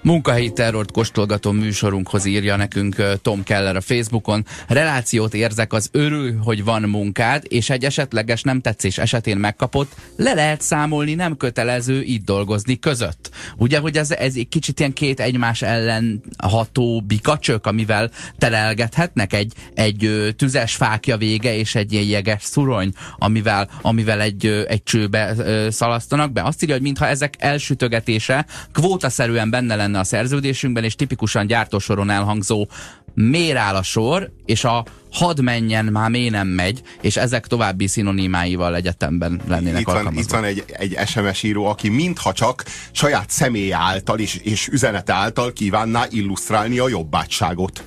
Munkahelyi 0.03 0.51
terrort 0.51 0.91
kóstolgató 0.91 1.51
műsorunkhoz 1.51 2.25
írja 2.25 2.55
nekünk 2.55 2.95
Tom 3.21 3.43
Keller 3.43 3.75
a 3.75 3.81
Facebookon. 3.81 4.45
Relációt 4.67 5.33
érzek 5.33 5.73
az 5.73 5.89
örül, 5.91 6.37
hogy 6.37 6.63
van 6.63 6.81
munkád, 6.81 7.43
és 7.47 7.69
egy 7.69 7.83
esetleges 7.83 8.41
nem 8.41 8.61
tetszés 8.61 8.97
esetén 8.97 9.37
megkapott, 9.37 9.95
le 10.15 10.33
lehet 10.33 10.61
számolni 10.61 11.13
nem 11.13 11.37
kötelező 11.37 12.01
itt 12.01 12.25
dolgozni 12.25 12.79
között. 12.79 13.29
Ugye, 13.57 13.79
hogy 13.79 13.97
ez, 13.97 14.11
ez 14.11 14.35
egy 14.35 14.47
kicsit 14.47 14.79
ilyen 14.79 14.93
két 14.93 15.19
egymás 15.19 15.61
ellen 15.61 16.21
ható 16.37 17.01
bikacsök, 17.01 17.65
amivel 17.65 18.11
telelgethetnek 18.37 19.33
egy, 19.33 19.53
egy 19.73 20.33
tüzes 20.37 20.75
fákja 20.75 21.17
vége 21.17 21.55
és 21.55 21.75
egy 21.75 21.93
ilyen 21.93 22.05
jeges 22.05 22.43
szurony, 22.43 22.93
amivel, 23.17 23.69
amivel 23.81 24.21
egy, 24.21 24.65
egy 24.67 24.83
csőbe 24.83 25.35
szalasztanak 25.71 26.31
be. 26.31 26.41
Azt 26.43 26.63
írja, 26.63 26.75
hogy 26.75 26.83
mintha 26.83 27.07
ezek 27.07 27.35
elsütögetése 27.37 28.45
kvótaszerűen 28.71 29.49
benne 29.49 29.75
lenne 29.75 29.92
benne 29.93 30.05
a 30.05 30.07
szerződésünkben, 30.07 30.83
és 30.83 30.95
tipikusan 30.95 31.47
gyártósoron 31.47 32.09
elhangzó 32.09 32.67
miért 33.13 33.57
áll 33.57 33.75
a 33.75 33.83
sor, 33.83 34.31
és 34.45 34.63
a 34.63 34.85
had 35.11 35.41
menjen, 35.41 35.85
már 35.85 36.09
miért 36.09 36.31
nem 36.31 36.47
megy, 36.47 36.81
és 37.01 37.17
ezek 37.17 37.47
további 37.47 37.87
szinonimáival 37.87 38.75
egyetemben 38.75 39.41
lennének 39.47 39.79
itt 39.79 39.85
van, 39.85 40.17
itt 40.17 40.29
van 40.29 40.43
egy, 40.43 40.63
egy 40.67 40.97
SMS 41.05 41.43
író, 41.43 41.65
aki 41.65 41.89
mintha 41.89 42.33
csak 42.33 42.63
saját 42.91 43.29
személy 43.29 43.73
által 43.73 44.19
és, 44.19 44.35
és 44.35 44.67
üzenete 44.67 45.13
által 45.13 45.53
kívánná 45.53 46.05
illusztrálni 46.09 46.79
a 46.79 46.89
jobbátságot. 46.89 47.83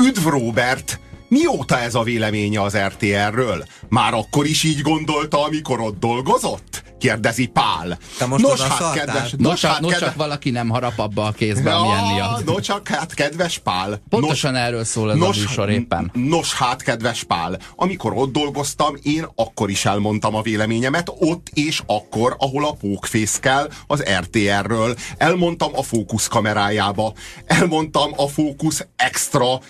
Üdv 0.00 0.26
Robert! 0.26 1.00
Mióta 1.28 1.78
ez 1.78 1.94
a 1.94 2.02
véleménye 2.02 2.62
az 2.62 2.76
RTR-ről? 2.76 3.64
Már 3.88 4.14
akkor 4.14 4.46
is 4.46 4.62
így 4.62 4.80
gondolta, 4.80 5.44
amikor 5.44 5.80
ott 5.80 5.98
dolgozott? 5.98 6.87
Kérdezi 6.98 7.46
Pál. 7.46 7.98
Te 8.18 8.26
most 8.26 8.42
nos, 8.42 8.60
hát, 8.60 8.92
kedves, 8.92 9.30
nos, 9.30 9.32
nos, 9.38 9.64
hát, 9.64 9.80
nos 9.80 9.92
kedves, 9.92 10.08
csak 10.08 10.18
valaki 10.18 10.50
nem 10.50 10.68
harap 10.68 10.98
abba 10.98 11.24
a 11.24 11.32
kézbe, 11.32 11.70
ja, 11.70 11.80
milyen 11.80 12.04
miatt. 12.12 12.44
No, 12.44 12.60
csak 12.60 12.88
hát, 12.88 13.14
kedves 13.14 13.58
Pál. 13.58 14.00
Pontosan 14.08 14.52
nos, 14.52 14.60
erről 14.60 14.84
szól 14.84 15.10
ez 15.10 15.18
nos, 15.18 15.36
a 15.36 15.40
műsor 15.40 15.70
éppen. 15.70 16.10
Nos, 16.14 16.54
hát, 16.54 16.82
kedves 16.82 17.24
Pál, 17.24 17.58
amikor 17.76 18.12
ott 18.12 18.32
dolgoztam, 18.32 18.94
én 19.02 19.26
akkor 19.34 19.70
is 19.70 19.84
elmondtam 19.84 20.34
a 20.34 20.42
véleményemet, 20.42 21.12
ott 21.18 21.48
és 21.54 21.82
akkor, 21.86 22.36
ahol 22.38 22.64
a 22.64 22.72
pókfészkel 22.72 23.68
az 23.86 24.04
RTR-ről. 24.20 24.96
Elmondtam 25.16 25.70
a 25.74 25.82
fókusz 25.82 26.26
kamerájába, 26.26 27.12
elmondtam 27.46 28.10
a 28.16 28.28
fókusz 28.28 28.86
extra 28.96 29.60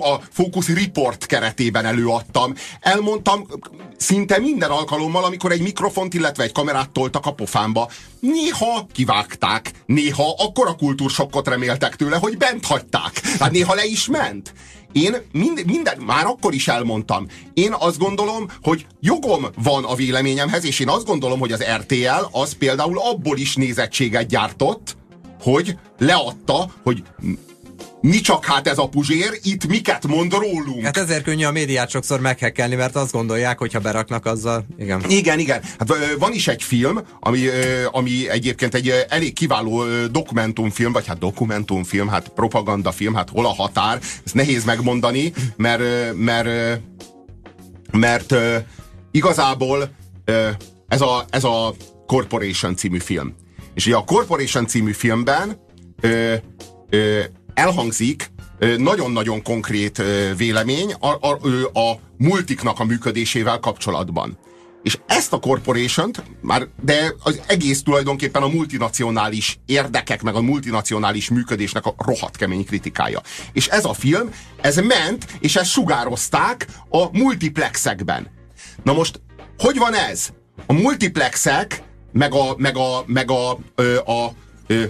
a 0.00 0.20
Focus 0.30 0.68
Report 0.68 1.26
keretében 1.26 1.84
előadtam. 1.84 2.54
Elmondtam 2.80 3.46
szinte 3.96 4.38
minden 4.38 4.70
alkalommal, 4.70 5.24
amikor 5.24 5.52
egy 5.52 5.62
mikrofont, 5.62 6.14
illetve 6.14 6.42
egy 6.42 6.52
kamerát 6.52 6.90
toltak 6.90 7.26
a 7.26 7.32
pofámba. 7.32 7.90
Néha 8.20 8.86
kivágták, 8.92 9.70
néha 9.86 10.34
akkora 10.38 10.74
kultúrsokkot 10.74 11.48
reméltek 11.48 11.96
tőle, 11.96 12.16
hogy 12.16 12.36
bent 12.36 12.66
hagyták. 12.66 13.20
Hát 13.38 13.50
néha 13.50 13.74
le 13.74 13.84
is 13.84 14.06
ment. 14.06 14.52
Én 14.92 15.16
mind, 15.32 15.62
minden, 15.66 15.98
már 15.98 16.26
akkor 16.26 16.54
is 16.54 16.68
elmondtam. 16.68 17.26
Én 17.54 17.72
azt 17.78 17.98
gondolom, 17.98 18.50
hogy 18.62 18.86
jogom 19.00 19.46
van 19.62 19.84
a 19.84 19.94
véleményemhez, 19.94 20.64
és 20.64 20.78
én 20.78 20.88
azt 20.88 21.06
gondolom, 21.06 21.38
hogy 21.38 21.52
az 21.52 21.64
RTL 21.76 22.26
az 22.30 22.52
például 22.52 22.98
abból 22.98 23.38
is 23.38 23.56
nézettséget 23.56 24.26
gyártott, 24.26 24.96
hogy 25.40 25.78
leadta, 25.98 26.70
hogy 26.82 27.02
mi 28.04 28.20
csak 28.20 28.44
hát 28.44 28.68
ez 28.68 28.78
a 28.78 28.88
puzsér, 28.88 29.38
itt 29.42 29.66
miket 29.66 30.06
mond 30.06 30.32
rólunk. 30.32 30.84
Hát 30.84 30.96
ezért 30.96 31.22
könnyű 31.22 31.44
a 31.44 31.50
médiát 31.50 31.90
sokszor 31.90 32.20
meghekkelni, 32.20 32.74
mert 32.74 32.96
azt 32.96 33.12
gondolják, 33.12 33.58
hogy 33.58 33.72
ha 33.72 33.78
beraknak 33.78 34.26
azzal, 34.26 34.66
igen. 34.78 35.04
Igen, 35.08 35.38
igen. 35.38 35.62
Hát 35.78 35.96
van 36.18 36.32
is 36.32 36.48
egy 36.48 36.62
film, 36.62 37.00
ami, 37.20 37.40
ami 37.90 38.28
egyébként 38.28 38.74
egy 38.74 39.06
elég 39.08 39.32
kiváló 39.32 39.84
dokumentumfilm, 40.10 40.92
vagy 40.92 41.06
hát 41.06 41.18
dokumentumfilm, 41.18 42.08
hát 42.08 42.28
propagandafilm, 42.28 43.14
hát 43.14 43.28
hol 43.30 43.46
a 43.46 43.54
határ, 43.54 43.98
ezt 44.24 44.34
nehéz 44.34 44.64
megmondani, 44.64 45.32
mert, 45.56 45.82
mert, 46.14 46.80
mert 47.92 48.34
igazából 49.10 49.90
ez 50.88 51.00
a, 51.00 51.24
ez 51.30 51.44
a 51.44 51.74
Corporation 52.06 52.76
című 52.76 52.98
film. 52.98 53.34
És 53.74 53.86
ugye 53.86 53.96
a 53.96 54.04
Corporation 54.04 54.66
című 54.66 54.92
filmben 54.92 55.60
ö, 56.00 56.34
ö, 56.90 57.20
elhangzik 57.54 58.30
nagyon-nagyon 58.78 59.42
konkrét 59.42 60.02
vélemény 60.36 60.92
a, 60.92 61.08
a, 61.08 61.38
a 61.78 61.98
multiknak 62.16 62.80
a 62.80 62.84
működésével 62.84 63.58
kapcsolatban. 63.58 64.38
És 64.82 64.98
ezt 65.06 65.32
a 65.32 65.38
corporation 65.38 66.10
már, 66.40 66.68
de 66.82 67.14
az 67.22 67.40
egész 67.46 67.82
tulajdonképpen 67.82 68.42
a 68.42 68.48
multinacionális 68.48 69.58
érdekek, 69.66 70.22
meg 70.22 70.34
a 70.34 70.40
multinacionális 70.40 71.28
működésnek 71.28 71.86
a 71.86 71.94
rohadt 71.98 72.36
kemény 72.36 72.64
kritikája. 72.64 73.22
És 73.52 73.66
ez 73.66 73.84
a 73.84 73.92
film, 73.92 74.30
ez 74.60 74.76
ment, 74.76 75.26
és 75.40 75.56
ezt 75.56 75.70
sugározták 75.70 76.66
a 76.88 77.18
multiplexekben. 77.18 78.30
Na 78.82 78.92
most, 78.92 79.20
hogy 79.58 79.78
van 79.78 79.94
ez? 79.94 80.28
A 80.66 80.72
multiplexek, 80.72 81.82
meg 82.12 82.34
a, 82.34 82.54
meg 82.56 82.76
a, 82.76 83.04
meg 83.06 83.30
a, 83.30 83.50
a, 83.50 84.12
a 84.12 84.34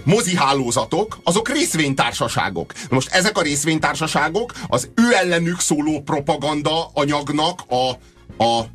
mozi 0.03 0.35
hálózatok, 0.35 1.19
azok 1.23 1.49
részvénytársaságok. 1.49 2.73
Most 2.89 3.09
ezek 3.11 3.37
a 3.37 3.41
részvénytársaságok 3.41 4.53
az 4.67 4.89
ő 4.95 5.15
ellenük 5.15 5.59
szóló 5.59 6.01
propaganda 6.01 6.89
anyagnak 6.93 7.61
a, 7.67 7.89
a, 8.43 8.65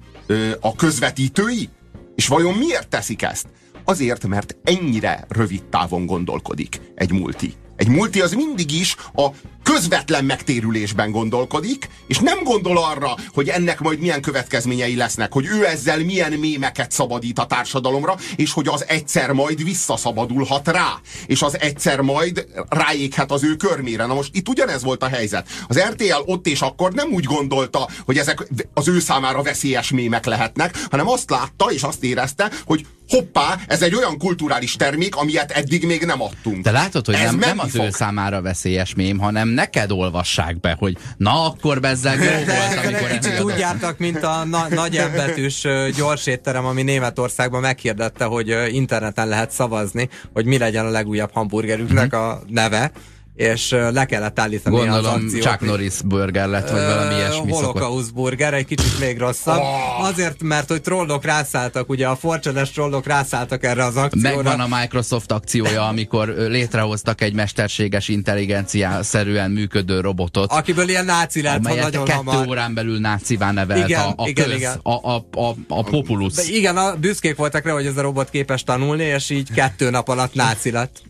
a 0.61 0.75
közvetítői? 0.75 1.69
És 2.15 2.27
vajon 2.27 2.55
miért 2.55 2.89
teszik 2.89 3.23
ezt? 3.23 3.47
Azért, 3.85 4.27
mert 4.27 4.57
ennyire 4.65 5.27
rövid 5.29 5.65
távon 5.65 6.07
gondolkodik 6.07 6.81
egy 6.95 7.13
multi. 7.13 7.55
Egy 7.81 7.89
multi 7.89 8.21
az 8.21 8.33
mindig 8.33 8.73
is 8.73 8.97
a 9.15 9.29
közvetlen 9.63 10.25
megtérülésben 10.25 11.11
gondolkodik, 11.11 11.89
és 12.07 12.19
nem 12.19 12.43
gondol 12.43 12.79
arra, 12.79 13.15
hogy 13.33 13.49
ennek 13.49 13.81
majd 13.81 14.01
milyen 14.01 14.21
következményei 14.21 14.97
lesznek, 14.97 15.33
hogy 15.33 15.47
ő 15.47 15.67
ezzel 15.67 15.99
milyen 15.99 16.33
mémeket 16.33 16.91
szabadít 16.93 17.39
a 17.39 17.47
társadalomra, 17.47 18.17
és 18.37 18.53
hogy 18.53 18.69
az 18.69 18.85
egyszer 18.89 19.33
majd 19.33 19.65
visszaszabadulhat 19.65 20.69
rá, 20.69 21.01
és 21.27 21.43
az 21.43 21.61
egyszer 21.61 22.01
majd 22.01 22.47
ráéghet 22.69 23.31
az 23.31 23.45
ő 23.45 23.57
körmére. 23.57 24.07
Na 24.07 24.15
most 24.15 24.35
itt 24.35 24.49
ugyanez 24.49 24.83
volt 24.83 25.03
a 25.03 25.09
helyzet. 25.09 25.49
Az 25.69 25.79
RTL 25.79 26.23
ott 26.25 26.47
és 26.47 26.61
akkor 26.61 26.93
nem 26.93 27.13
úgy 27.13 27.25
gondolta, 27.25 27.89
hogy 28.05 28.19
ezek 28.19 28.49
az 28.75 28.89
ő 28.89 29.01
számára 29.01 29.43
veszélyes 29.43 29.91
mémek 29.91 30.25
lehetnek, 30.25 30.87
hanem 30.91 31.09
azt 31.09 31.31
látta 31.31 31.73
és 31.73 31.83
azt 31.83 32.05
érezte, 32.05 32.51
hogy 32.65 32.87
hoppá, 33.11 33.59
ez 33.67 33.83
egy 33.83 33.95
olyan 33.95 34.19
kulturális 34.19 34.77
termék, 34.77 35.17
amilyet 35.17 35.51
eddig 35.51 35.87
még 35.87 36.05
nem 36.05 36.23
adtunk. 36.23 36.65
De 36.65 36.71
látod, 36.71 37.07
hogy 37.07 37.15
ez 37.15 37.31
nem, 37.31 37.39
nem 37.39 37.59
az 37.59 37.71
fog. 37.71 37.85
ő 37.85 37.91
számára 37.91 38.43
veszélyes 38.43 38.95
mém, 38.95 39.19
hanem 39.19 39.49
neked 39.49 39.91
olvassák 39.91 40.61
be, 40.61 40.77
hogy 40.79 40.97
na 41.17 41.45
akkor 41.45 41.81
bezzeg 41.81 42.19
jó 42.23 42.55
volt, 42.55 42.85
amikor 42.85 43.09
Kicsit 43.19 43.41
úgy 43.41 43.59
jártak, 43.59 43.99
mint 43.99 44.23
a 44.23 44.45
na 44.45 44.67
nagy 44.69 44.97
embetűs 44.97 45.67
gyors 45.97 46.27
étterem, 46.27 46.65
ami 46.65 46.83
Németországban 46.83 47.61
meghirdette, 47.61 48.25
hogy 48.25 48.55
interneten 48.69 49.29
lehet 49.29 49.51
szavazni, 49.51 50.09
hogy 50.33 50.45
mi 50.45 50.59
legyen 50.59 50.87
a 50.87 50.91
legújabb 50.91 51.31
hamburgerüknek 51.33 52.11
mhm. 52.11 52.21
a 52.21 52.41
neve 52.49 52.93
és 53.35 53.71
le 53.71 54.05
kellett 54.05 54.39
állítani 54.39 54.77
Gondolom, 54.77 55.05
az 55.05 55.13
akciót. 55.13 55.43
Chuck 55.43 55.61
Norris 55.61 55.95
burger 56.05 56.49
lett, 56.49 56.71
vagy 56.71 56.81
valami 56.81 57.15
ilyesmi 57.15 57.53
Holocaust 57.53 58.15
burger, 58.15 58.55
egy 58.55 58.67
kicsit 58.67 58.99
még 58.99 59.19
rosszabb. 59.19 59.59
Oh. 59.59 60.05
Azért, 60.05 60.43
mert 60.43 60.69
hogy 60.69 60.81
trollok 60.81 61.25
rászálltak, 61.25 61.89
ugye 61.89 62.07
a 62.07 62.17
forcsedes 62.17 62.71
trollok 62.71 63.07
rászálltak 63.07 63.65
erre 63.65 63.85
az 63.85 63.97
akcióra. 63.97 64.43
Megvan 64.43 64.61
a 64.61 64.77
Microsoft 64.81 65.33
akciója, 65.33 65.89
amikor 65.89 66.29
létrehoztak 66.29 67.21
egy 67.21 67.35
mesterséges 67.35 68.09
intelligencia 68.09 69.03
szerűen 69.03 69.51
működő 69.51 70.01
robotot. 70.01 70.53
Akiből 70.53 70.89
ilyen 70.89 71.05
náci 71.05 71.43
lett, 71.43 71.67
ha 71.67 71.75
nagyon 71.75 72.05
kettő 72.05 72.17
hamar. 72.17 72.49
órán 72.49 72.75
belül 72.75 72.99
nácivá 72.99 73.53
nevelt 73.53 73.89
igen, 73.89 74.01
a, 74.01 74.13
a, 74.17 74.29
igen, 74.29 74.49
köz, 74.49 74.57
igen. 74.57 74.79
A, 74.83 75.13
a, 75.13 75.27
a, 75.33 75.55
a 75.69 75.83
populus. 75.83 76.33
De 76.33 76.43
igen, 76.47 76.77
a 76.77 76.97
büszkék 76.97 77.37
voltak 77.37 77.65
rá, 77.65 77.73
hogy 77.73 77.87
ez 77.87 77.97
a 77.97 78.03
robot 78.03 78.31
képes 78.31 78.63
tanulni, 78.63 79.05
és 79.05 79.31
így 79.31 79.53
kettő 79.53 79.91
nap 79.91 80.09
alatt 80.09 80.35
náci 80.35 80.71
lett. 80.71 81.09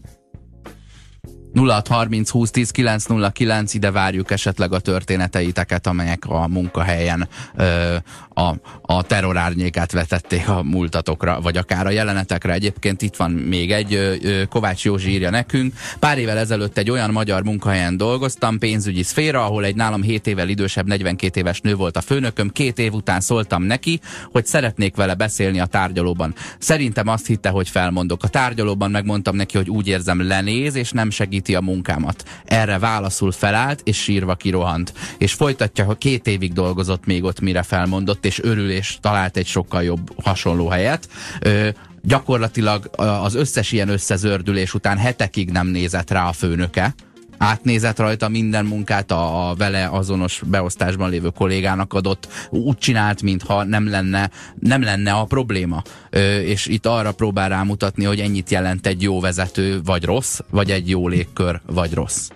0630 1.54 2.30
20 2.30 2.50
10 2.50 2.70
909, 2.70 3.74
ide 3.74 3.90
várjuk 3.90 4.30
esetleg 4.30 4.72
a 4.72 4.78
történeteiteket, 4.78 5.86
amelyek 5.86 6.24
a 6.26 6.48
munkahelyen 6.48 7.28
ö, 7.56 7.96
a, 8.34 8.54
a 8.82 9.02
terrorárnyékát 9.02 9.92
vetették 9.92 10.48
a 10.48 10.62
múltatokra, 10.62 11.40
vagy 11.40 11.56
akár 11.56 11.86
a 11.86 11.90
jelenetekre. 11.90 12.52
Egyébként 12.52 13.02
itt 13.02 13.16
van 13.16 13.30
még 13.30 13.72
egy, 13.72 13.94
ö, 13.94 14.44
Kovács 14.48 14.84
Józsi 14.84 15.10
írja 15.10 15.30
nekünk. 15.30 15.74
Pár 15.98 16.18
évvel 16.18 16.38
ezelőtt 16.38 16.78
egy 16.78 16.90
olyan 16.90 17.10
magyar 17.10 17.42
munkahelyen 17.42 17.96
dolgoztam, 17.96 18.58
pénzügyi 18.58 19.02
szféra, 19.02 19.44
ahol 19.44 19.64
egy 19.64 19.76
nálam 19.76 20.02
7 20.02 20.26
évvel 20.26 20.48
idősebb, 20.48 20.86
42 20.86 21.40
éves 21.40 21.60
nő 21.60 21.74
volt 21.74 21.96
a 21.96 22.00
főnököm. 22.00 22.48
Két 22.48 22.78
év 22.78 22.92
után 22.92 23.20
szóltam 23.20 23.62
neki, 23.62 24.00
hogy 24.32 24.46
szeretnék 24.46 24.96
vele 24.96 25.14
beszélni 25.14 25.60
a 25.60 25.66
tárgyalóban. 25.66 26.34
Szerintem 26.58 27.08
azt 27.08 27.26
hitte, 27.26 27.48
hogy 27.48 27.68
felmondok. 27.68 28.22
A 28.22 28.28
tárgyalóban 28.28 28.90
megmondtam 28.90 29.36
neki, 29.36 29.56
hogy 29.56 29.70
úgy 29.70 29.88
érzem 29.88 30.26
lenéz, 30.26 30.74
és 30.74 30.90
nem 30.90 31.10
segíti 31.40 31.54
a 31.54 31.60
munkámat. 31.60 32.24
Erre 32.44 32.78
válaszul 32.78 33.32
felállt, 33.32 33.80
és 33.84 34.02
sírva 34.02 34.34
kirohant. 34.34 34.92
És 35.18 35.32
folytatja, 35.32 35.84
hogy 35.84 35.98
két 35.98 36.26
évig 36.26 36.52
dolgozott 36.52 37.06
még 37.06 37.24
ott, 37.24 37.40
mire 37.40 37.62
felmondott, 37.62 38.24
és 38.24 38.42
örül, 38.42 38.70
és 38.70 38.98
talált 39.00 39.36
egy 39.36 39.46
sokkal 39.46 39.82
jobb 39.82 40.22
hasonló 40.22 40.68
helyet. 40.68 41.08
Ö, 41.40 41.68
gyakorlatilag 42.02 42.90
az 42.96 43.34
összes 43.34 43.72
ilyen 43.72 43.88
összezördülés 43.88 44.74
után 44.74 44.98
hetekig 44.98 45.50
nem 45.50 45.66
nézett 45.66 46.10
rá 46.10 46.28
a 46.28 46.32
főnöke, 46.32 46.94
átnézett 47.40 47.98
rajta 47.98 48.28
minden 48.28 48.64
munkát 48.64 49.10
a, 49.10 49.48
a 49.50 49.54
vele 49.54 49.88
azonos 49.92 50.42
beosztásban 50.46 51.10
lévő 51.10 51.28
kollégának 51.28 51.92
adott, 51.92 52.28
úgy 52.50 52.78
csinált, 52.78 53.22
mintha 53.22 53.64
nem 53.64 53.88
lenne, 53.88 54.30
nem 54.58 54.82
lenne 54.82 55.12
a 55.12 55.24
probléma. 55.24 55.82
Ö, 56.10 56.38
és 56.38 56.66
itt 56.66 56.86
arra 56.86 57.12
próbál 57.12 57.48
rámutatni, 57.48 58.04
hogy 58.04 58.20
ennyit 58.20 58.50
jelent 58.50 58.86
egy 58.86 59.02
jó 59.02 59.20
vezető, 59.20 59.80
vagy 59.84 60.04
rossz, 60.04 60.38
vagy 60.50 60.70
egy 60.70 60.88
jó 60.88 61.08
légkör, 61.08 61.60
vagy 61.66 61.94
rossz. 61.94 62.28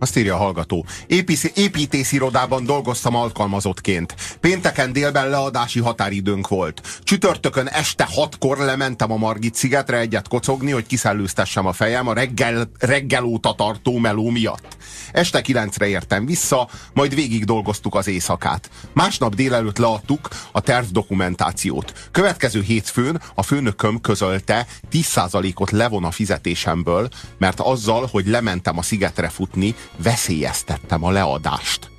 Azt 0.00 0.16
írja 0.16 0.34
a 0.34 0.38
hallgató. 0.38 0.86
Építész, 1.06 1.52
építészirodában 1.54 2.64
dolgoztam 2.64 3.14
alkalmazottként. 3.14 4.14
Pénteken 4.40 4.92
délben 4.92 5.28
leadási 5.28 5.80
határidőnk 5.80 6.48
volt. 6.48 7.00
Csütörtökön 7.02 7.66
este 7.66 8.06
hatkor 8.10 8.58
lementem 8.58 9.12
a 9.12 9.16
Margit 9.16 9.54
szigetre 9.54 9.98
egyet 9.98 10.28
kocogni, 10.28 10.70
hogy 10.70 10.86
kiszellőztessem 10.86 11.66
a 11.66 11.72
fejem 11.72 12.08
a 12.08 12.12
reggel, 12.12 12.70
reggel 12.78 13.24
óta 13.24 13.54
tartó 13.54 13.98
meló 13.98 14.28
miatt. 14.28 14.76
Este 15.12 15.40
kilencre 15.40 15.88
értem 15.88 16.26
vissza, 16.26 16.68
majd 16.92 17.14
végig 17.14 17.44
dolgoztuk 17.44 17.94
az 17.94 18.08
éjszakát. 18.08 18.70
Másnap 18.92 19.34
délelőtt 19.34 19.78
leadtuk 19.78 20.28
a 20.52 20.60
terv 20.60 20.86
dokumentációt. 20.86 22.08
Következő 22.10 22.62
hétfőn 22.62 23.20
a 23.34 23.42
főnököm 23.42 24.00
közölte 24.00 24.66
10%-ot 24.92 25.70
levon 25.70 26.04
a 26.04 26.10
fizetésemből, 26.10 27.08
mert 27.38 27.60
azzal, 27.60 28.08
hogy 28.10 28.26
lementem 28.26 28.78
a 28.78 28.82
szigetre 28.82 29.28
futni, 29.28 29.74
veszélyeztettem 29.96 31.04
a 31.04 31.10
leadást. 31.10 31.90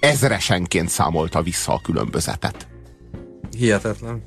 Ezresenként 0.00 0.88
számolta 0.88 1.42
vissza 1.42 1.72
a 1.72 1.80
különbözetet. 1.82 2.66
Hihetetlen. 3.58 4.22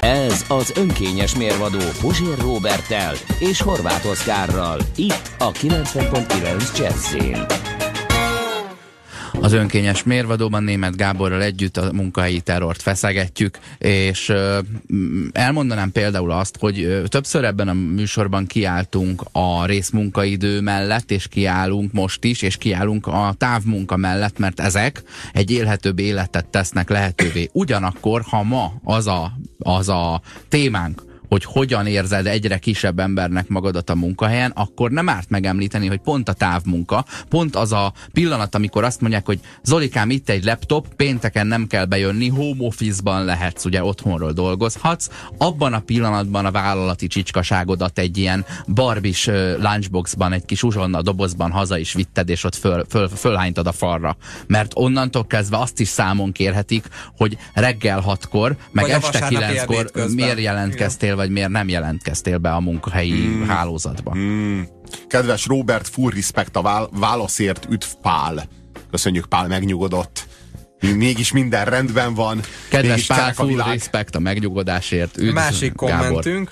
Ez 0.00 0.44
az 0.48 0.72
önkényes 0.76 1.36
mérvadó 1.36 1.78
Puzsér 2.00 2.38
Robertel 2.38 3.14
és 3.38 3.60
Horváth 3.60 4.06
Oszkárral. 4.06 4.80
Itt 4.96 5.30
a 5.38 5.50
90.9 5.50 6.78
Jazzin. 6.78 7.69
Az 9.50 9.56
önkényes 9.56 10.02
mérvadóban 10.02 10.62
német 10.62 10.96
Gáborral 10.96 11.42
együtt 11.42 11.76
a 11.76 11.92
munkahelyi 11.92 12.40
terrort 12.40 12.82
feszegetjük, 12.82 13.58
és 13.78 14.32
elmondanám 15.32 15.92
például 15.92 16.30
azt, 16.30 16.56
hogy 16.60 17.02
többször 17.08 17.44
ebben 17.44 17.68
a 17.68 17.72
műsorban 17.72 18.46
kiálltunk 18.46 19.22
a 19.32 19.64
részmunkaidő 19.66 20.60
mellett, 20.60 21.10
és 21.10 21.28
kiállunk 21.28 21.92
most 21.92 22.24
is, 22.24 22.42
és 22.42 22.56
kiállunk 22.56 23.06
a 23.06 23.34
távmunka 23.38 23.96
mellett, 23.96 24.38
mert 24.38 24.60
ezek 24.60 25.02
egy 25.32 25.50
élhetőbb 25.50 25.98
életet 25.98 26.46
tesznek 26.46 26.88
lehetővé. 26.88 27.48
Ugyanakkor, 27.52 28.22
ha 28.22 28.42
ma 28.42 28.72
az 28.84 29.06
a, 29.06 29.32
az 29.58 29.88
a 29.88 30.20
témánk, 30.48 31.09
hogy 31.30 31.44
hogyan 31.44 31.86
érzed 31.86 32.26
egyre 32.26 32.58
kisebb 32.58 32.98
embernek 32.98 33.48
magadat 33.48 33.90
a 33.90 33.94
munkahelyen, 33.94 34.50
akkor 34.50 34.90
nem 34.90 35.08
árt 35.08 35.30
megemlíteni, 35.30 35.86
hogy 35.86 36.00
pont 36.00 36.28
a 36.28 36.32
távmunka, 36.32 37.04
pont 37.28 37.56
az 37.56 37.72
a 37.72 37.92
pillanat, 38.12 38.54
amikor 38.54 38.84
azt 38.84 39.00
mondják, 39.00 39.26
hogy 39.26 39.40
Zolikám, 39.62 40.10
itt 40.10 40.28
egy 40.28 40.44
laptop, 40.44 40.94
pénteken 40.94 41.46
nem 41.46 41.66
kell 41.66 41.84
bejönni, 41.84 42.28
home 42.28 42.64
office-ban 42.64 43.24
lehetsz, 43.24 43.64
ugye 43.64 43.84
otthonról 43.84 44.32
dolgozhatsz, 44.32 45.08
abban 45.38 45.72
a 45.72 45.80
pillanatban 45.80 46.46
a 46.46 46.50
vállalati 46.50 47.06
csicskaságodat 47.06 47.98
egy 47.98 48.18
ilyen 48.18 48.44
barbis 48.66 49.26
lunchboxban, 49.58 50.32
egy 50.32 50.44
kis 50.44 50.62
uzsonna 50.62 51.02
dobozban 51.02 51.50
haza 51.50 51.78
is 51.78 51.92
vitted, 51.92 52.28
és 52.28 52.44
ott 52.44 52.54
föl, 52.54 52.84
föl, 52.88 53.08
fölhánytad 53.08 53.66
a 53.66 53.72
falra. 53.72 54.16
Mert 54.46 54.72
onnantól 54.74 55.26
kezdve 55.26 55.58
azt 55.58 55.80
is 55.80 55.88
számon 55.88 56.32
kérhetik, 56.32 56.86
hogy 57.16 57.38
reggel 57.54 58.00
hatkor, 58.00 58.56
meg 58.72 58.84
Vagy 58.84 58.94
este 58.94 59.26
kilenckor 59.28 59.90
miért 60.14 60.38
jelentkeztél, 60.40 61.18
vagy 61.20 61.30
miért 61.30 61.48
nem 61.48 61.68
jelentkeztél 61.68 62.38
be 62.38 62.50
a 62.50 62.60
munkahelyi 62.60 63.26
mm. 63.26 63.42
hálózatba. 63.42 64.14
Mm. 64.16 64.60
Kedves 65.06 65.46
Robert, 65.46 65.88
full 65.88 66.10
respect 66.10 66.56
a 66.56 66.88
válaszért, 66.92 67.66
üdv 67.70 67.86
Pál. 68.02 68.48
Köszönjük, 68.90 69.26
Pál 69.26 69.48
megnyugodott. 69.48 70.28
Mégis 70.96 71.32
minden 71.32 71.64
rendben 71.64 72.14
van. 72.14 72.40
Kedves 72.68 73.06
Pál, 73.06 73.32
full 73.32 73.60
a 73.60 73.68
respect 73.68 74.14
a 74.14 74.18
megnyugodásért. 74.18 75.16
Üdv, 75.16 75.34
Másik 75.34 75.74
kommentünk. 75.74 76.50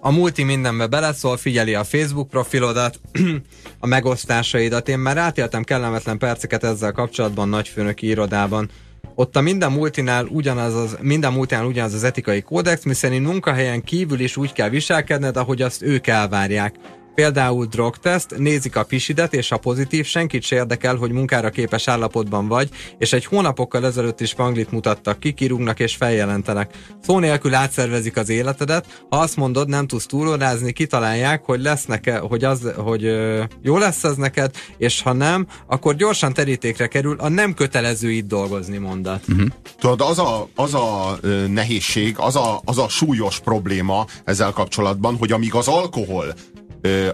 A 0.00 0.10
multi 0.10 0.42
mindenbe 0.42 0.86
beleszól, 0.86 1.36
figyeli 1.36 1.74
a 1.74 1.84
Facebook 1.84 2.28
profilodat, 2.28 3.00
a 3.78 3.86
megosztásaidat. 3.86 4.88
Én 4.88 4.98
már 4.98 5.16
átéltem 5.16 5.62
kellemetlen 5.62 6.18
perceket 6.18 6.64
ezzel 6.64 6.92
kapcsolatban 6.92 7.48
nagyfőnöki 7.48 8.06
irodában. 8.06 8.70
Ott 9.14 9.36
a 9.36 9.40
minden 9.40 9.72
multinál 9.72 10.26
ugyanaz 10.26 10.74
az, 10.74 10.96
minden 11.00 11.32
multinál 11.32 11.66
ugyanaz 11.66 11.94
az 11.94 12.04
etikai 12.04 12.42
kódex, 12.42 12.84
miszerint 12.84 13.26
munkahelyen 13.26 13.82
kívül 13.82 14.20
is 14.20 14.36
úgy 14.36 14.52
kell 14.52 14.68
viselkedned, 14.68 15.36
ahogy 15.36 15.62
azt 15.62 15.82
ők 15.82 16.06
elvárják. 16.06 16.74
Például 17.14 17.66
drogteszt, 17.66 18.38
nézik 18.38 18.76
a 18.76 18.84
pisidet, 18.84 19.34
és 19.34 19.48
ha 19.48 19.56
pozitív, 19.56 20.06
senkit 20.06 20.42
se 20.42 20.56
érdekel, 20.56 20.96
hogy 20.96 21.10
munkára 21.10 21.50
képes 21.50 21.88
állapotban 21.88 22.48
vagy, 22.48 22.68
és 22.98 23.12
egy 23.12 23.24
hónapokkal 23.24 23.86
ezelőtt 23.86 24.20
is 24.20 24.34
panglit 24.34 24.70
mutattak 24.70 25.20
ki, 25.20 25.32
kirúgnak 25.32 25.80
és 25.80 25.96
feljelentenek. 25.96 26.74
Szó 27.02 27.18
nélkül 27.18 27.54
átszervezik 27.54 28.16
az 28.16 28.28
életedet, 28.28 29.04
ha 29.10 29.16
azt 29.16 29.36
mondod, 29.36 29.68
nem 29.68 29.86
tudsz 29.86 30.06
túlórázni, 30.06 30.72
kitalálják, 30.72 31.44
hogy 31.44 31.60
lesz 31.60 31.84
neke, 31.84 32.18
hogy, 32.18 32.44
az, 32.44 32.72
hogy 32.76 33.04
ö, 33.04 33.42
jó 33.62 33.78
lesz 33.78 34.04
ez 34.04 34.16
neked, 34.16 34.54
és 34.76 35.02
ha 35.02 35.12
nem, 35.12 35.46
akkor 35.66 35.94
gyorsan 35.94 36.32
terítékre 36.32 36.86
kerül 36.86 37.16
a 37.18 37.28
nem 37.28 37.54
kötelező 37.54 38.10
itt 38.10 38.26
dolgozni 38.26 38.78
mondat. 38.78 39.22
Uh-huh. 39.28 39.48
Tudod, 39.78 40.00
az 40.00 40.18
a, 40.18 40.48
az 40.54 40.74
a 40.74 41.18
nehézség, 41.48 42.14
az 42.18 42.36
a, 42.36 42.60
az 42.64 42.78
a 42.78 42.88
súlyos 42.88 43.40
probléma 43.40 44.06
ezzel 44.24 44.52
kapcsolatban, 44.52 45.16
hogy 45.16 45.32
amíg 45.32 45.54
az 45.54 45.68
alkohol 45.68 46.34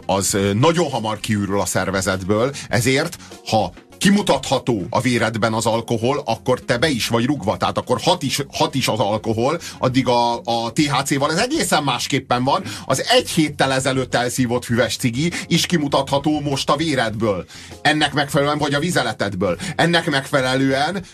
az 0.07 0.39
nagyon 0.53 0.91
hamar 0.91 1.21
kiürül 1.21 1.61
a 1.61 1.67
szervezetből, 1.67 2.53
ezért 2.69 3.17
ha 3.47 3.73
kimutatható 3.99 4.87
a 4.91 5.01
véredben 5.01 5.53
az 5.53 5.67
alkohol, 5.67 6.23
akkor 6.25 6.61
te 6.61 6.79
be 6.79 6.89
is 6.89 7.09
vagy 7.09 7.25
rugva, 7.25 7.57
tehát 7.57 7.79
akkor 7.79 8.01
hat 8.01 8.23
is, 8.23 8.41
hat 8.53 8.75
is 8.75 8.89
az 8.89 8.99
alkohol, 8.99 9.61
addig 9.79 10.09
a, 10.09 10.37
a 10.37 10.73
THC-val 10.73 11.31
ez 11.31 11.39
egészen 11.39 11.83
másképpen 11.83 12.45
van. 12.45 12.63
Az 12.85 13.05
egy 13.09 13.31
héttel 13.31 13.73
ezelőtt 13.73 14.15
elszívott 14.15 14.65
füves 14.65 14.97
cigi 14.97 15.33
is 15.47 15.67
kimutatható 15.67 16.41
most 16.41 16.71
a 16.71 16.77
véredből. 16.77 17.45
Ennek 17.83 18.13
megfelelően, 18.13 18.59
vagy 18.59 18.75
a 18.75 18.79
vizeletedből. 18.79 19.59
Ennek 19.77 20.11
megfelelően, 20.11 21.05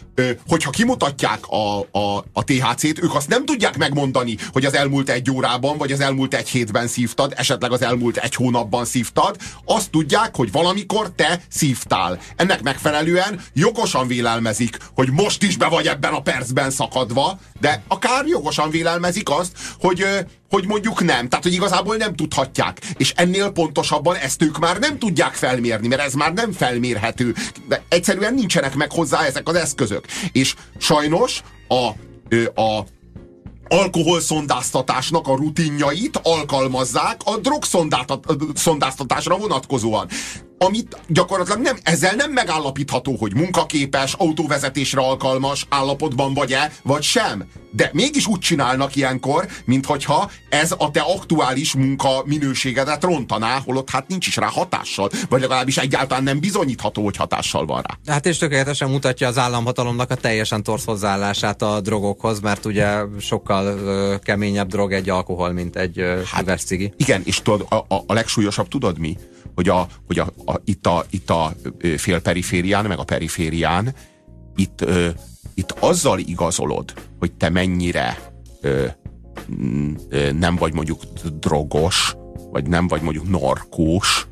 hogyha 0.49 0.71
kimutatják 0.71 1.47
a, 1.47 1.79
a, 1.79 2.25
a 2.33 2.45
THC-t, 2.45 3.03
ők 3.03 3.15
azt 3.15 3.29
nem 3.29 3.45
tudják 3.45 3.77
megmondani, 3.77 4.37
hogy 4.53 4.65
az 4.65 4.75
elmúlt 4.75 5.11
egy 5.11 5.31
órában, 5.31 5.79
vagy 5.79 5.93
az 5.93 6.01
elmúlt 6.01 6.35
egy 6.35 6.49
hétben 6.49 6.87
szívtad, 6.87 7.33
esetleg 7.37 7.73
az 7.73 7.83
elmúlt 7.83 8.17
egy 8.17 8.35
hónapban 8.35 8.85
szívtad, 8.85 9.37
azt 9.65 9.91
tudják, 9.91 10.37
hogy 10.37 10.53
valamikor 10.53 11.13
te 11.17 11.41
szívtál. 11.49 12.19
Ennek 12.37 12.63
megfelelően 12.73 13.41
jogosan 13.53 14.07
vélelmezik, 14.07 14.77
hogy 14.95 15.11
most 15.11 15.43
is 15.43 15.57
be 15.57 15.67
vagy 15.67 15.87
ebben 15.87 16.13
a 16.13 16.23
percben 16.23 16.71
szakadva, 16.71 17.39
de 17.61 17.83
akár 17.89 18.27
jogosan 18.27 18.71
vélelmezik 18.71 19.31
azt, 19.31 19.53
hogy, 19.81 20.05
hogy 20.51 20.67
mondjuk 20.67 21.05
nem. 21.05 21.29
Tehát, 21.29 21.45
hogy 21.45 21.53
igazából 21.53 21.97
nem 21.97 22.15
tudhatják. 22.15 22.81
És 22.97 23.13
ennél 23.17 23.51
pontosabban 23.51 24.17
ezt 24.17 24.43
ők 24.43 24.59
már 24.59 24.79
nem 24.79 24.99
tudják 24.99 25.35
felmérni, 25.35 25.89
mert 25.89 26.03
ez 26.03 26.13
már 26.13 26.33
nem 26.33 26.53
felmérhető. 26.53 27.35
De 27.69 27.83
egyszerűen 27.89 28.35
nincsenek 28.35 28.75
meg 28.75 28.93
hozzá 28.93 29.25
ezek 29.25 29.49
az 29.49 29.55
eszközök. 29.55 30.05
És 30.33 30.55
sajnos 30.79 31.43
a, 31.69 31.87
a 32.61 32.87
alkoholszondáztatásnak 33.69 35.29
a 35.29 35.37
rutinjait 35.37 36.21
alkalmazzák 36.23 37.21
a 37.25 37.37
drogszondáztatásra 37.37 39.37
vonatkozóan 39.37 40.09
amit 40.65 40.97
gyakorlatilag 41.09 41.61
nem, 41.61 41.77
ezzel 41.83 42.15
nem 42.15 42.31
megállapítható, 42.33 43.17
hogy 43.17 43.35
munkaképes, 43.35 44.13
autóvezetésre 44.13 45.01
alkalmas 45.01 45.67
állapotban 45.69 46.35
vagy-e, 46.35 46.73
vagy 46.83 47.03
sem. 47.03 47.45
De 47.71 47.91
mégis 47.93 48.27
úgy 48.27 48.39
csinálnak 48.39 48.97
ilyenkor, 48.97 49.47
mintha 49.65 50.31
ez 50.49 50.75
a 50.79 50.91
te 50.91 51.01
aktuális 51.01 51.75
munka 51.75 52.23
minőségedet 52.25 53.05
rontaná, 53.05 53.63
holott 53.65 53.91
hát 53.91 54.09
nincs 54.09 54.27
is 54.27 54.37
rá 54.37 54.47
hatással, 54.47 55.11
vagy 55.29 55.41
legalábbis 55.41 55.77
egyáltalán 55.77 56.23
nem 56.23 56.41
bizonyítható, 56.41 57.05
hogy 57.05 57.17
hatással 57.17 57.67
van 57.67 57.83
rá. 57.83 58.13
Hát 58.13 58.27
és 58.27 58.39
tökéletesen 58.39 58.91
mutatja 58.91 59.29
az 59.29 59.39
államhatalomnak 59.39 60.11
a 60.11 60.15
teljesen 60.15 60.63
torsz 60.63 60.85
hozzáállását 60.85 61.63
a 61.63 61.81
drogokhoz, 61.81 62.41
mert 62.41 62.65
ugye 62.65 63.01
sokkal 63.21 63.67
ö, 63.67 64.15
keményebb 64.23 64.69
drog 64.69 64.93
egy 64.93 65.09
alkohol, 65.09 65.53
mint 65.53 65.77
egy 65.77 65.99
ö, 65.99 66.21
hát. 66.25 66.65
Igen, 66.97 67.23
és 67.25 67.43
tudod, 67.43 67.67
a, 67.69 67.75
a, 67.75 68.03
a 68.07 68.13
legsúlyosabb 68.13 68.69
tudod 68.69 68.99
mi? 68.99 69.17
Hogy, 69.55 69.69
a, 69.69 69.87
hogy 70.07 70.19
a, 70.19 70.33
a, 70.47 70.61
itt, 70.65 70.87
a, 70.87 71.05
itt 71.11 71.31
a 71.31 71.53
félperiférián, 71.97 72.85
meg 72.85 72.99
a 72.99 73.05
periférián, 73.05 73.95
itt, 74.57 74.81
ö, 74.81 75.09
itt 75.55 75.75
azzal 75.79 76.19
igazolod, 76.19 76.93
hogy 77.19 77.33
te 77.33 77.49
mennyire 77.49 78.33
ö, 78.61 78.87
ö, 80.09 80.33
nem 80.33 80.57
vagy 80.57 80.75
mondjuk 80.75 81.03
drogos, 81.41 82.17
vagy 82.51 82.69
nem 82.69 82.89
vagy 82.89 83.03
mondjuk 83.03 83.29
narkós, 83.29 84.27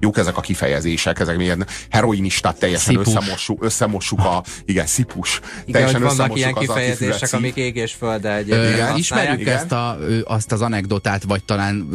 jók 0.00 0.18
ezek 0.18 0.36
a 0.36 0.40
kifejezések, 0.40 1.20
ezek 1.20 1.36
milyen 1.36 1.66
heroinistát 1.90 2.58
teljesen 2.58 2.96
összemossuk, 2.96 3.64
összemossuk 3.64 4.18
a, 4.18 4.42
igen, 4.64 4.86
szipus. 4.86 5.40
Igen, 5.64 5.72
teljesen 5.72 6.02
hogy 6.02 6.16
vannak 6.16 6.36
ilyen 6.36 6.54
kifejezések, 6.54 7.32
amik 7.32 7.56
ég 7.56 7.76
és 7.76 7.92
föld, 7.92 8.26
egy 8.26 8.54
Ismerjük 8.96 9.40
igen? 9.40 9.56
ezt 9.56 9.72
a, 9.72 9.98
azt 10.24 10.52
az 10.52 10.60
anekdotát, 10.60 11.22
vagy 11.22 11.44
talán, 11.44 11.88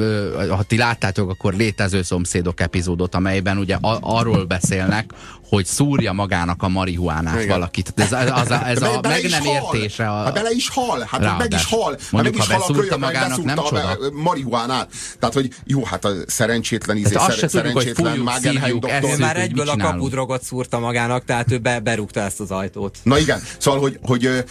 ha 0.49 0.63
ti 0.63 0.77
láttátok, 0.77 1.29
akkor 1.29 1.53
létező 1.53 2.01
szomszédok 2.01 2.59
epizódot, 2.59 3.15
amelyben 3.15 3.57
ugye 3.57 3.77
arról 4.01 4.45
beszélnek, 4.45 5.11
hogy 5.49 5.65
szúrja 5.65 6.13
magának 6.13 6.63
a 6.63 6.67
marihuánát 6.67 7.35
Igen. 7.35 7.47
valakit. 7.47 7.93
Ez, 7.95 8.11
az, 8.11 8.31
az, 8.33 8.51
ez 8.51 8.81
a 8.81 8.99
meg 9.01 9.29
nem 9.29 9.43
hal. 9.43 9.75
értése. 9.75 10.09
A... 10.09 10.23
Hát 10.23 10.33
bele 10.33 10.49
is 10.51 10.69
hal, 10.69 10.99
hát 10.99 11.21
ráadás. 11.21 11.37
meg 11.37 11.53
is 11.53 11.65
hal. 11.65 11.91
Hát 11.91 12.11
Mondjuk, 12.11 12.35
meg 12.37 12.45
is 12.45 12.53
ha 12.53 12.59
hal 12.59 12.75
a 12.75 12.79
kölyök, 12.79 12.99
magának, 12.99 13.43
nem 13.43 13.55
csoda. 13.55 13.89
a 13.89 13.97
marihuánát. 14.13 14.91
Tehát, 15.19 15.35
hogy 15.35 15.53
jó, 15.65 15.83
hát 15.83 16.05
a 16.05 16.11
szerencsétlen 16.27 16.97
izé, 16.97 17.15
hát 17.15 17.31
szer, 17.31 17.49
szerencsétlen 17.49 18.17
Magenheim 18.17 18.79
doktor. 18.79 19.17
Már 19.17 19.37
egyből 19.37 19.69
a 19.69 19.77
kapudrogot 19.77 20.43
szúrta 20.43 20.79
magának, 20.79 21.25
tehát 21.25 21.51
ő 21.51 21.57
be, 21.57 21.79
berúgta 21.79 22.19
ezt 22.19 22.39
az 22.39 22.51
ajtót. 22.51 22.97
Na 23.03 23.17
igen, 23.17 23.41
szóval, 23.57 23.79
hogy, 23.79 23.99
hogy 24.01 24.43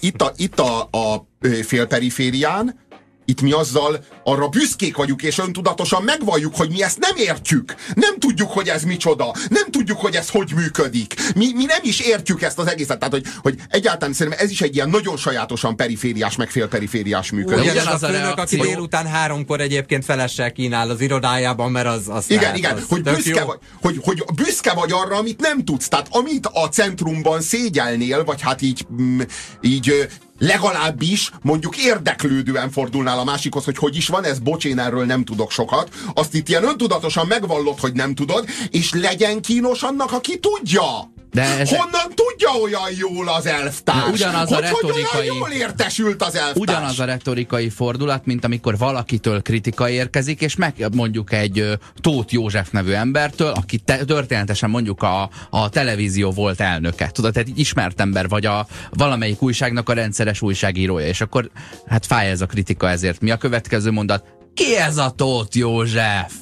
itt 0.00 0.22
a, 0.22 0.32
itt 0.36 0.58
a, 0.60 0.80
a 0.80 1.28
félperiférián, 1.62 2.86
itt 3.28 3.40
mi 3.40 3.52
azzal 3.52 4.04
arra 4.24 4.48
büszkék 4.48 4.96
vagyunk, 4.96 5.22
és 5.22 5.38
öntudatosan 5.38 6.02
megvalljuk, 6.02 6.56
hogy 6.56 6.70
mi 6.70 6.82
ezt 6.82 6.98
nem 6.98 7.16
értjük. 7.16 7.74
Nem 7.94 8.18
tudjuk, 8.18 8.50
hogy 8.50 8.68
ez 8.68 8.82
micsoda. 8.82 9.34
Nem 9.48 9.70
tudjuk, 9.70 9.98
hogy 9.98 10.14
ez 10.14 10.28
hogy 10.28 10.52
működik. 10.54 11.14
Mi, 11.34 11.52
mi 11.54 11.64
nem 11.64 11.80
is 11.82 12.00
értjük 12.00 12.42
ezt 12.42 12.58
az 12.58 12.66
egészet. 12.66 12.98
Tehát, 12.98 13.14
hogy, 13.14 13.26
hogy 13.42 13.58
egyáltalán 13.68 14.14
szerintem 14.14 14.44
ez 14.44 14.50
is 14.50 14.60
egy 14.60 14.74
ilyen 14.74 14.88
nagyon 14.88 15.16
sajátosan 15.16 15.76
perifériás, 15.76 16.36
meg 16.36 16.50
félperifériás 16.50 17.30
működés. 17.30 17.70
Ugyanaz 17.70 17.94
az 17.94 18.02
a 18.02 18.06
főnök, 18.08 18.38
aki 18.38 18.56
délután 18.56 19.06
háromkor 19.06 19.60
egyébként 19.60 20.04
felessel 20.04 20.52
kínál 20.52 20.90
az 20.90 21.00
irodájában, 21.00 21.70
mert 21.70 21.86
az, 21.86 22.08
az 22.08 22.24
Igen, 22.28 22.42
lehet, 22.42 22.56
igen, 22.56 22.76
az 22.76 22.84
hogy, 22.88 23.02
büszke 23.02 23.44
vagy, 23.44 23.58
hogy, 23.80 23.98
hogy 24.02 24.22
büszke 24.34 24.72
vagy 24.72 24.92
arra, 24.92 25.16
amit 25.16 25.40
nem 25.40 25.64
tudsz. 25.64 25.88
Tehát 25.88 26.06
amit 26.10 26.46
a 26.52 26.68
centrumban 26.68 27.40
szégyelnél, 27.40 28.24
vagy 28.24 28.40
hát 28.40 28.62
így, 28.62 28.86
mm, 28.92 29.20
így 29.60 30.08
legalábbis 30.38 31.30
mondjuk 31.42 31.76
érdeklődően 31.76 32.70
fordulnál 32.70 33.18
a 33.18 33.24
másikhoz, 33.24 33.64
hogy 33.64 33.76
hogy 33.76 33.96
is 33.96 34.08
van 34.08 34.24
ez, 34.24 34.38
bocs, 34.38 34.64
én 34.64 34.78
erről 34.78 35.04
nem 35.04 35.24
tudok 35.24 35.50
sokat. 35.50 35.90
Azt 36.14 36.34
itt 36.34 36.48
ilyen 36.48 36.64
öntudatosan 36.64 37.26
megvallod, 37.26 37.80
hogy 37.80 37.92
nem 37.92 38.14
tudod, 38.14 38.48
és 38.70 38.92
legyen 38.92 39.40
kínos 39.40 39.82
annak, 39.82 40.12
aki 40.12 40.38
tudja. 40.38 41.16
De 41.32 41.42
ez... 41.58 41.68
Honnan 41.68 42.12
tudja 42.14 42.50
olyan 42.62 42.88
jól 42.98 43.28
az 43.28 43.46
elvtárs? 43.46 44.10
Ugyanaz 44.12 44.48
hogy, 44.48 44.56
a 44.56 44.60
retorikai... 44.60 45.28
Hogy 45.28 45.36
jól 45.36 45.50
értesült 45.50 46.22
az 46.22 46.34
elvtárs? 46.34 46.56
Ugyanaz 46.56 47.00
a 47.00 47.04
retorikai 47.04 47.68
fordulat, 47.68 48.26
mint 48.26 48.44
amikor 48.44 48.78
valakitől 48.78 49.42
kritika 49.42 49.88
érkezik, 49.88 50.40
és 50.40 50.56
meg 50.56 50.74
mondjuk 50.92 51.32
egy 51.32 51.78
Tóth 52.00 52.32
József 52.32 52.70
nevű 52.70 52.92
embertől, 52.92 53.50
aki 53.50 53.78
te, 53.78 54.04
történetesen 54.04 54.70
mondjuk 54.70 55.02
a, 55.02 55.30
a 55.50 55.68
televízió 55.68 56.30
volt 56.30 56.60
elnöke. 56.60 57.10
Tudod, 57.12 57.32
tehát 57.32 57.48
egy 57.48 57.58
ismert 57.58 58.00
ember 58.00 58.28
vagy 58.28 58.46
a 58.46 58.66
valamelyik 58.90 59.42
újságnak 59.42 59.88
a 59.88 59.92
rendszeres 59.92 60.42
újságírója, 60.42 61.06
és 61.06 61.20
akkor 61.20 61.50
hát 61.86 62.06
fáj 62.06 62.30
ez 62.30 62.40
a 62.40 62.46
kritika 62.46 62.90
ezért. 62.90 63.20
Mi 63.20 63.30
a 63.30 63.36
következő 63.36 63.90
mondat? 63.90 64.24
Ki 64.54 64.76
ez 64.76 64.96
a 64.96 65.10
Tóth 65.10 65.56
József? 65.56 66.32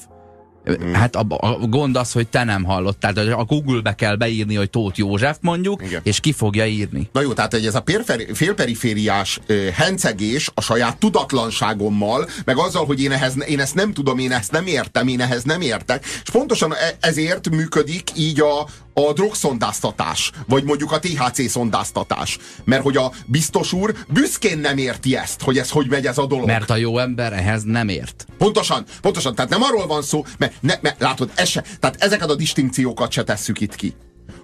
Mm. 0.70 0.92
Hát 0.92 1.16
a, 1.16 1.26
a 1.28 1.58
gond 1.66 1.96
az, 1.96 2.12
hogy 2.12 2.26
te 2.26 2.44
nem 2.44 2.64
hallottál. 2.64 3.12
Tehát 3.12 3.32
a 3.32 3.44
Google-be 3.44 3.94
kell 3.94 4.16
beírni, 4.16 4.54
hogy 4.54 4.70
Tóth 4.70 4.98
József 4.98 5.36
mondjuk, 5.40 5.82
Igen. 5.82 6.00
és 6.04 6.20
ki 6.20 6.32
fogja 6.32 6.66
írni. 6.66 7.08
Na 7.12 7.20
jó, 7.20 7.32
tehát 7.32 7.52
hogy 7.52 7.66
ez 7.66 7.74
a 7.74 7.84
félperifériás 8.32 9.40
uh, 9.48 9.68
hencegés 9.68 10.50
a 10.54 10.60
saját 10.60 10.96
tudatlanságommal, 10.96 12.28
meg 12.44 12.56
azzal, 12.56 12.84
hogy 12.84 13.02
én, 13.02 13.12
ehhez, 13.12 13.34
én 13.46 13.60
ezt 13.60 13.74
nem 13.74 13.92
tudom, 13.92 14.18
én 14.18 14.32
ezt 14.32 14.52
nem 14.52 14.66
értem, 14.66 15.08
én 15.08 15.20
ehhez 15.20 15.42
nem 15.42 15.60
értek, 15.60 16.04
és 16.04 16.30
pontosan 16.30 16.74
e, 16.74 16.96
ezért 17.00 17.50
működik 17.50 18.10
így 18.16 18.40
a, 18.40 18.66
a 19.05 19.12
drogszondáztatás, 19.12 20.30
vagy 20.47 20.64
mondjuk 20.64 20.92
a 20.92 20.99
THC 20.99 21.51
szondáztatás. 21.51 22.38
Mert 22.64 22.82
hogy 22.82 22.97
a 22.97 23.12
biztos 23.26 23.72
úr 23.72 23.94
büszkén 24.09 24.59
nem 24.59 24.78
érti 24.78 25.16
ezt, 25.16 25.42
hogy 25.42 25.59
ez 25.59 25.70
hogy 25.70 25.88
megy 25.88 26.07
ez 26.07 26.18
a 26.18 26.26
dolog. 26.26 26.47
Mert 26.47 26.70
a 26.70 26.76
jó 26.76 26.99
ember 26.99 27.32
ehhez 27.32 27.62
nem 27.62 27.88
ért. 27.88 28.26
Pontosan, 28.38 28.84
pontosan. 29.01 29.34
Tehát 29.34 29.51
nem 29.51 29.62
arról 29.62 29.86
van 29.86 30.03
szó, 30.03 30.24
mert, 30.38 30.55
ne, 30.61 30.74
mert 30.80 31.01
látod, 31.01 31.30
ez 31.34 31.49
se, 31.49 31.64
tehát 31.80 31.97
ezeket 31.99 32.30
a 32.30 32.34
distinkciókat 32.34 33.12
se 33.12 33.24
tesszük 33.24 33.61
itt 33.61 33.74
ki 33.74 33.94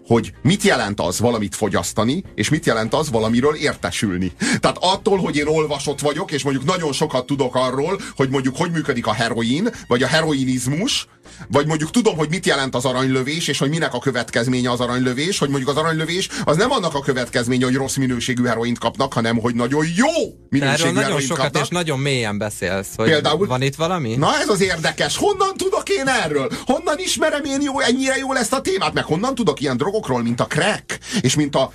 hogy 0.06 0.32
mit 0.42 0.62
jelent 0.62 1.00
az 1.00 1.20
valamit 1.20 1.54
fogyasztani, 1.54 2.24
és 2.34 2.48
mit 2.48 2.66
jelent 2.66 2.94
az 2.94 3.10
valamiről 3.10 3.54
értesülni. 3.54 4.32
Tehát 4.60 4.76
attól, 4.80 5.18
hogy 5.18 5.36
én 5.36 5.46
olvasott 5.46 6.00
vagyok, 6.00 6.32
és 6.32 6.42
mondjuk 6.42 6.64
nagyon 6.64 6.92
sokat 6.92 7.26
tudok 7.26 7.54
arról, 7.54 8.00
hogy 8.16 8.30
mondjuk 8.30 8.56
hogy 8.56 8.70
működik 8.70 9.06
a 9.06 9.12
heroin, 9.12 9.68
vagy 9.86 10.02
a 10.02 10.06
heroinizmus, 10.06 11.06
vagy 11.48 11.66
mondjuk 11.66 11.90
tudom, 11.90 12.16
hogy 12.16 12.28
mit 12.28 12.46
jelent 12.46 12.74
az 12.74 12.84
aranylövés, 12.84 13.48
és 13.48 13.58
hogy 13.58 13.68
minek 13.68 13.94
a 13.94 13.98
következménye 13.98 14.70
az 14.70 14.80
aranylövés, 14.80 15.38
hogy 15.38 15.48
mondjuk 15.48 15.70
az 15.70 15.76
aranylövés 15.76 16.28
az 16.44 16.56
nem 16.56 16.70
annak 16.70 16.94
a 16.94 17.00
következménye, 17.00 17.64
hogy 17.64 17.74
rossz 17.74 17.96
minőségű 17.96 18.44
heroint 18.44 18.78
kapnak, 18.78 19.12
hanem 19.12 19.38
hogy 19.38 19.54
nagyon 19.54 19.86
jó 19.96 20.06
minőségű 20.48 20.88
Erről 20.88 21.02
nagyon 21.02 21.20
sokat 21.20 21.42
kapnak. 21.42 21.62
és 21.62 21.68
nagyon 21.68 21.98
mélyen 21.98 22.38
beszélsz. 22.38 22.88
Hogy 22.96 23.08
Például, 23.08 23.46
van 23.46 23.62
itt 23.62 23.74
valami? 23.74 24.14
Na 24.14 24.38
ez 24.40 24.48
az 24.48 24.60
érdekes. 24.60 25.16
Honnan 25.16 25.56
tudok 25.56 25.88
én 25.88 26.06
erről? 26.06 26.50
Honnan 26.64 26.98
ismerem 26.98 27.44
én 27.44 27.62
jó, 27.62 27.80
ennyire 27.80 28.16
jól 28.16 28.38
ezt 28.38 28.52
a 28.52 28.60
témát? 28.60 28.92
Meg 28.92 29.04
honnan 29.04 29.34
tudok 29.34 29.60
ilyen 29.60 29.76
drogokról, 29.92 30.22
mint 30.22 30.40
a 30.40 30.46
crack, 30.46 30.98
és 31.20 31.34
mint 31.34 31.54
a 31.54 31.72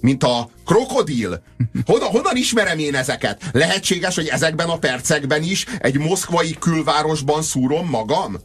mint 0.00 0.24
a 0.24 0.50
krokodil. 0.66 1.42
Honnan, 1.86 2.08
honnan 2.08 2.36
ismerem 2.36 2.78
én 2.78 2.94
ezeket? 2.94 3.42
Lehetséges, 3.52 4.14
hogy 4.14 4.26
ezekben 4.26 4.68
a 4.68 4.78
percekben 4.78 5.42
is 5.42 5.66
egy 5.78 5.98
moszkvai 5.98 6.56
külvárosban 6.58 7.42
szúrom 7.42 7.88
magam? 7.88 8.38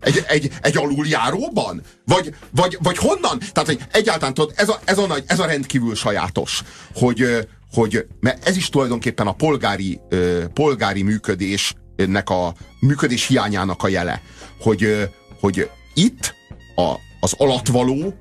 Egy, 0.00 0.24
egy, 0.26 0.50
egy 0.60 0.76
aluljáróban? 0.76 1.82
Vagy, 2.04 2.34
vagy, 2.50 2.78
vagy 2.82 2.96
honnan? 2.96 3.38
Tehát, 3.38 3.68
hogy 3.68 3.80
egyáltalán 3.92 4.34
tudod, 4.34 4.52
ez 4.56 4.68
a, 4.68 4.80
ez 4.84 4.98
a, 4.98 5.06
nagy, 5.06 5.24
ez 5.26 5.38
a 5.38 5.46
rendkívül 5.46 5.94
sajátos, 5.94 6.62
hogy, 6.94 7.48
hogy 7.72 8.06
mert 8.20 8.48
ez 8.48 8.56
is 8.56 8.68
tulajdonképpen 8.68 9.26
a 9.26 9.32
polgári, 9.32 10.00
polgári 10.52 11.02
működésnek 11.02 12.30
a 12.30 12.54
működés 12.80 13.26
hiányának 13.26 13.82
a 13.82 13.88
jele, 13.88 14.22
hogy, 14.60 15.08
hogy 15.40 15.70
itt 15.94 16.34
a, 16.74 16.94
az 17.20 17.34
alatvaló, 17.36 18.14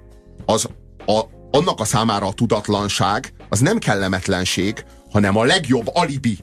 az 0.48 0.68
a, 1.06 1.22
annak 1.52 1.80
a 1.80 1.86
számára 1.86 2.28
a 2.28 2.34
tudatlanság, 2.34 3.34
az 3.50 3.60
nem 3.60 3.78
kellemetlenség, 3.78 4.86
hanem 5.12 5.38
a 5.38 5.44
legjobb 5.44 5.90
alibi 5.94 6.38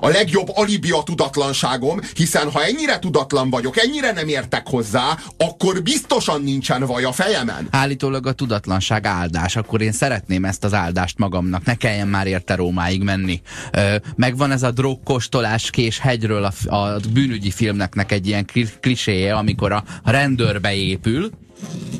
a 0.00 0.08
legjobb 0.08 0.48
alibi 0.54 0.90
a 0.90 1.02
tudatlanságom, 1.02 2.00
hiszen 2.14 2.50
ha 2.50 2.64
ennyire 2.64 2.98
tudatlan 2.98 3.50
vagyok, 3.50 3.78
ennyire 3.78 4.12
nem 4.12 4.28
értek 4.28 4.68
hozzá, 4.68 5.18
akkor 5.36 5.82
biztosan 5.82 6.42
nincsen 6.42 6.86
vaj 6.86 7.04
a 7.04 7.12
fejemen. 7.12 7.68
Állítólag 7.70 8.26
a 8.26 8.32
tudatlanság 8.32 9.06
áldás, 9.06 9.56
akkor 9.56 9.80
én 9.80 9.92
szeretném 9.92 10.44
ezt 10.44 10.64
az 10.64 10.74
áldást 10.74 11.18
magamnak, 11.18 11.64
ne 11.64 11.74
kelljen 11.74 12.08
már 12.08 12.26
érte 12.26 12.54
Rómáig 12.54 13.02
menni. 13.02 13.40
Ö, 13.72 13.96
megvan 14.16 14.50
ez 14.50 14.62
a 14.62 14.70
drogkostolás 14.70 15.70
kés 15.70 15.98
hegyről 15.98 16.44
a, 16.44 16.74
a 16.74 16.96
bűnügyi 17.12 17.50
filmnek 17.50 18.12
egy 18.12 18.26
ilyen 18.26 18.46
kliséje, 18.80 19.34
amikor 19.34 19.72
a 19.72 19.84
rendőr 20.04 20.60
beépül, 20.60 21.30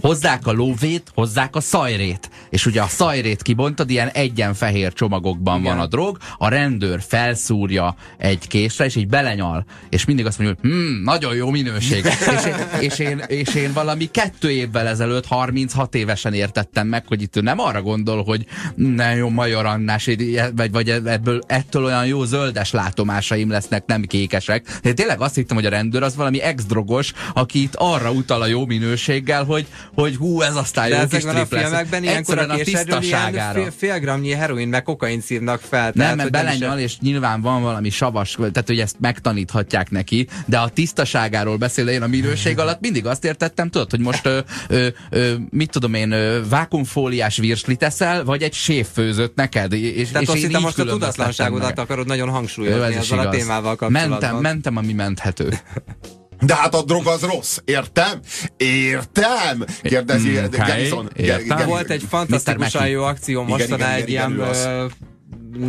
hozzák 0.00 0.46
a 0.46 0.52
lóvét, 0.52 1.10
hozzák 1.14 1.56
a 1.56 1.60
szajrét 1.60 2.30
és 2.50 2.66
ugye 2.66 2.82
a 2.82 2.86
szajrét 2.86 3.42
kibontad, 3.42 3.90
ilyen 3.90 4.08
egyen 4.08 4.54
fehér 4.54 4.92
csomagokban 4.92 5.60
Igen. 5.60 5.72
van 5.72 5.84
a 5.84 5.86
drog, 5.86 6.18
a 6.38 6.48
rendőr 6.48 7.02
felszúrja 7.08 7.94
egy 8.18 8.46
késre, 8.48 8.84
és 8.84 8.96
így 8.96 9.08
belenyal, 9.08 9.64
és 9.88 10.04
mindig 10.04 10.26
azt 10.26 10.38
mondja, 10.38 10.56
hogy 10.60 10.70
hm, 10.70 11.02
nagyon 11.04 11.34
jó 11.34 11.50
minőség. 11.50 12.04
és, 12.36 12.44
én, 12.46 12.80
és, 12.80 12.98
én, 12.98 13.22
és 13.26 13.54
én 13.54 13.72
valami 13.72 14.10
kettő 14.10 14.50
évvel 14.50 14.86
ezelőtt, 14.86 15.26
36 15.26 15.94
évesen 15.94 16.32
értettem 16.32 16.86
meg, 16.86 17.06
hogy 17.06 17.22
itt 17.22 17.36
ő 17.36 17.40
nem 17.40 17.58
arra 17.58 17.82
gondol, 17.82 18.22
hogy 18.22 18.46
ne 18.74 19.14
jó 19.14 19.28
majorannás, 19.28 20.10
vagy, 20.56 20.70
vagy 20.70 20.90
ebből, 20.90 21.40
ettől 21.46 21.84
olyan 21.84 22.06
jó 22.06 22.24
zöldes 22.24 22.70
látomásaim 22.70 23.50
lesznek, 23.50 23.86
nem 23.86 24.02
kékesek. 24.02 24.78
De 24.82 24.92
tényleg 24.92 25.20
azt 25.20 25.34
hittem, 25.34 25.56
hogy 25.56 25.66
a 25.66 25.70
rendőr 25.70 26.02
az 26.02 26.16
valami 26.16 26.40
ex-drogos, 26.40 27.12
aki 27.34 27.62
itt 27.62 27.74
arra 27.74 28.10
utal 28.10 28.42
a 28.42 28.46
jó 28.46 28.66
minőséggel, 28.66 29.44
hogy, 29.50 29.66
hogy 29.94 30.16
hú, 30.16 30.40
ez 30.40 30.56
aztán 30.56 30.88
jó 30.88 30.96
kis 31.10 31.22
trip 31.22 31.34
lesz. 31.34 31.48
filmekben 31.48 32.02
ilyenkor 32.02 32.38
a 32.38 32.56
tisztaságára. 32.56 33.60
Fél, 33.60 33.70
fél 33.76 33.98
gramnyi 33.98 34.30
heroin 34.30 34.68
meg 34.68 34.82
kokain 34.82 35.20
szívnak 35.20 35.60
fel. 35.60 35.90
Nem, 35.94 36.16
mert 36.16 36.30
belenyal, 36.30 36.78
és 36.78 36.98
nyilván 36.98 37.40
van 37.40 37.62
valami 37.62 37.90
savas, 37.90 38.36
tehát 38.38 38.66
hogy 38.66 38.80
ezt 38.80 38.96
megtaníthatják 39.00 39.90
neki, 39.90 40.28
de 40.46 40.58
a 40.58 40.68
tisztaságáról 40.68 41.56
beszél, 41.56 41.88
én 41.88 42.02
a 42.02 42.06
minőség 42.06 42.58
alatt 42.58 42.80
mindig 42.80 43.06
azt 43.06 43.24
értettem, 43.24 43.70
tudod, 43.70 43.90
hogy 43.90 44.00
most 44.00 44.26
ö, 44.26 44.38
ö, 44.68 44.86
ö, 45.10 45.34
mit 45.50 45.70
tudom 45.70 45.94
én, 45.94 46.10
ö, 46.10 46.48
vákumfóliás 46.48 47.36
virslit 47.36 47.82
eszel, 47.82 48.24
vagy 48.24 48.42
egy 48.42 48.52
séffőzött 48.52 49.34
neked. 49.34 49.72
És, 49.72 50.08
Tehát 50.08 50.22
és 50.22 50.28
azt 50.28 50.38
hittem 50.38 50.60
most 50.60 50.78
a 50.78 50.84
tudatlanságodat 50.84 51.78
akarod 51.78 52.06
nagyon 52.06 52.28
hangsúlyozni 52.28 52.94
ezzel 52.94 53.18
a 53.18 53.28
témával 53.28 53.76
kapcsolatban. 53.76 54.18
Mentem, 54.18 54.36
mentem, 54.36 54.76
ami 54.76 54.92
menthető. 54.92 55.48
De 56.40 56.54
hát 56.54 56.74
a 56.74 56.82
drog 56.82 57.06
az 57.06 57.22
rossz, 57.22 57.58
értem? 57.64 58.20
Értem? 58.56 59.64
Kérdezi 59.82 60.28
mm, 60.28 60.44
okay. 60.44 60.66
Gerison. 60.66 61.10
Értem. 61.16 61.66
Volt 61.66 61.90
egy 61.90 62.04
fantasztikusan 62.08 62.88
jó 62.88 63.02
akció 63.02 63.42
mostanában 63.42 63.94
egy 63.94 64.08
ilyen 64.08 64.36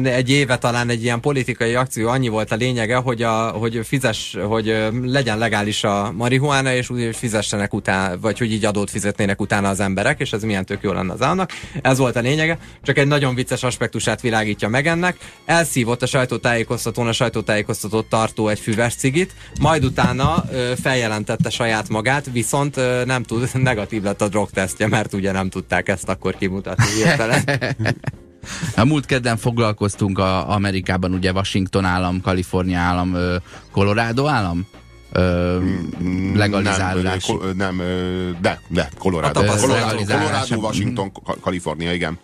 egy 0.03 0.29
éve 0.29 0.57
talán 0.57 0.89
egy 0.89 1.03
ilyen 1.03 1.19
politikai 1.19 1.75
akció, 1.75 2.09
annyi 2.09 2.27
volt 2.27 2.51
a 2.51 2.55
lényege, 2.55 2.95
hogy, 2.95 3.21
a, 3.21 3.49
hogy 3.49 3.79
fizes, 3.83 4.37
hogy 4.47 4.87
legyen 5.03 5.37
legális 5.37 5.83
a 5.83 6.11
marihuána, 6.15 6.73
és 6.73 6.89
úgy, 6.89 7.15
fizessenek 7.15 7.73
utána, 7.73 8.19
vagy 8.19 8.37
hogy 8.37 8.51
így 8.51 8.65
adót 8.65 8.89
fizetnének 8.89 9.41
utána 9.41 9.69
az 9.69 9.79
emberek, 9.79 10.19
és 10.19 10.33
ez 10.33 10.43
milyen 10.43 10.65
tök 10.65 10.81
jó 10.81 10.91
lenne 10.91 11.13
az 11.13 11.21
államnak. 11.21 11.51
Ez 11.81 11.97
volt 11.97 12.15
a 12.15 12.19
lényege, 12.19 12.57
csak 12.83 12.97
egy 12.97 13.07
nagyon 13.07 13.35
vicces 13.35 13.63
aspektusát 13.63 14.21
világítja 14.21 14.67
meg 14.67 14.87
ennek. 14.87 15.17
Elszívott 15.45 16.01
a 16.01 16.05
sajtótájékoztatón 16.05 17.07
a 17.07 17.13
sajtótájékoztatót 17.13 18.05
tartó 18.05 18.47
egy 18.47 18.59
füves 18.59 18.95
cigit, 18.95 19.33
majd 19.59 19.83
utána 19.83 20.43
feljelentette 20.81 21.49
saját 21.49 21.89
magát, 21.89 22.29
viszont 22.31 22.75
nem 23.05 23.23
tud, 23.23 23.49
negatív 23.69 24.03
lett 24.03 24.21
a 24.21 24.27
drogtesztje, 24.27 24.87
mert 24.87 25.13
ugye 25.13 25.31
nem 25.31 25.49
tudták 25.49 25.89
ezt 25.89 26.09
akkor 26.09 26.35
kimutatni 26.35 26.85
hirtelen. 26.95 27.43
A 28.75 28.85
múlt 28.85 29.05
kedden 29.05 29.37
foglalkoztunk 29.37 30.19
a 30.19 30.49
Amerikában, 30.49 31.13
ugye 31.13 31.31
Washington 31.31 31.85
állam, 31.85 32.21
Kalifornia 32.21 32.79
állam, 32.79 33.15
Colorado 33.71 34.27
állam? 34.27 34.67
Ö, 35.11 35.59
legalizálás. 36.33 37.27
Nem, 37.55 37.75
nem, 37.75 37.77
de, 38.41 38.59
de, 38.67 38.89
Colorado. 38.97 39.39
Colorado, 39.39 40.05
Colorado, 40.05 40.59
Washington, 40.59 41.11
Kalifornia, 41.41 41.93
igen. 41.93 42.19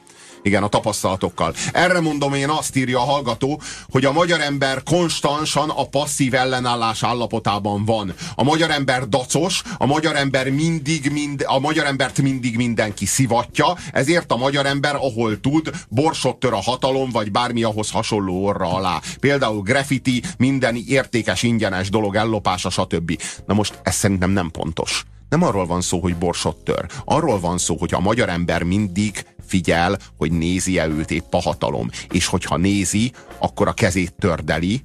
Igen, 0.48 0.64
a 0.64 0.68
tapasztalatokkal. 0.68 1.54
Erre 1.72 2.00
mondom 2.00 2.34
én 2.34 2.50
azt 2.50 2.76
írja 2.76 3.00
a 3.00 3.04
hallgató, 3.04 3.62
hogy 3.90 4.06
a 4.06 4.12
magyar 4.12 4.42
ember 4.42 4.84
konstansan 4.84 5.70
a 5.70 5.88
passzív 5.88 6.34
ellenállás 6.34 7.04
állapotában 7.04 7.86
van. 7.86 8.14
A 8.36 8.44
magyar 8.44 8.72
ember 8.72 9.08
dacos, 9.08 9.62
a 9.78 9.86
magyar 9.86 10.16
ember 10.16 10.50
mindig, 10.50 11.12
mind, 11.12 11.44
a 11.48 11.60
magyar 11.60 11.86
embert 11.86 12.22
mindig 12.22 12.56
mindenki 12.56 13.06
szivatja, 13.06 13.76
ezért 13.92 14.32
a 14.32 14.38
magyar 14.38 14.66
ember, 14.66 14.96
ahol 14.96 15.40
tud, 15.40 15.72
borsot 15.90 16.40
tör 16.40 16.54
a 16.54 16.62
hatalom, 16.62 17.10
vagy 17.10 17.32
bármi 17.32 17.64
ahhoz 17.64 17.92
hasonló 17.92 18.46
orra 18.46 18.74
alá. 18.74 19.02
Például 19.20 19.62
graffiti, 19.62 20.24
minden 20.38 20.76
értékes, 20.88 21.44
ingyenes 21.44 21.90
dolog 21.90 22.16
ellopása, 22.16 22.70
stb. 22.70 23.22
Na 23.46 23.54
most 23.54 23.80
ez 23.84 23.96
szerintem 23.96 24.30
nem 24.30 24.52
pontos. 24.52 25.06
Nem 25.30 25.44
arról 25.44 25.66
van 25.66 25.82
szó, 25.82 26.00
hogy 26.00 26.16
borsot 26.16 26.58
tör. 26.58 26.86
Arról 27.06 27.40
van 27.40 27.58
szó, 27.58 27.76
hogy 27.80 27.94
a 27.94 28.00
magyar 28.00 28.30
ember 28.30 28.64
mindig 28.64 29.26
figyel, 29.48 29.98
hogy 30.18 30.32
nézi-e 30.32 30.88
őt 30.88 31.12
épp 31.12 31.34
a 31.34 31.42
hatalom. 31.42 31.90
És 32.12 32.26
hogyha 32.26 32.58
nézi, 32.58 33.12
akkor 33.40 33.68
a 33.68 33.74
kezét 33.74 34.14
tördeli, 34.20 34.82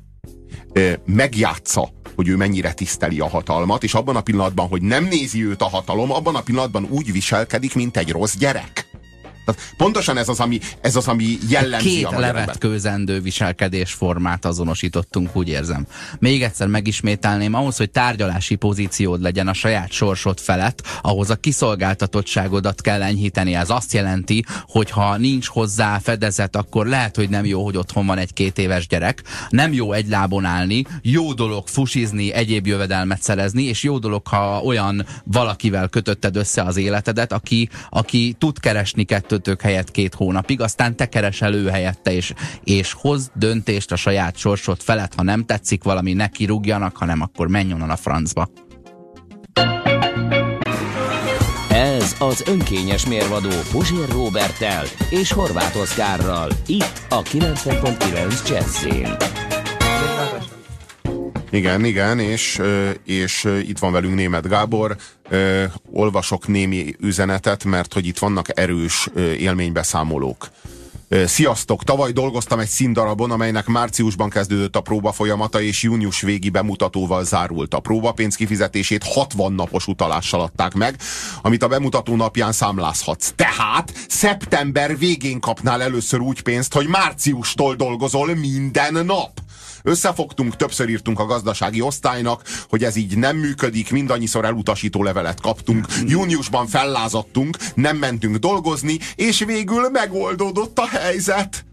megjátsza, 1.04 1.90
hogy 2.14 2.28
ő 2.28 2.36
mennyire 2.36 2.72
tiszteli 2.72 3.20
a 3.20 3.28
hatalmat, 3.28 3.82
és 3.82 3.94
abban 3.94 4.16
a 4.16 4.20
pillanatban, 4.20 4.68
hogy 4.68 4.82
nem 4.82 5.04
nézi 5.04 5.44
őt 5.44 5.62
a 5.62 5.68
hatalom, 5.68 6.12
abban 6.12 6.34
a 6.34 6.42
pillanatban 6.42 6.86
úgy 6.90 7.12
viselkedik, 7.12 7.74
mint 7.74 7.96
egy 7.96 8.10
rossz 8.10 8.36
gyerek. 8.36 8.90
Tehát 9.44 9.74
pontosan 9.76 10.16
ez 10.16 10.28
az, 10.28 10.40
ami, 10.40 10.60
ez 10.80 10.96
az, 10.96 11.08
ami 11.08 11.38
jellemzi 11.48 11.88
Két 11.88 12.04
a 12.04 12.18
levetkőzendő 12.18 13.20
viselkedésformát 13.20 14.44
azonosítottunk, 14.44 15.36
úgy 15.36 15.48
érzem. 15.48 15.86
Még 16.18 16.42
egyszer 16.42 16.66
megismételném, 16.66 17.54
ahhoz, 17.54 17.76
hogy 17.76 17.90
tárgyalási 17.90 18.54
pozíciód 18.54 19.20
legyen 19.20 19.48
a 19.48 19.52
saját 19.52 19.90
sorsod 19.90 20.40
felett, 20.40 20.82
ahhoz 21.02 21.30
a 21.30 21.36
kiszolgáltatottságodat 21.36 22.80
kell 22.80 23.02
enyhíteni. 23.02 23.54
Ez 23.54 23.70
azt 23.70 23.92
jelenti, 23.92 24.44
hogy 24.66 24.90
ha 24.90 25.16
nincs 25.16 25.46
hozzá 25.46 25.98
fedezet, 25.98 26.56
akkor 26.56 26.86
lehet, 26.86 27.16
hogy 27.16 27.28
nem 27.28 27.44
jó, 27.44 27.64
hogy 27.64 27.76
otthon 27.76 28.06
van 28.06 28.18
egy 28.18 28.32
két 28.32 28.58
éves 28.58 28.86
gyerek. 28.86 29.22
Nem 29.48 29.72
jó 29.72 29.92
egy 29.92 30.08
lábon 30.08 30.44
állni, 30.44 30.84
jó 31.02 31.32
dolog 31.32 31.68
fusizni, 31.68 32.32
egyéb 32.32 32.66
jövedelmet 32.66 33.22
szerezni, 33.22 33.62
és 33.62 33.82
jó 33.82 33.98
dolog, 33.98 34.26
ha 34.26 34.60
olyan 34.60 35.06
valakivel 35.24 35.88
kötötted 35.88 36.36
össze 36.36 36.62
az 36.62 36.76
életedet, 36.76 37.32
aki, 37.32 37.68
aki 37.90 38.34
tud 38.38 38.60
keresni 38.60 39.04
kettő 39.04 39.31
kettőtök 39.32 39.60
helyett 39.60 39.90
két 39.90 40.14
hónapig, 40.14 40.60
aztán 40.60 40.96
te 40.96 41.08
keresel 41.08 41.54
ő 41.54 41.68
helyette, 41.68 42.12
és, 42.12 42.32
és 42.64 42.92
hoz 42.92 43.30
döntést 43.34 43.92
a 43.92 43.96
saját 43.96 44.36
sorsod 44.36 44.80
felett, 44.80 45.14
ha 45.14 45.22
nem 45.22 45.44
tetszik 45.44 45.82
valami, 45.82 46.12
ne 46.12 46.28
kirúgjanak, 46.28 46.96
hanem 46.96 47.20
akkor 47.20 47.48
menj 47.48 47.72
onnan 47.72 47.90
a 47.90 47.96
francba. 47.96 48.48
Ez 51.68 52.16
az 52.18 52.42
önkényes 52.46 53.06
mérvadó 53.06 53.50
Puzsér 53.70 54.08
Robertel 54.08 54.84
és 55.10 55.32
Horváth 55.32 55.78
Oszkárral. 55.78 56.48
Itt 56.66 57.02
a 57.08 57.22
90.9 57.22 58.48
Jazzin. 58.48 59.41
Igen, 61.52 61.84
igen, 61.84 62.18
és, 62.18 62.60
és 63.04 63.48
itt 63.66 63.78
van 63.78 63.92
velünk 63.92 64.14
német 64.14 64.48
Gábor. 64.48 64.96
Olvasok 65.92 66.46
némi 66.46 66.94
üzenetet, 67.00 67.64
mert 67.64 67.92
hogy 67.92 68.06
itt 68.06 68.18
vannak 68.18 68.58
erős 68.58 69.08
élménybeszámolók. 69.38 70.50
Sziasztok! 71.26 71.84
Tavaly 71.84 72.12
dolgoztam 72.12 72.58
egy 72.58 72.68
színdarabon, 72.68 73.30
amelynek 73.30 73.66
márciusban 73.66 74.30
kezdődött 74.30 74.76
a 74.76 74.80
próba 74.80 75.12
folyamata, 75.12 75.60
és 75.60 75.82
június 75.82 76.20
végi 76.20 76.50
bemutatóval 76.50 77.24
zárult. 77.24 77.74
A 77.74 77.80
próbapénz 77.80 78.34
kifizetését 78.34 79.04
60 79.04 79.52
napos 79.52 79.86
utalással 79.86 80.40
adták 80.40 80.74
meg, 80.74 80.96
amit 81.42 81.62
a 81.62 81.68
bemutató 81.68 82.16
napján 82.16 82.52
számlázhatsz. 82.52 83.32
Tehát 83.36 83.92
szeptember 84.08 84.98
végén 84.98 85.40
kapnál 85.40 85.82
először 85.82 86.20
úgy 86.20 86.42
pénzt, 86.42 86.74
hogy 86.74 86.86
márciustól 86.86 87.74
dolgozol 87.74 88.34
minden 88.34 89.04
nap. 89.04 89.40
Összefogtunk, 89.82 90.56
többször 90.56 90.88
írtunk 90.88 91.18
a 91.18 91.26
gazdasági 91.26 91.80
osztálynak, 91.80 92.42
hogy 92.68 92.84
ez 92.84 92.96
így 92.96 93.16
nem 93.16 93.36
működik, 93.36 93.90
mindannyiszor 93.90 94.44
elutasító 94.44 95.02
levelet 95.02 95.40
kaptunk. 95.40 95.86
Júniusban 96.06 96.66
fellázadtunk, 96.66 97.56
nem 97.74 97.96
mentünk 97.96 98.36
dolgozni, 98.36 98.98
és 99.16 99.44
végül 99.44 99.88
megoldódott 99.88 100.78
a 100.78 100.86
helyzet. 100.86 101.64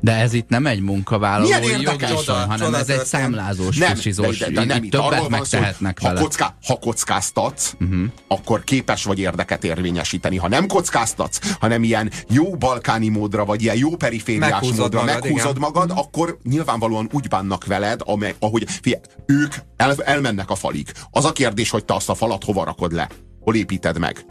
De 0.00 0.12
ez 0.12 0.32
itt 0.32 0.48
nem 0.48 0.66
egy 0.66 0.80
munkavállalói 0.80 1.80
jogviszony, 1.80 2.44
hanem 2.48 2.74
ez 2.74 2.88
egy 2.88 3.04
számlázós, 3.04 3.76
nem, 3.76 3.94
fisizós, 3.94 4.38
de, 4.38 4.46
de, 4.46 4.52
de 4.52 4.64
nem, 4.64 4.84
itt 4.84 4.90
többet 4.90 5.28
megtehetnek 5.28 6.00
vele. 6.00 6.18
Ha, 6.18 6.24
kocká, 6.24 6.54
ha 6.66 6.76
kockáztatsz, 6.76 7.72
uh-huh. 7.80 8.04
akkor 8.28 8.64
képes 8.64 9.04
vagy 9.04 9.18
érdeket 9.18 9.64
érvényesíteni. 9.64 10.36
Ha 10.36 10.48
nem 10.48 10.66
kockáztatsz, 10.66 11.38
hanem 11.60 11.82
ilyen 11.82 12.10
jó 12.28 12.56
balkáni 12.56 13.08
módra, 13.08 13.44
vagy 13.44 13.62
ilyen 13.62 13.76
jó 13.76 13.96
perifériás 13.96 14.50
meghúzod 14.50 14.78
módra 14.78 15.00
magad, 15.00 15.22
meghúzod 15.22 15.56
igen. 15.56 15.60
magad, 15.60 15.90
uh-huh. 15.90 15.98
akkor 15.98 16.38
nyilvánvalóan 16.42 17.08
úgy 17.12 17.28
bánnak 17.28 17.66
veled, 17.66 18.00
amely, 18.04 18.34
ahogy 18.38 18.64
figyelj, 18.82 19.02
ők 19.26 19.54
el, 19.76 19.94
elmennek 20.04 20.50
a 20.50 20.54
falig. 20.54 20.92
Az 21.10 21.24
a 21.24 21.32
kérdés, 21.32 21.70
hogy 21.70 21.84
te 21.84 21.94
azt 21.94 22.08
a 22.08 22.14
falat 22.14 22.44
hova 22.44 22.64
rakod 22.64 22.92
le. 22.92 23.08
Hol 23.40 23.54
építed 23.54 23.98
meg? 23.98 24.24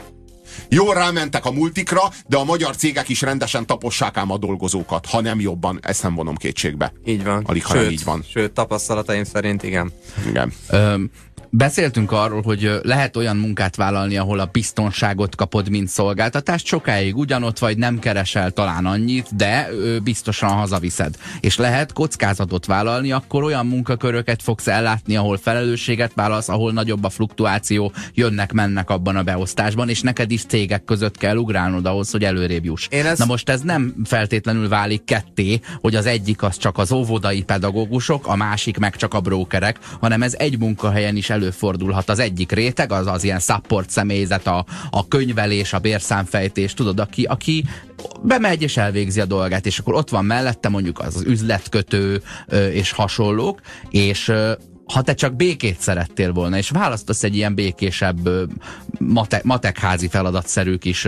Jól 0.69 0.93
rámentek 0.93 1.45
a 1.45 1.51
multikra, 1.51 2.01
de 2.27 2.37
a 2.37 2.43
magyar 2.43 2.75
cégek 2.75 3.09
is 3.09 3.21
rendesen 3.21 3.65
tapossák 3.65 4.17
ám 4.17 4.31
a 4.31 4.37
dolgozókat, 4.37 5.05
ha 5.05 5.21
nem 5.21 5.39
jobban, 5.39 5.79
ezt 5.81 6.03
nem 6.03 6.15
vonom 6.15 6.35
kétségbe. 6.35 6.93
Így 7.05 7.23
van. 7.23 7.43
Alig, 7.45 7.65
ha 7.65 7.73
sőt, 7.73 7.83
nem 7.83 7.91
így 7.91 8.03
van. 8.03 8.23
Sőt, 8.29 8.51
tapasztalataim 8.51 9.23
szerint 9.23 9.63
igen. 9.63 9.91
Igen. 10.27 10.53
Öm, 10.69 11.09
Beszéltünk 11.57 12.11
arról, 12.11 12.41
hogy 12.41 12.79
lehet 12.83 13.15
olyan 13.15 13.37
munkát 13.37 13.75
vállalni, 13.75 14.17
ahol 14.17 14.39
a 14.39 14.49
biztonságot 14.51 15.35
kapod, 15.35 15.69
mint 15.69 15.87
szolgáltatást, 15.87 16.65
sokáig 16.65 17.17
ugyanott 17.17 17.59
vagy, 17.59 17.77
nem 17.77 17.99
keresel 17.99 18.51
talán 18.51 18.85
annyit, 18.85 19.35
de 19.35 19.69
biztosan 20.03 20.49
hazaviszed. 20.49 21.15
És 21.39 21.57
lehet 21.57 21.93
kockázatot 21.93 22.65
vállalni, 22.65 23.11
akkor 23.11 23.43
olyan 23.43 23.65
munkaköröket 23.65 24.41
fogsz 24.41 24.67
ellátni, 24.67 25.15
ahol 25.15 25.37
felelősséget 25.37 26.11
vállalsz, 26.15 26.49
ahol 26.49 26.71
nagyobb 26.71 27.03
a 27.03 27.09
fluktuáció, 27.09 27.91
jönnek-mennek 28.13 28.89
abban 28.89 29.15
a 29.15 29.23
beosztásban, 29.23 29.89
és 29.89 30.01
neked 30.01 30.31
is 30.31 30.45
cégek 30.45 30.83
között 30.83 31.17
kell 31.17 31.35
ugrálnod 31.35 31.85
ahhoz, 31.85 32.11
hogy 32.11 32.23
előrébb 32.23 32.65
juss. 32.65 32.87
Ezt... 32.87 33.17
Na 33.17 33.25
most 33.25 33.49
ez 33.49 33.61
nem 33.61 33.95
feltétlenül 34.03 34.69
válik 34.69 35.03
ketté, 35.03 35.59
hogy 35.81 35.95
az 35.95 36.05
egyik 36.05 36.43
az 36.43 36.57
csak 36.57 36.77
az 36.77 36.91
óvodai 36.91 37.43
pedagógusok, 37.43 38.27
a 38.27 38.35
másik 38.35 38.77
meg 38.77 38.95
csak 38.95 39.13
a 39.13 39.19
brókerek, 39.19 39.79
hanem 39.99 40.21
ez 40.21 40.33
egy 40.33 40.59
munkahelyen 40.59 41.15
is 41.15 41.29
előfordulhat. 41.45 42.09
Az 42.09 42.19
egyik 42.19 42.51
réteg, 42.51 42.91
az 42.91 43.07
az 43.07 43.23
ilyen 43.23 43.39
support 43.39 43.89
személyzet, 43.89 44.47
a, 44.47 44.65
a 44.89 45.07
könyvelés, 45.07 45.73
a 45.73 45.79
bérszámfejtés, 45.79 46.73
tudod, 46.73 46.99
aki, 46.99 47.23
aki 47.23 47.65
bemegy 48.21 48.61
és 48.61 48.77
elvégzi 48.77 49.19
a 49.19 49.25
dolgát, 49.25 49.65
és 49.65 49.79
akkor 49.79 49.93
ott 49.93 50.09
van 50.09 50.25
mellette 50.25 50.69
mondjuk 50.69 50.99
az, 50.99 51.23
üzletkötő 51.25 52.21
és 52.71 52.91
hasonlók, 52.91 53.61
és 53.89 54.31
ha 54.93 55.01
te 55.01 55.13
csak 55.13 55.35
békét 55.35 55.79
szerettél 55.79 56.31
volna, 56.31 56.57
és 56.57 56.69
választasz 56.69 57.23
egy 57.23 57.35
ilyen 57.35 57.55
békésebb 57.55 58.29
mate, 58.99 59.41
matekházi 59.43 60.07
feladatszerű 60.07 60.75
kis 60.75 61.07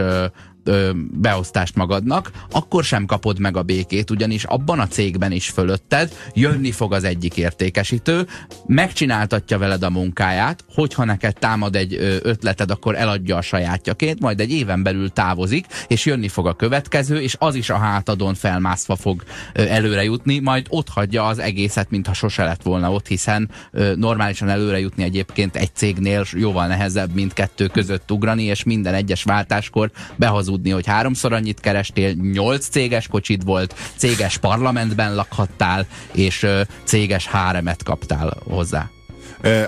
ö, 0.67 0.91
beosztást 1.11 1.75
magadnak, 1.75 2.31
akkor 2.51 2.83
sem 2.83 3.05
kapod 3.05 3.39
meg 3.39 3.57
a 3.57 3.63
békét, 3.63 4.09
ugyanis 4.09 4.43
abban 4.43 4.79
a 4.79 4.87
cégben 4.87 5.31
is 5.31 5.49
fölötted 5.49 6.11
jönni 6.33 6.71
fog 6.71 6.93
az 6.93 7.03
egyik 7.03 7.37
értékesítő, 7.37 8.27
megcsináltatja 8.65 9.57
veled 9.57 9.83
a 9.83 9.89
munkáját, 9.89 10.63
hogyha 10.73 11.03
neked 11.03 11.33
támad 11.39 11.75
egy 11.75 11.93
ötleted, 12.23 12.71
akkor 12.71 12.95
eladja 12.95 13.35
a 13.35 13.41
sajátjaként, 13.41 14.19
majd 14.19 14.39
egy 14.39 14.51
éven 14.51 14.83
belül 14.83 15.09
távozik, 15.09 15.65
és 15.87 16.05
jönni 16.05 16.27
fog 16.27 16.47
a 16.47 16.55
következő, 16.55 17.21
és 17.21 17.35
az 17.39 17.55
is 17.55 17.69
a 17.69 17.77
hátadon 17.77 18.33
felmászva 18.33 18.95
fog 18.95 19.23
előre 19.53 20.03
jutni, 20.03 20.39
majd 20.39 20.65
ott 20.69 20.89
hagyja 20.89 21.25
az 21.25 21.39
egészet, 21.39 21.89
mintha 21.89 22.13
sose 22.13 22.43
lett 22.43 22.61
volna 22.61 22.91
ott, 22.91 23.07
hiszen 23.07 23.49
normálisan 23.95 24.49
előre 24.49 24.79
jutni 24.79 25.03
egyébként 25.03 25.55
egy 25.55 25.75
cégnél 25.75 26.25
jóval 26.33 26.67
nehezebb, 26.67 27.13
mint 27.13 27.33
kettő 27.33 27.67
között 27.67 28.11
ugrani, 28.11 28.43
és 28.43 28.63
minden 28.63 28.93
egyes 28.93 29.23
váltáskor 29.23 29.91
behazud 30.15 30.56
tudni, 30.57 30.71
hogy 30.71 30.87
háromszor 30.87 31.33
annyit 31.33 31.59
kerestél, 31.59 32.13
nyolc 32.13 32.67
céges 32.67 33.07
kocsid 33.07 33.43
volt, 33.43 33.75
céges 33.95 34.37
parlamentben 34.37 35.15
lakhattál, 35.15 35.87
és 36.11 36.45
céges 36.83 37.27
háremet 37.27 37.83
kaptál 37.83 38.37
hozzá. 38.49 38.89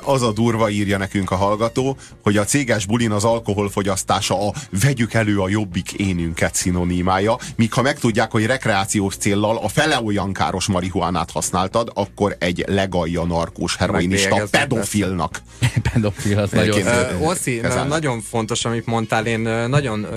Az 0.04 0.22
a 0.22 0.32
durva, 0.32 0.70
írja 0.70 0.98
nekünk 0.98 1.32
a 1.32 1.36
hallgató, 1.36 1.98
hogy 2.24 2.38
a 2.38 2.44
céges 2.44 2.86
bulin 2.86 3.12
az 3.12 3.24
alkoholfogyasztása 3.24 4.48
a 4.48 4.54
vegyük 4.82 5.14
elő 5.14 5.40
a 5.40 5.50
jobbik 5.50 5.92
énünket 5.92 6.56
szinonimája, 6.56 7.38
míg 7.56 7.74
ha 7.74 7.82
megtudják, 7.82 8.32
hogy 8.32 8.46
rekreációs 8.46 9.16
céllal 9.16 9.58
a 9.58 9.68
fele 9.68 10.02
olyan 10.02 10.34
káros 10.34 10.68
marihuánát 10.68 11.32
használtad, 11.32 11.92
akkor 11.94 12.36
egy 12.40 12.64
legalja 12.68 13.24
narkós 13.24 13.76
heroinista 13.76 14.44
pedofilnak. 14.52 15.42
Pedofil, 15.92 16.40
az 16.40 16.52
nagyon... 16.52 16.82
Oszi, 17.22 17.62
nagyon 17.88 18.22
fontos, 18.22 18.66
amit 18.66 18.86
mondtál, 18.86 19.26
én 19.26 19.40
nagyon 19.70 20.08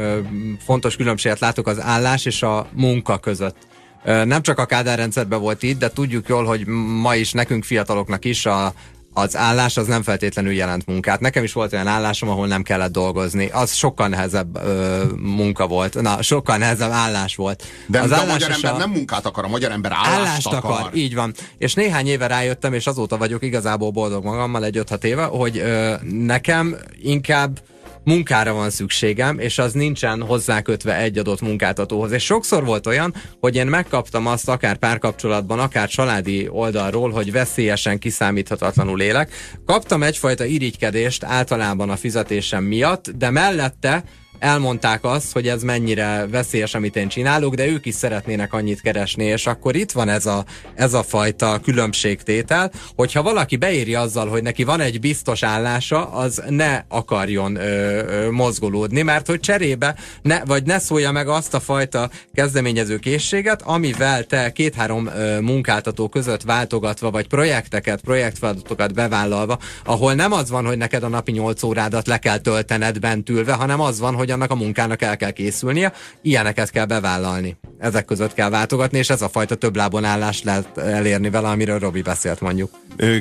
fontos 0.64 0.96
különbséget 0.96 1.38
látok 1.38 1.66
az 1.66 1.80
állás 1.80 2.24
és 2.24 2.42
a 2.42 2.66
munka 2.72 3.18
között. 3.18 3.56
Nem 4.04 4.42
csak 4.42 4.58
a 4.58 4.66
Kádár 4.66 4.98
rendszerben 4.98 5.40
volt 5.40 5.62
itt, 5.62 5.78
de 5.78 5.90
tudjuk 5.90 6.28
jól, 6.28 6.44
hogy 6.44 6.66
ma 7.00 7.14
is 7.14 7.32
nekünk 7.32 7.64
fiataloknak 7.64 8.24
is 8.24 8.46
a 8.46 8.72
az 9.14 9.36
állás 9.36 9.76
az 9.76 9.86
nem 9.86 10.02
feltétlenül 10.02 10.52
jelent 10.52 10.86
munkát. 10.86 11.20
Nekem 11.20 11.44
is 11.44 11.52
volt 11.52 11.72
olyan 11.72 11.86
állásom, 11.86 12.28
ahol 12.28 12.46
nem 12.46 12.62
kellett 12.62 12.92
dolgozni. 12.92 13.48
Az 13.52 13.72
sokkal 13.72 14.08
nehezebb 14.08 14.56
ö, 14.64 15.02
munka 15.16 15.66
volt. 15.66 16.00
Na, 16.00 16.22
sokkal 16.22 16.56
nehezebb 16.56 16.90
állás 16.90 17.36
volt. 17.36 17.64
De, 17.86 18.00
az 18.00 18.08
de 18.08 18.16
a 18.16 18.26
magyar 18.26 18.50
ember 18.50 18.72
a... 18.72 18.76
nem 18.76 18.90
munkát 18.90 19.26
akar, 19.26 19.44
a 19.44 19.48
magyar 19.48 19.70
ember 19.70 19.92
állást, 19.92 20.18
állást 20.18 20.46
akar. 20.46 20.70
akar. 20.70 20.94
Így 20.94 21.14
van. 21.14 21.34
És 21.58 21.74
néhány 21.74 22.06
éve 22.06 22.26
rájöttem, 22.26 22.72
és 22.72 22.86
azóta 22.86 23.16
vagyok 23.16 23.42
igazából 23.42 23.90
boldog 23.90 24.24
magammal 24.24 24.64
egy 24.64 24.76
5 24.76 25.04
éve, 25.04 25.24
hogy 25.24 25.58
ö, 25.58 25.94
nekem 26.10 26.76
inkább 27.02 27.60
munkára 28.04 28.52
van 28.52 28.70
szükségem, 28.70 29.38
és 29.38 29.58
az 29.58 29.72
nincsen 29.72 30.22
hozzákötve 30.22 30.96
egy 30.96 31.18
adott 31.18 31.40
munkáltatóhoz. 31.40 32.12
És 32.12 32.24
sokszor 32.24 32.64
volt 32.64 32.86
olyan, 32.86 33.14
hogy 33.40 33.56
én 33.56 33.66
megkaptam 33.66 34.26
azt 34.26 34.48
akár 34.48 34.76
párkapcsolatban, 34.76 35.58
akár 35.58 35.88
családi 35.88 36.48
oldalról, 36.48 37.10
hogy 37.10 37.32
veszélyesen 37.32 37.98
kiszámíthatatlanul 37.98 39.00
élek. 39.00 39.30
Kaptam 39.66 40.02
egyfajta 40.02 40.44
irigykedést 40.44 41.24
általában 41.24 41.90
a 41.90 41.96
fizetésem 41.96 42.64
miatt, 42.64 43.10
de 43.10 43.30
mellette 43.30 44.04
elmondták 44.42 45.04
azt, 45.04 45.32
hogy 45.32 45.48
ez 45.48 45.62
mennyire 45.62 46.26
veszélyes, 46.30 46.74
amit 46.74 46.96
én 46.96 47.08
csinálok, 47.08 47.54
de 47.54 47.66
ők 47.66 47.86
is 47.86 47.94
szeretnének 47.94 48.52
annyit 48.52 48.80
keresni, 48.80 49.24
és 49.24 49.46
akkor 49.46 49.76
itt 49.76 49.92
van 49.92 50.08
ez 50.08 50.26
a, 50.26 50.44
ez 50.74 50.94
a 50.94 51.02
fajta 51.02 51.60
különbségtétel, 51.62 52.72
hogyha 52.96 53.22
valaki 53.22 53.56
beírja 53.56 54.00
azzal, 54.00 54.28
hogy 54.28 54.42
neki 54.42 54.64
van 54.64 54.80
egy 54.80 55.00
biztos 55.00 55.42
állása, 55.42 56.12
az 56.12 56.42
ne 56.48 56.84
akarjon 56.88 57.56
ö, 57.56 57.60
ö, 57.62 58.30
mozgolódni, 58.30 59.02
mert 59.02 59.26
hogy 59.26 59.40
cserébe 59.40 59.94
ne, 60.22 60.44
vagy 60.44 60.64
ne 60.64 60.78
szólja 60.78 61.10
meg 61.10 61.28
azt 61.28 61.54
a 61.54 61.60
fajta 61.60 62.10
kezdeményező 62.34 62.98
készséget, 62.98 63.62
amivel 63.62 64.24
te 64.24 64.52
két-három 64.52 65.10
munkáltató 65.40 66.08
között 66.08 66.42
váltogatva, 66.42 67.10
vagy 67.10 67.28
projekteket, 67.28 68.00
projektfeladatokat 68.00 68.94
bevállalva, 68.94 69.58
ahol 69.84 70.14
nem 70.14 70.32
az 70.32 70.50
van, 70.50 70.66
hogy 70.66 70.76
neked 70.76 71.02
a 71.02 71.08
napi 71.08 71.32
8 71.32 71.62
órádat 71.62 72.06
le 72.06 72.18
kell 72.18 72.38
töltened 72.38 72.98
bent 72.98 73.28
ülve, 73.28 73.52
hanem 73.52 73.80
az 73.80 73.98
van, 73.98 74.14
hogy 74.14 74.30
annak 74.32 74.50
a 74.50 74.54
munkának 74.54 75.02
el 75.02 75.16
kell 75.16 75.30
készülnie, 75.30 75.92
ilyeneket 76.22 76.70
kell 76.70 76.84
bevállalni. 76.84 77.56
Ezek 77.78 78.04
között 78.04 78.34
kell 78.34 78.50
váltogatni, 78.50 78.98
és 78.98 79.10
ez 79.10 79.22
a 79.22 79.28
fajta 79.28 79.54
több 79.54 79.76
lábon 79.76 80.04
állás 80.04 80.42
lehet 80.42 80.78
elérni 80.78 81.30
vele, 81.30 81.48
amiről 81.48 81.78
Robi 81.78 82.02
beszélt 82.02 82.40
mondjuk. 82.40 82.70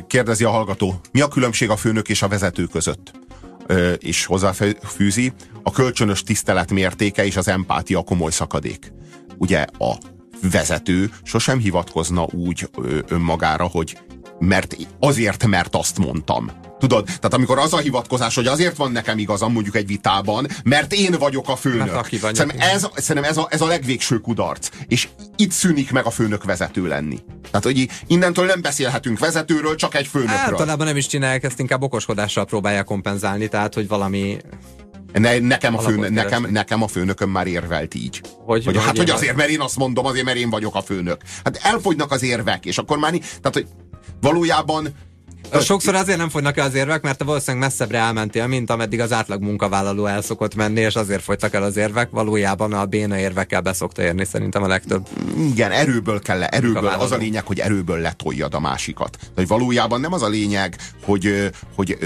Kérdezi 0.07 0.43
a 0.43 0.49
hallgató, 0.49 1.01
mi 1.12 1.22
a 1.22 1.28
különbség 1.28 1.70
a 1.70 1.76
főnök 1.76 2.09
és 2.09 2.22
a 2.22 2.28
vezető 2.28 2.66
között? 2.66 3.12
és 3.97 4.26
hozzáfűzi, 4.26 5.34
a 5.64 5.72
kölcsönös 5.72 6.24
tisztelet 6.24 6.72
mértéke 6.72 7.26
és 7.26 7.38
az 7.38 7.47
empátia 7.47 8.01
komoly 8.01 8.32
szakadék. 8.32 8.93
Ugye 9.38 9.66
a 9.78 9.97
vezető 10.51 11.09
sosem 11.24 11.59
hivatkozna 11.59 12.26
úgy 12.32 12.70
önmagára, 13.07 13.66
hogy 13.66 13.97
mert 14.41 14.77
azért, 14.99 15.45
mert 15.45 15.75
azt 15.75 15.97
mondtam. 15.97 16.51
Tudod, 16.79 17.05
tehát 17.05 17.33
amikor 17.33 17.59
az 17.59 17.73
a 17.73 17.77
hivatkozás, 17.77 18.35
hogy 18.35 18.47
azért 18.47 18.77
van 18.77 18.91
nekem 18.91 19.17
igazam 19.17 19.51
mondjuk 19.51 19.75
egy 19.75 19.87
vitában, 19.87 20.47
mert 20.63 20.93
én 20.93 21.15
vagyok 21.19 21.49
a 21.49 21.55
főnök. 21.55 21.93
Mert 21.93 22.09
szerintem 22.09 22.49
ez, 22.59 22.87
szerintem 22.95 23.31
ez, 23.31 23.37
a, 23.37 23.47
ez 23.49 23.61
a 23.61 23.65
legvégső 23.65 24.17
kudarc. 24.17 24.69
És 24.87 25.07
itt 25.35 25.51
szűnik 25.51 25.91
meg 25.91 26.05
a 26.05 26.09
főnök 26.09 26.43
vezető 26.43 26.87
lenni. 26.87 27.19
Tehát, 27.43 27.63
hogy 27.63 27.89
innentől 28.07 28.45
nem 28.45 28.61
beszélhetünk 28.61 29.19
vezetőről, 29.19 29.75
csak 29.75 29.95
egy 29.95 30.07
főnökről. 30.07 30.37
Általában 30.37 30.87
nem 30.87 30.97
is 30.97 31.07
csinálják, 31.07 31.43
ezt 31.43 31.59
inkább 31.59 31.81
okoskodással 31.81 32.45
próbálják 32.45 32.85
kompenzálni, 32.85 33.47
tehát, 33.47 33.73
hogy 33.73 33.87
valami 33.87 34.37
ne, 35.13 35.39
nekem, 35.39 35.77
a 35.77 35.79
főnök, 35.79 36.09
nekem, 36.09 36.47
nekem 36.49 36.83
a 36.83 36.87
főnököm 36.87 37.29
már 37.29 37.47
érvelt 37.47 37.95
így. 37.95 38.21
Hogy, 38.45 38.65
hogy, 38.65 38.77
hát, 38.77 38.97
hogy 38.97 39.09
azért, 39.09 39.35
mert 39.35 39.49
én 39.49 39.61
azt 39.61 39.77
mondom, 39.77 40.05
azért, 40.05 40.25
mert 40.25 40.37
én 40.37 40.49
vagyok 40.49 40.75
a 40.75 40.81
főnök. 40.81 41.21
Hát 41.43 41.59
elfogynak 41.63 42.11
az 42.11 42.23
érvek, 42.23 42.65
és 42.65 42.77
akkor 42.77 42.97
már... 42.97 43.11
Tehát, 43.11 43.53
hogy 43.53 43.67
valójában 44.21 44.93
Sokszor 45.59 45.95
azért 45.95 46.17
nem 46.17 46.29
fogynak 46.29 46.57
el 46.57 46.65
az 46.65 46.73
érvek, 46.73 47.01
mert 47.01 47.17
te 47.17 47.23
valószínűleg 47.23 47.67
messzebbre 47.67 47.97
elmentél, 47.97 48.47
mint 48.47 48.69
ameddig 48.69 48.99
az 48.99 49.13
átlag 49.13 49.41
munkavállaló 49.41 50.05
el 50.05 50.21
szokott 50.21 50.55
menni, 50.55 50.79
és 50.79 50.95
azért 50.95 51.23
fogytak 51.23 51.53
el 51.53 51.63
az 51.63 51.77
érvek. 51.77 52.09
Valójában 52.09 52.73
a 52.73 52.85
béna 52.85 53.17
érvekkel 53.17 53.61
beszokta 53.61 54.01
érni 54.01 54.25
szerintem 54.25 54.63
a 54.63 54.67
legtöbb. 54.67 55.07
Igen, 55.37 55.71
erőből 55.71 56.19
kell, 56.19 56.43
erőből. 56.43 56.87
Az 56.87 57.11
a 57.11 57.17
lényeg, 57.17 57.45
hogy 57.45 57.59
erőből 57.59 57.99
letoljad 57.99 58.53
a 58.53 58.59
másikat. 58.59 59.17
De 59.35 59.45
valójában 59.45 59.99
nem 59.99 60.13
az 60.13 60.21
a 60.21 60.27
lényeg, 60.27 60.75
hogy, 61.03 61.51
hogy 61.75 61.97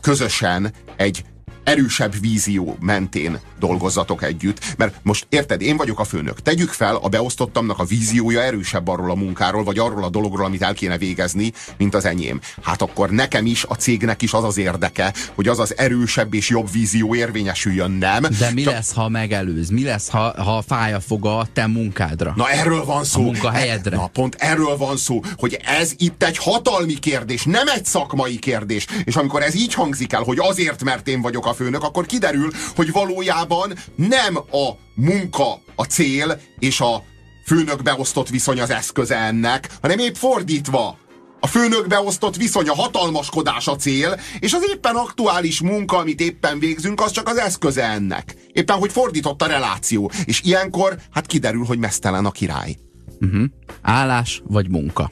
közösen 0.00 0.72
egy 0.96 1.24
erősebb 1.66 2.20
vízió 2.20 2.76
mentén 2.80 3.38
dolgozzatok 3.58 4.22
együtt. 4.22 4.74
Mert 4.76 4.94
most 5.02 5.26
érted, 5.28 5.60
én 5.60 5.76
vagyok 5.76 6.00
a 6.00 6.04
főnök. 6.04 6.42
Tegyük 6.42 6.70
fel, 6.70 6.96
a 6.96 7.08
beosztottamnak 7.08 7.78
a 7.78 7.84
víziója 7.84 8.42
erősebb 8.42 8.88
arról 8.88 9.10
a 9.10 9.14
munkáról, 9.14 9.64
vagy 9.64 9.78
arról 9.78 10.04
a 10.04 10.08
dologról, 10.08 10.44
amit 10.44 10.62
el 10.62 10.74
kéne 10.74 10.98
végezni, 10.98 11.52
mint 11.78 11.94
az 11.94 12.04
enyém. 12.04 12.40
Hát 12.62 12.82
akkor 12.82 13.10
nekem 13.10 13.46
is, 13.46 13.64
a 13.64 13.74
cégnek 13.74 14.22
is 14.22 14.32
az 14.32 14.44
az 14.44 14.58
érdeke, 14.58 15.14
hogy 15.34 15.48
az 15.48 15.58
az 15.58 15.78
erősebb 15.78 16.34
és 16.34 16.48
jobb 16.48 16.72
vízió 16.72 17.14
érvényesüljön, 17.14 17.90
nem? 17.90 18.22
De 18.38 18.50
mi 18.52 18.62
Csak... 18.62 18.72
lesz, 18.72 18.92
ha 18.92 19.08
megelőz? 19.08 19.68
Mi 19.68 19.84
lesz, 19.84 20.08
ha, 20.08 20.42
ha 20.42 20.62
fáj 20.66 20.92
a 20.92 21.00
foga 21.00 21.38
a 21.38 21.46
te 21.52 21.66
munkádra? 21.66 22.32
Na 22.36 22.50
erről 22.50 22.84
van 22.84 23.04
szó. 23.04 23.20
A 23.20 23.22
munkahelyedre. 23.22 23.96
Na 23.96 24.06
pont 24.06 24.34
erről 24.38 24.76
van 24.76 24.96
szó, 24.96 25.20
hogy 25.36 25.58
ez 25.64 25.92
itt 25.96 26.22
egy 26.22 26.38
hatalmi 26.38 26.94
kérdés, 26.94 27.44
nem 27.44 27.68
egy 27.68 27.84
szakmai 27.84 28.38
kérdés. 28.38 28.86
És 29.04 29.16
amikor 29.16 29.42
ez 29.42 29.54
így 29.54 29.74
hangzik 29.74 30.12
el, 30.12 30.22
hogy 30.22 30.38
azért, 30.40 30.84
mert 30.84 31.08
én 31.08 31.20
vagyok 31.20 31.46
a 31.46 31.54
főnök, 31.56 31.82
akkor 31.82 32.06
kiderül, 32.06 32.50
hogy 32.76 32.92
valójában 32.92 33.72
nem 33.94 34.36
a 34.36 34.70
munka 34.94 35.60
a 35.74 35.84
cél, 35.84 36.40
és 36.58 36.80
a 36.80 37.02
főnök 37.46 37.82
beosztott 37.82 38.28
viszony 38.28 38.60
az 38.60 38.70
eszköze 38.70 39.16
ennek, 39.16 39.68
hanem 39.80 39.98
épp 39.98 40.14
fordítva. 40.14 40.98
A 41.40 41.46
főnökbe 41.46 42.00
osztott 42.00 42.36
viszony, 42.36 42.68
a 42.68 42.74
hatalmaskodás 42.74 43.66
a 43.68 43.76
cél, 43.76 44.20
és 44.38 44.52
az 44.52 44.66
éppen 44.74 44.94
aktuális 44.94 45.60
munka, 45.60 45.96
amit 45.96 46.20
éppen 46.20 46.58
végzünk, 46.58 47.00
az 47.00 47.10
csak 47.10 47.28
az 47.28 47.36
eszköze 47.36 47.84
ennek. 47.84 48.34
Éppen, 48.52 48.76
hogy 48.76 48.92
fordított 48.92 49.42
a 49.42 49.46
reláció. 49.46 50.10
És 50.24 50.40
ilyenkor, 50.44 50.96
hát 51.10 51.26
kiderül, 51.26 51.64
hogy 51.64 51.78
mesztelen 51.78 52.24
a 52.24 52.30
király. 52.30 52.76
Uh-huh. 53.20 53.44
Állás 53.82 54.42
vagy 54.46 54.68
munka? 54.68 55.10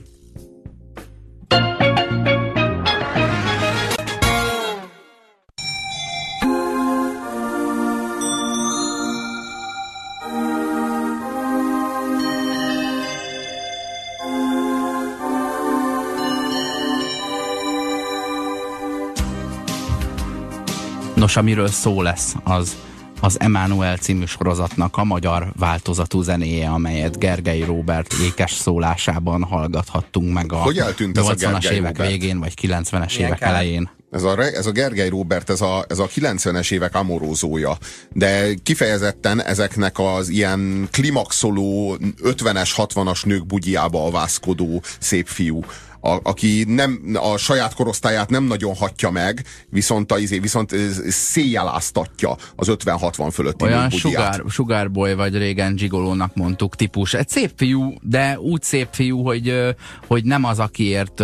Nos, 21.25 21.37
amiről 21.37 21.68
szó 21.68 22.03
lesz, 22.03 22.35
az 22.43 22.77
az 23.20 23.41
Emanuel 23.41 23.97
című 23.97 24.25
sorozatnak 24.25 24.97
a 24.97 25.05
magyar 25.05 25.53
változatú 25.59 26.22
zenéje, 26.22 26.68
amelyet 26.68 27.18
Gergely 27.18 27.61
Robert 27.61 28.12
ékes 28.12 28.53
szólásában 28.53 29.43
hallgathattunk 29.43 30.33
meg 30.33 30.53
a 30.53 30.62
80-as 30.64 31.70
évek 31.70 31.97
Robert? 31.97 32.11
végén, 32.11 32.39
vagy 32.41 32.55
90-es 32.62 33.16
évek 33.16 33.39
kell? 33.39 33.49
elején. 33.49 33.91
Ez 34.11 34.22
a, 34.22 34.43
ez 34.43 34.66
a 34.66 34.70
Gergely 34.70 35.09
Robert, 35.09 35.51
ez 35.51 35.61
a, 35.61 35.85
ez 35.89 35.99
a 35.99 36.09
90-es 36.09 36.72
évek 36.72 36.95
amorózója, 36.95 37.77
de 38.12 38.55
kifejezetten 38.62 39.43
ezeknek 39.43 39.99
az 39.99 40.29
ilyen 40.29 40.89
klimaxoló 40.91 41.97
50-es, 42.22 42.70
60-as 42.77 43.27
nők 43.27 43.47
bugyjába 43.47 44.07
avászkodó 44.07 44.83
szép 44.99 45.27
fiú 45.27 45.64
a, 46.05 46.21
aki 46.23 46.65
nem, 46.67 47.01
a 47.15 47.37
saját 47.37 47.75
korosztályát 47.75 48.31
nem 48.31 48.45
nagyon 48.45 48.75
hatja 48.75 49.11
meg, 49.11 49.45
viszont, 49.71 50.13
a, 50.13 50.19
izé, 50.19 50.39
viszont 50.39 50.75
széjjeláztatja 51.09 52.37
az 52.57 52.69
50-60 52.71 53.29
fölötti 53.33 53.65
Olyan 53.65 53.91
sugár, 53.91 54.43
sugárboy 54.49 55.15
vagy 55.15 55.37
régen 55.37 55.75
Gigolónak 55.75 56.35
mondtuk 56.35 56.77
típus. 56.77 57.15
Egy 57.15 57.29
szép 57.29 57.51
fiú, 57.57 57.95
de 58.03 58.39
úgy 58.41 58.63
szép 58.63 58.89
fiú, 58.91 59.23
hogy, 59.23 59.75
hogy 60.07 60.25
nem 60.25 60.45
az, 60.45 60.59
akiért 60.59 61.23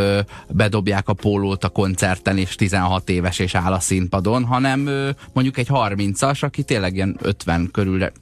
bedobják 0.48 1.08
a 1.08 1.12
pólót 1.12 1.64
a 1.64 1.68
koncerten, 1.68 2.38
és 2.38 2.54
16 2.54 3.08
éves 3.08 3.38
és 3.38 3.54
áll 3.54 3.72
a 3.72 3.80
színpadon, 3.80 4.44
hanem 4.44 4.88
mondjuk 5.32 5.58
egy 5.58 5.68
30-as, 5.70 6.40
aki 6.40 6.62
tényleg 6.62 6.94
ilyen 6.94 7.16
50 7.22 7.68
körül, 7.72 8.12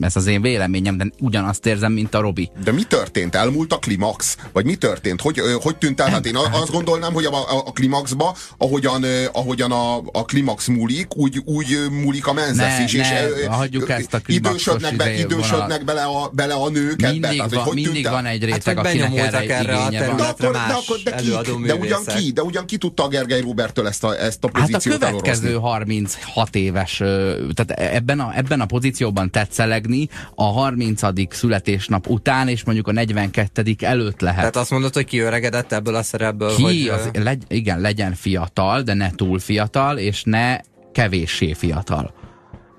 ez 0.00 0.16
az 0.16 0.26
én 0.26 0.42
véleményem, 0.42 0.96
de 0.96 1.06
ugyanazt 1.20 1.66
érzem, 1.66 1.92
mint 1.92 2.14
a 2.14 2.20
Robi. 2.20 2.50
De 2.64 2.72
mi 2.72 2.82
történt? 2.82 3.34
Elmúlt 3.34 3.72
a 3.72 3.78
klimax? 3.78 4.36
Vagy 4.52 4.64
mi 4.64 4.74
történt? 4.74 5.20
Hogy, 5.20 5.40
hogy 5.62 5.76
tűnt 5.76 5.95
el? 6.00 6.10
Hát 6.10 6.26
én 6.26 6.36
azt 6.36 6.70
gondolnám, 6.70 7.12
hogy 7.12 7.24
a, 7.24 7.34
a, 7.34 7.62
a 7.66 7.72
klimaxba, 7.72 8.36
ahogyan, 8.58 9.04
ahogyan 9.32 9.72
a, 9.72 9.96
a 9.96 10.24
klimax 10.24 10.66
múlik, 10.66 11.16
úgy, 11.16 11.42
úgy 11.44 11.78
múlik 11.90 12.26
a 12.26 12.32
menzesz 12.32 12.78
is. 12.78 12.92
Ne, 12.92 13.28
és, 13.28 13.46
hagyjuk 13.48 13.90
ezt 13.90 14.14
a 14.14 14.20
idősödnek, 14.26 14.96
be, 14.96 15.18
idősödnek 15.18 15.84
bele, 15.84 16.02
a, 16.02 16.30
bele 16.32 16.54
a 16.54 16.68
nők 16.68 17.00
mindig 17.00 17.24
ebbe. 17.24 17.34
Tehát, 17.36 17.54
van, 17.54 17.64
hogy 17.64 17.74
mindig 17.74 18.06
hogy 18.06 18.14
van 18.14 18.26
egy 18.26 18.44
réteg, 18.44 18.76
hát, 18.76 18.86
akinek 18.86 19.16
erre, 19.16 19.38
erre 19.38 19.76
a 19.76 19.88
területre 19.88 20.50
de, 20.50 20.58
akkor, 20.58 20.98
de, 21.04 21.14
ki, 21.14 21.30
de, 21.66 21.74
ugyan 21.74 22.04
ki, 22.04 22.30
de 22.32 22.42
ugyan 22.42 22.66
ki 22.66 22.76
tudta 22.76 23.04
a 23.04 23.08
Gergely 23.08 23.40
Robertől 23.40 23.86
ezt 23.86 24.04
a, 24.04 24.20
ezt 24.20 24.44
a 24.44 24.48
pozíciót 24.48 25.02
Hát 25.02 25.02
a 25.02 25.06
következő 25.06 25.48
elorozni. 25.48 25.68
36 25.68 26.54
éves, 26.54 26.96
tehát 27.54 27.70
ebben 27.70 28.20
a, 28.20 28.32
ebben 28.36 28.60
a 28.60 28.66
pozícióban 28.66 29.30
tetszelegni 29.30 30.08
a 30.34 30.44
30. 30.44 31.00
születésnap 31.34 32.08
után, 32.08 32.48
és 32.48 32.64
mondjuk 32.64 32.88
a 32.88 32.92
42. 32.92 33.76
előtt 33.78 34.20
lehet. 34.20 34.38
Tehát 34.38 34.56
azt 34.56 34.70
mondod, 34.70 34.94
hogy 34.94 35.04
kiöregedett 35.04 35.72
ebből 35.86 36.00
a 36.00 36.02
szerepből, 36.02 36.54
Ki 36.54 36.62
hogy... 36.62 36.88
Az, 36.88 37.10
legy, 37.12 37.42
igen, 37.48 37.80
legyen 37.80 38.14
fiatal, 38.14 38.82
de 38.82 38.94
ne 38.94 39.10
túl 39.10 39.38
fiatal, 39.38 39.98
és 39.98 40.22
ne 40.24 40.60
kevéssé 40.92 41.52
fiatal. 41.52 42.14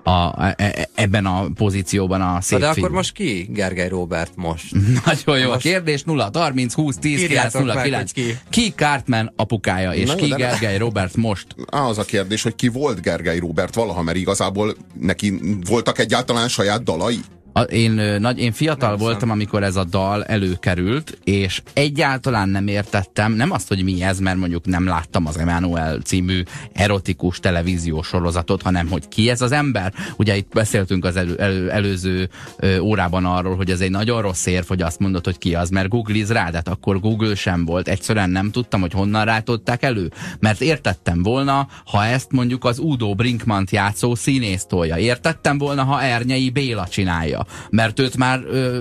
A, 0.02 0.42
e, 0.42 0.54
e, 0.56 0.88
ebben 0.94 1.26
a 1.26 1.48
pozícióban 1.54 2.20
a 2.20 2.40
szép 2.40 2.58
De 2.58 2.68
akkor 2.68 2.90
most 2.90 3.12
ki 3.12 3.48
Gergely 3.50 3.88
Robert 3.88 4.32
most? 4.34 4.74
Nagyon 5.04 5.38
jó 5.38 5.48
most... 5.48 5.66
a 5.66 5.68
kérdés, 5.68 6.02
0 6.02 6.30
30 6.32 6.74
20 6.74 6.96
10 6.96 7.26
9 7.26 7.54
0 7.54 7.82
9. 7.82 8.12
Ki? 8.12 8.38
ki 8.50 8.72
Cartman 8.76 9.32
apukája, 9.36 9.92
és 9.92 10.08
Na, 10.08 10.14
ki 10.14 10.26
Gergely 10.26 10.78
Robert 10.78 11.16
most? 11.16 11.46
Az 11.88 11.98
a 11.98 12.04
kérdés, 12.04 12.42
hogy 12.42 12.54
ki 12.54 12.68
volt 12.68 13.00
Gergely 13.00 13.38
Robert 13.38 13.74
valaha, 13.74 14.02
mert 14.02 14.16
igazából 14.16 14.76
neki 15.00 15.40
voltak 15.68 15.98
egyáltalán 15.98 16.48
saját 16.48 16.82
dalai? 16.82 17.20
A, 17.58 17.62
én, 17.62 17.92
nagy, 18.20 18.38
én 18.38 18.52
fiatal 18.52 18.88
nem 18.88 18.98
voltam, 18.98 19.30
amikor 19.30 19.62
ez 19.62 19.76
a 19.76 19.84
dal 19.84 20.24
előkerült, 20.24 21.18
és 21.24 21.62
egyáltalán 21.72 22.48
nem 22.48 22.66
értettem, 22.66 23.32
nem 23.32 23.52
azt, 23.52 23.68
hogy 23.68 23.84
mi 23.84 24.02
ez, 24.02 24.18
mert 24.18 24.38
mondjuk 24.38 24.66
nem 24.66 24.86
láttam 24.86 25.26
az 25.26 25.38
Emmanuel 25.38 25.98
című 25.98 26.42
erotikus 26.72 27.40
televíziós 27.40 28.06
sorozatot, 28.06 28.62
hanem 28.62 28.88
hogy 28.88 29.08
ki 29.08 29.30
ez 29.30 29.40
az 29.40 29.52
ember. 29.52 29.92
Ugye 30.16 30.36
itt 30.36 30.52
beszéltünk 30.52 31.04
az 31.04 31.16
elő, 31.16 31.36
elő, 31.36 31.70
előző 31.70 32.28
ö, 32.56 32.78
órában 32.78 33.24
arról, 33.24 33.56
hogy 33.56 33.70
ez 33.70 33.80
egy 33.80 33.90
nagyon 33.90 34.22
rossz 34.22 34.46
érv, 34.46 34.66
hogy 34.66 34.82
azt 34.82 34.98
mondod, 34.98 35.24
hogy 35.24 35.38
ki 35.38 35.54
az, 35.54 35.70
mert 35.70 35.88
googliz 35.88 36.30
rá, 36.32 36.50
de 36.50 36.56
hát 36.56 36.68
akkor 36.68 37.00
Google 37.00 37.34
sem 37.34 37.64
volt. 37.64 37.88
Egyszerűen 37.88 38.30
nem 38.30 38.50
tudtam, 38.50 38.80
hogy 38.80 38.92
honnan 38.92 39.24
rátották 39.24 39.82
elő. 39.82 40.10
Mert 40.40 40.60
értettem 40.60 41.22
volna, 41.22 41.68
ha 41.84 42.04
ezt 42.04 42.32
mondjuk 42.32 42.64
az 42.64 42.78
Udo 42.78 43.14
Brinkmant 43.14 43.70
játszó 43.70 44.14
színész 44.14 44.64
tolja. 44.64 44.96
Értettem 44.96 45.58
volna, 45.58 45.84
ha 45.84 46.02
Ernyei 46.02 46.50
Béla 46.50 46.86
csinálja 46.86 47.46
mert 47.70 47.98
őt 47.98 48.16
már 48.16 48.40
ö, 48.46 48.78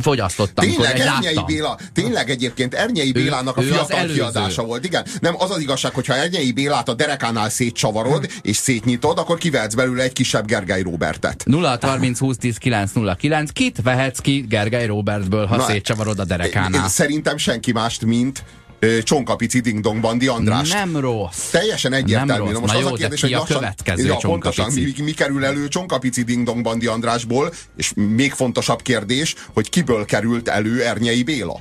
fogyasztottam. 0.00 0.68
Tényleg, 0.68 0.98
Ernyei 0.98 1.42
Béla, 1.46 1.78
tényleg 1.92 2.30
egyébként 2.30 2.74
Ernyei 2.74 3.12
Bélának 3.12 3.56
a 3.56 3.62
fiatal 3.62 4.06
kiadása 4.06 4.64
volt. 4.64 4.84
Igen, 4.84 5.04
nem 5.20 5.34
az 5.38 5.50
az 5.50 5.60
igazság, 5.60 5.94
hogyha 5.94 6.14
Ernyei 6.14 6.52
Bélát 6.52 6.88
a 6.88 6.94
derekánál 6.94 7.50
szétcsavarod 7.50 8.24
hm. 8.24 8.32
és 8.42 8.56
szétnyitod, 8.56 9.18
akkor 9.18 9.38
kivehetsz 9.38 9.74
belőle 9.74 10.02
egy 10.02 10.12
kisebb 10.12 10.46
Gergely 10.46 10.82
Robertet. 10.82 11.42
0 11.46 11.78
30 11.80 12.18
20 12.18 12.36
10 12.36 12.56
9 12.56 12.92
0 12.92 13.14
9 13.14 13.50
Kit 13.50 13.82
vehetsz 13.82 14.18
ki 14.18 14.44
Gergely 14.48 14.86
Robertből, 14.86 15.46
ha 15.46 15.56
Na, 15.56 15.64
szétcsavarod 15.64 16.18
a 16.18 16.24
derekánál? 16.24 16.88
Szerintem 16.88 17.36
senki 17.36 17.72
mást, 17.72 18.04
mint 18.04 18.44
Csonkapici 19.02 19.60
Ding 19.60 20.00
Bandi 20.00 20.26
András. 20.26 20.70
Nem 20.70 20.96
rossz. 20.96 21.50
Teljesen 21.50 21.92
egyértelmű. 21.92 22.32
Nem 22.32 22.52
rossz. 22.52 22.60
Most 22.60 22.72
Na 22.72 22.78
az 22.78 22.84
jó, 22.84 22.90
a 22.92 22.96
kérdés, 22.96 23.20
hogy 23.20 23.32
a 23.32 23.44
következő 23.44 24.06
ja, 24.06 24.16
pontosan, 24.16 24.72
mi, 24.72 24.92
mi, 25.02 25.12
kerül 25.12 25.44
elő 25.44 25.68
Csonkapici 25.68 26.22
Ding 26.22 26.46
Dong 26.46 26.62
Bandi 26.62 26.86
Andrásból, 26.86 27.52
és 27.76 27.92
még 27.94 28.32
fontosabb 28.32 28.82
kérdés, 28.82 29.34
hogy 29.54 29.68
kiből 29.68 30.04
került 30.04 30.48
elő 30.48 30.84
Ernyei 30.84 31.22
Béla. 31.22 31.56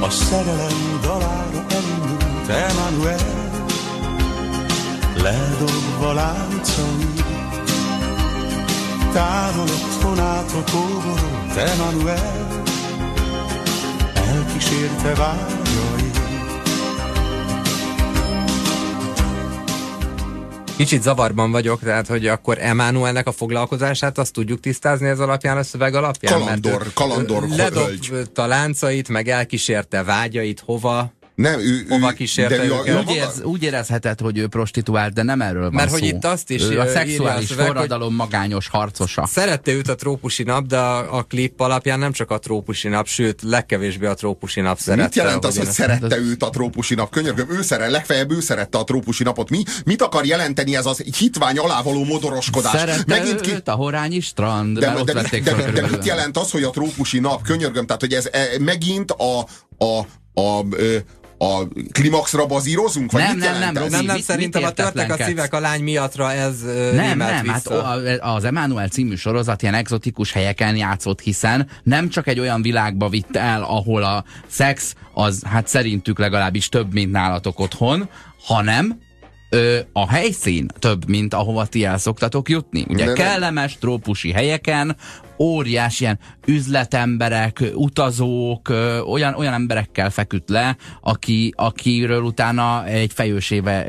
a 0.00 0.10
szerelem 0.10 0.98
dalára 1.02 1.66
elindult 1.68 2.48
Emmanuel 2.48 3.56
Ledobva 5.16 6.12
láncai 6.12 7.06
Távol 9.12 9.62
otthonától 9.62 10.64
kóborolt 10.70 11.56
Emmanuel 11.56 12.66
elkísérte 14.28 15.14
vágyai. 15.14 16.10
Kicsit 20.76 21.02
zavarban 21.02 21.50
vagyok, 21.50 21.80
tehát 21.80 22.06
hogy 22.06 22.26
akkor 22.26 22.58
Emmanuelnek 22.60 23.26
a 23.26 23.32
foglalkozását 23.32 24.18
azt 24.18 24.32
tudjuk 24.32 24.60
tisztázni 24.60 25.08
ez 25.08 25.20
alapján, 25.20 25.56
a 25.56 25.62
szöveg 25.62 25.94
alapján? 25.94 26.40
Kalandor, 26.40 26.78
mert 26.78 26.92
kalandor 26.92 27.48
ledobta 27.48 28.46
láncait, 28.46 29.08
meg 29.08 29.28
elkísérte 29.28 30.02
vágyait, 30.02 30.62
hova? 30.64 31.12
Nem, 31.38 31.60
ő, 31.60 31.86
hova 31.88 32.10
kísérte 32.10 32.56
de 32.56 32.64
ő 32.64 32.72
a, 32.72 33.00
úgy, 33.00 33.10
érz, 33.14 33.42
úgy 33.42 33.62
érezheted, 33.62 34.20
hogy 34.20 34.38
ő 34.38 34.46
prostituált, 34.46 35.12
de 35.12 35.22
nem 35.22 35.40
erről 35.40 35.62
van 35.62 35.72
Mert 35.72 35.90
szó. 35.90 35.94
hogy 35.94 36.04
itt 36.04 36.24
azt 36.24 36.50
is 36.50 36.62
ő 36.62 36.80
a 36.80 36.86
szexuális 36.86 37.48
szöveg, 37.48 37.66
forradalom 37.66 38.14
magányos 38.14 38.68
harcosa. 38.68 39.26
Szerette 39.26 39.72
őt 39.72 39.88
a 39.88 39.94
trópusi 39.94 40.42
nap, 40.42 40.66
de 40.66 40.78
a, 40.78 41.16
a 41.16 41.22
klip 41.22 41.60
alapján 41.60 41.98
nem 41.98 42.12
csak 42.12 42.30
a 42.30 42.38
trópusi 42.38 42.88
nap, 42.88 43.06
sőt, 43.06 43.42
legkevésbé 43.42 44.06
a 44.06 44.14
trópusi 44.14 44.60
nap 44.60 44.78
szerette. 44.78 45.02
Mit 45.02 45.14
jelent 45.14 45.44
az, 45.44 45.56
hogy 45.56 45.66
szerette 45.66 46.16
őt 46.18 46.42
a 46.42 46.50
trópusi 46.50 46.94
nap? 46.94 47.10
Könyörgöm, 47.10 47.50
ő 47.50 47.62
szeret, 47.62 47.90
legfeljebb 47.90 48.30
ő 48.30 48.40
szerette 48.40 48.78
a 48.78 48.84
trópusi 48.84 49.22
napot. 49.22 49.50
Mi, 49.50 49.62
mit 49.84 50.02
akar 50.02 50.24
jelenteni 50.24 50.76
ez 50.76 50.86
az 50.86 50.98
hitvány 51.18 51.58
alávaló 51.58 52.04
modoroskodás? 52.04 52.72
Szerette 52.72 53.18
Megint 53.18 53.40
ki... 53.40 53.52
őt 53.52 53.68
a 53.68 53.74
horányi 53.74 54.20
strand, 54.20 54.78
de, 54.78 54.94
de, 55.04 55.12
de, 55.12 55.22
de, 55.30 55.54
de, 55.54 55.70
de 55.70 55.86
mit 55.86 56.04
jelent 56.04 56.36
az, 56.36 56.50
hogy 56.50 56.62
a 56.62 56.70
trópusi 56.70 57.18
nap? 57.18 57.42
Könyörgöm, 57.42 57.86
tehát 57.86 58.00
hogy 58.00 58.12
ez 58.12 58.28
e, 58.32 58.46
megint 58.60 59.10
a, 59.10 59.38
a, 59.84 60.06
a, 60.40 60.58
a 60.58 60.64
a 61.38 61.68
klimaxra 61.92 62.46
bazírozunk? 62.46 63.12
Vagy 63.12 63.22
nem, 63.22 63.34
mit 63.34 63.44
nem, 63.44 63.58
nem, 63.58 63.72
nem, 63.72 63.88
nem, 63.90 64.04
nem, 64.04 64.20
szerintem 64.20 64.64
a 64.64 64.70
törtek 64.70 65.12
a 65.12 65.24
szívek 65.24 65.54
a 65.54 65.60
lány 65.60 65.82
miatra 65.82 66.32
ez 66.32 66.62
Nem, 66.92 67.18
nem, 67.18 67.46
hát 67.46 67.66
az 68.20 68.44
Emmanuel 68.44 68.88
című 68.88 69.14
sorozat 69.14 69.62
ilyen 69.62 69.74
exotikus 69.74 70.32
helyeken 70.32 70.76
játszott, 70.76 71.20
hiszen 71.20 71.68
nem 71.82 72.08
csak 72.08 72.26
egy 72.26 72.38
olyan 72.38 72.62
világba 72.62 73.08
vitt 73.08 73.36
el, 73.36 73.62
ahol 73.62 74.02
a 74.02 74.24
szex 74.46 74.94
az 75.12 75.42
hát 75.44 75.68
szerintük 75.68 76.18
legalábbis 76.18 76.68
több, 76.68 76.92
mint 76.92 77.12
nálatok 77.12 77.58
otthon, 77.60 78.08
hanem 78.44 78.98
ö, 79.50 79.78
a 79.92 80.08
helyszín 80.10 80.66
több, 80.78 81.08
mint 81.08 81.34
ahova 81.34 81.66
ti 81.66 81.84
el 81.84 81.98
szoktatok 81.98 82.48
jutni. 82.48 82.84
Ugye 82.88 83.04
De 83.04 83.12
kellemes 83.12 83.78
trópusi 83.78 84.32
helyeken, 84.32 84.96
óriás 85.38 86.00
ilyen 86.00 86.18
üzletemberek, 86.46 87.64
utazók, 87.74 88.68
ö, 88.68 88.98
olyan, 88.98 89.34
olyan 89.34 89.52
emberekkel 89.52 90.10
feküdt 90.10 90.48
le, 90.48 90.76
aki, 91.00 91.52
akiről 91.56 92.22
utána 92.22 92.86
egy 92.86 93.12
fejős 93.12 93.50
éve, 93.50 93.86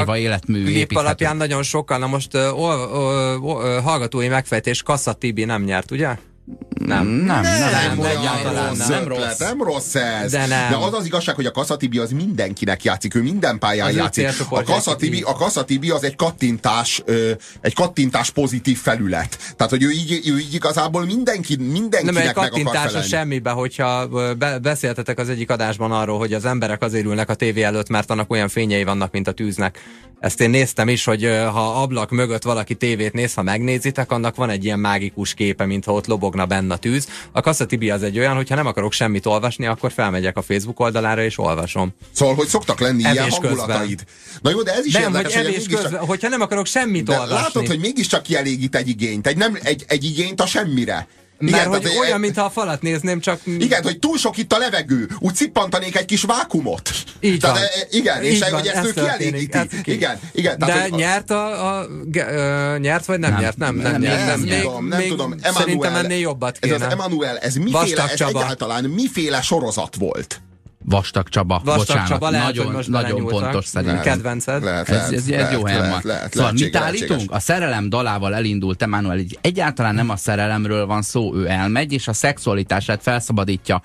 éva 0.00 0.18
életmű 0.18 0.58
építhető. 0.68 1.06
alapján 1.06 1.36
nagyon 1.36 1.62
sokkal, 1.62 1.98
na 1.98 2.06
most 2.06 2.34
ö, 2.34 2.38
ö, 2.38 2.86
ö, 2.92 3.36
ö, 3.62 3.80
hallgatói 3.80 4.28
megfejtés, 4.28 4.82
Kassa 4.82 5.12
Tibi 5.12 5.44
nem 5.44 5.62
nyert, 5.62 5.90
ugye? 5.90 6.16
Nem. 6.44 7.06
Nem, 7.06 7.42
nem, 7.42 7.42
nem, 7.42 7.98
Nem, 7.98 7.98
nem, 7.98 8.52
nem, 8.52 8.68
rossz 8.68 8.88
nem 8.88 9.02
ötlet, 9.02 9.28
rossz. 9.28 9.38
nem 9.38 9.62
rossz 9.62 9.94
ez. 9.94 10.30
De 10.30 10.46
nem. 10.46 10.70
De 10.70 10.76
az 10.76 10.94
az 10.94 11.06
igazság, 11.06 11.34
hogy 11.34 11.46
a 11.46 11.50
Kassa 11.50 11.76
Tibi 11.76 11.98
az 11.98 12.10
mindenkinek 12.10 12.84
játszik, 12.84 13.14
ő 13.14 13.22
minden 13.22 13.58
pályán 13.58 13.88
Az 13.88 13.94
játszik. 13.94 14.24
A 14.24 14.28
célcsoportja 14.28 14.74
Kassa, 14.74 14.90
játszik 14.90 15.08
Tibi, 15.08 15.20
így. 15.20 15.24
a 15.26 15.32
Kassa 15.32 15.64
Tibi 15.64 15.90
az 15.90 16.04
egy 16.04 16.16
kattintás, 16.16 17.02
ö, 17.04 17.30
egy 17.60 17.74
kattintás 17.74 18.30
pozitív 18.30 18.78
felület. 18.78 19.38
Tehát, 19.56 19.72
hogy 19.72 19.82
ő 19.82 19.90
így, 19.90 20.28
ő 20.28 20.38
így 20.38 20.54
igazából 20.54 21.04
mindenki, 21.04 21.56
mindenkinek 21.56 22.14
Nem 22.14 22.26
egy 22.26 22.32
kattintás 22.32 22.94
a 22.94 23.02
semmibe, 23.02 23.50
hogyha 23.50 24.08
be, 24.38 24.58
beszéltetek 24.58 25.18
az 25.18 25.28
egyik 25.28 25.50
adásban 25.50 25.92
arról, 25.92 26.18
hogy 26.18 26.32
az 26.32 26.44
emberek 26.44 26.82
azért 26.82 27.04
ülnek 27.04 27.30
a 27.30 27.34
tévé 27.34 27.62
előtt, 27.62 27.88
mert 27.88 28.10
annak 28.10 28.30
olyan 28.30 28.48
fényei 28.48 28.84
vannak, 28.84 29.12
mint 29.12 29.28
a 29.28 29.32
tűznek. 29.32 29.78
Ezt 30.22 30.40
én 30.40 30.50
néztem 30.50 30.88
is, 30.88 31.04
hogy 31.04 31.24
ha 31.24 31.82
ablak 31.82 32.10
mögött 32.10 32.42
valaki 32.42 32.74
tévét 32.74 33.12
néz, 33.12 33.34
ha 33.34 33.42
megnézitek, 33.42 34.12
annak 34.12 34.36
van 34.36 34.50
egy 34.50 34.64
ilyen 34.64 34.78
mágikus 34.78 35.34
képe, 35.34 35.66
mintha 35.66 35.92
ott 35.92 36.06
lobogna 36.32 36.46
benne 36.46 36.74
a 36.74 36.76
tűz. 36.76 37.08
A 37.32 37.40
Kassa 37.40 37.66
Tibi 37.66 37.90
az 37.90 38.02
egy 38.02 38.18
olyan, 38.18 38.36
hogyha 38.36 38.54
nem 38.54 38.66
akarok 38.66 38.92
semmit 38.92 39.26
olvasni, 39.26 39.66
akkor 39.66 39.92
felmegyek 39.92 40.36
a 40.36 40.42
Facebook 40.42 40.80
oldalára 40.80 41.22
és 41.24 41.38
olvasom. 41.38 41.94
Szóval, 42.12 42.34
hogy 42.34 42.46
szoktak 42.46 42.80
lenni 42.80 42.98
ilyen 42.98 43.16
Evés 43.18 43.38
közben. 43.40 43.58
hangulataid. 43.58 44.04
Na 44.40 44.50
jó, 44.50 44.62
de 44.62 44.72
ez 44.74 44.84
is 44.86 44.92
Nem, 44.92 45.02
hogy 45.02 45.10
érdekes, 45.14 45.34
hogy 45.36 45.44
evés 45.44 45.56
mégiscsak- 45.56 45.82
közben, 45.82 46.00
hogyha 46.06 46.28
nem 46.28 46.40
akarok 46.40 46.66
semmit 46.66 47.04
De 47.04 47.12
olvasni. 47.12 47.34
látod, 47.34 47.66
hogy 47.66 47.78
mégiscsak 47.78 48.22
kielégít 48.22 48.76
egy 48.76 48.88
igényt. 48.88 49.26
Egy, 49.26 49.36
nem, 49.36 49.58
egy, 49.62 49.84
egy 49.88 50.04
igényt 50.04 50.40
a 50.40 50.46
semmire. 50.46 51.06
Mert 51.50 51.66
hogy 51.66 51.82
tehát, 51.82 51.98
olyan, 51.98 52.20
mintha 52.20 52.44
a 52.44 52.50
falat 52.50 52.82
nézném, 52.82 53.20
csak... 53.20 53.40
Igen, 53.44 53.82
hogy 53.82 53.98
túl 53.98 54.18
sok 54.18 54.36
itt 54.36 54.52
a 54.52 54.58
levegő, 54.58 55.08
úgy 55.18 55.34
cippantanék 55.34 55.96
egy 55.96 56.04
kis 56.04 56.22
vákumot. 56.22 56.90
Így 57.20 57.38
Tehát, 57.40 57.56
van. 57.56 57.64
e, 57.66 57.86
Igen, 57.90 58.22
és 58.22 58.34
Így 58.34 58.42
hogy 58.42 58.50
van, 58.52 58.60
ezt 58.66 58.76
ez 58.76 58.84
ő 58.84 58.92
kielégíti. 58.92 59.58
ez 59.58 59.66
ki- 59.82 59.92
Igen, 59.92 60.18
igen. 60.32 60.58
De 60.58 60.66
Tehát, 60.66 60.88
hogy- 60.88 60.98
nyert 60.98 61.30
a, 61.30 61.76
a 61.78 61.86
ö, 62.14 62.76
nyert 62.78 63.04
vagy 63.04 63.18
nem, 63.18 63.30
Nem. 63.32 63.40
nyert? 63.40 63.56
Nem, 63.56 63.74
nem, 63.74 63.92
Nem, 63.92 64.00
nyert. 64.00 64.26
nem, 64.26 64.40
Nem, 64.40 64.60
tudom, 64.60 64.86
nem 64.86 64.98
még 64.98 65.08
tudom. 65.08 65.34
Szerintem 65.42 65.94
ennél 65.94 66.18
jobbat 66.18 66.58
kéne. 66.58 66.74
Ez 66.74 66.80
az 66.82 66.92
Emanuel, 66.92 67.38
ez 67.38 67.54
miféle, 67.54 68.02
ez 68.12 68.20
egyáltalán 68.20 68.84
miféle 68.84 69.40
sorozat 69.42 69.96
volt? 69.96 70.40
Vastag 70.84 71.28
Csaba, 71.28 71.60
Vastag 71.64 71.76
bocsánat, 71.76 72.08
Csaba, 72.08 72.30
lehet, 72.30 72.46
nagyon, 72.46 72.64
hogy 72.66 72.74
most 72.74 72.88
nagyon 72.88 73.26
pontos 73.26 73.66
szerintem. 73.66 74.00
Kedvenced? 74.00 74.62
Lehet, 74.62 74.88
Ez, 74.88 74.94
lehet, 74.96 75.12
ez, 75.12 75.18
ez 75.18 75.28
lehet, 75.28 75.52
jó 75.52 75.64
helyen 75.64 75.80
lehet, 75.80 76.02
van. 76.02 76.12
lehet, 76.14 76.34
szóval 76.34 76.52
mit 76.52 76.76
állítunk? 76.76 77.32
A 77.32 77.38
szerelem 77.38 77.88
dalával 77.88 78.34
elindult 78.34 78.82
Emmanuel, 78.82 79.18
egyáltalán 79.40 79.94
nem 79.94 80.10
a 80.10 80.16
szerelemről 80.16 80.86
van 80.86 81.02
szó, 81.02 81.34
ő 81.34 81.48
elmegy, 81.48 81.92
és 81.92 82.08
a 82.08 82.12
szexualitását 82.12 83.02
felszabadítja. 83.02 83.82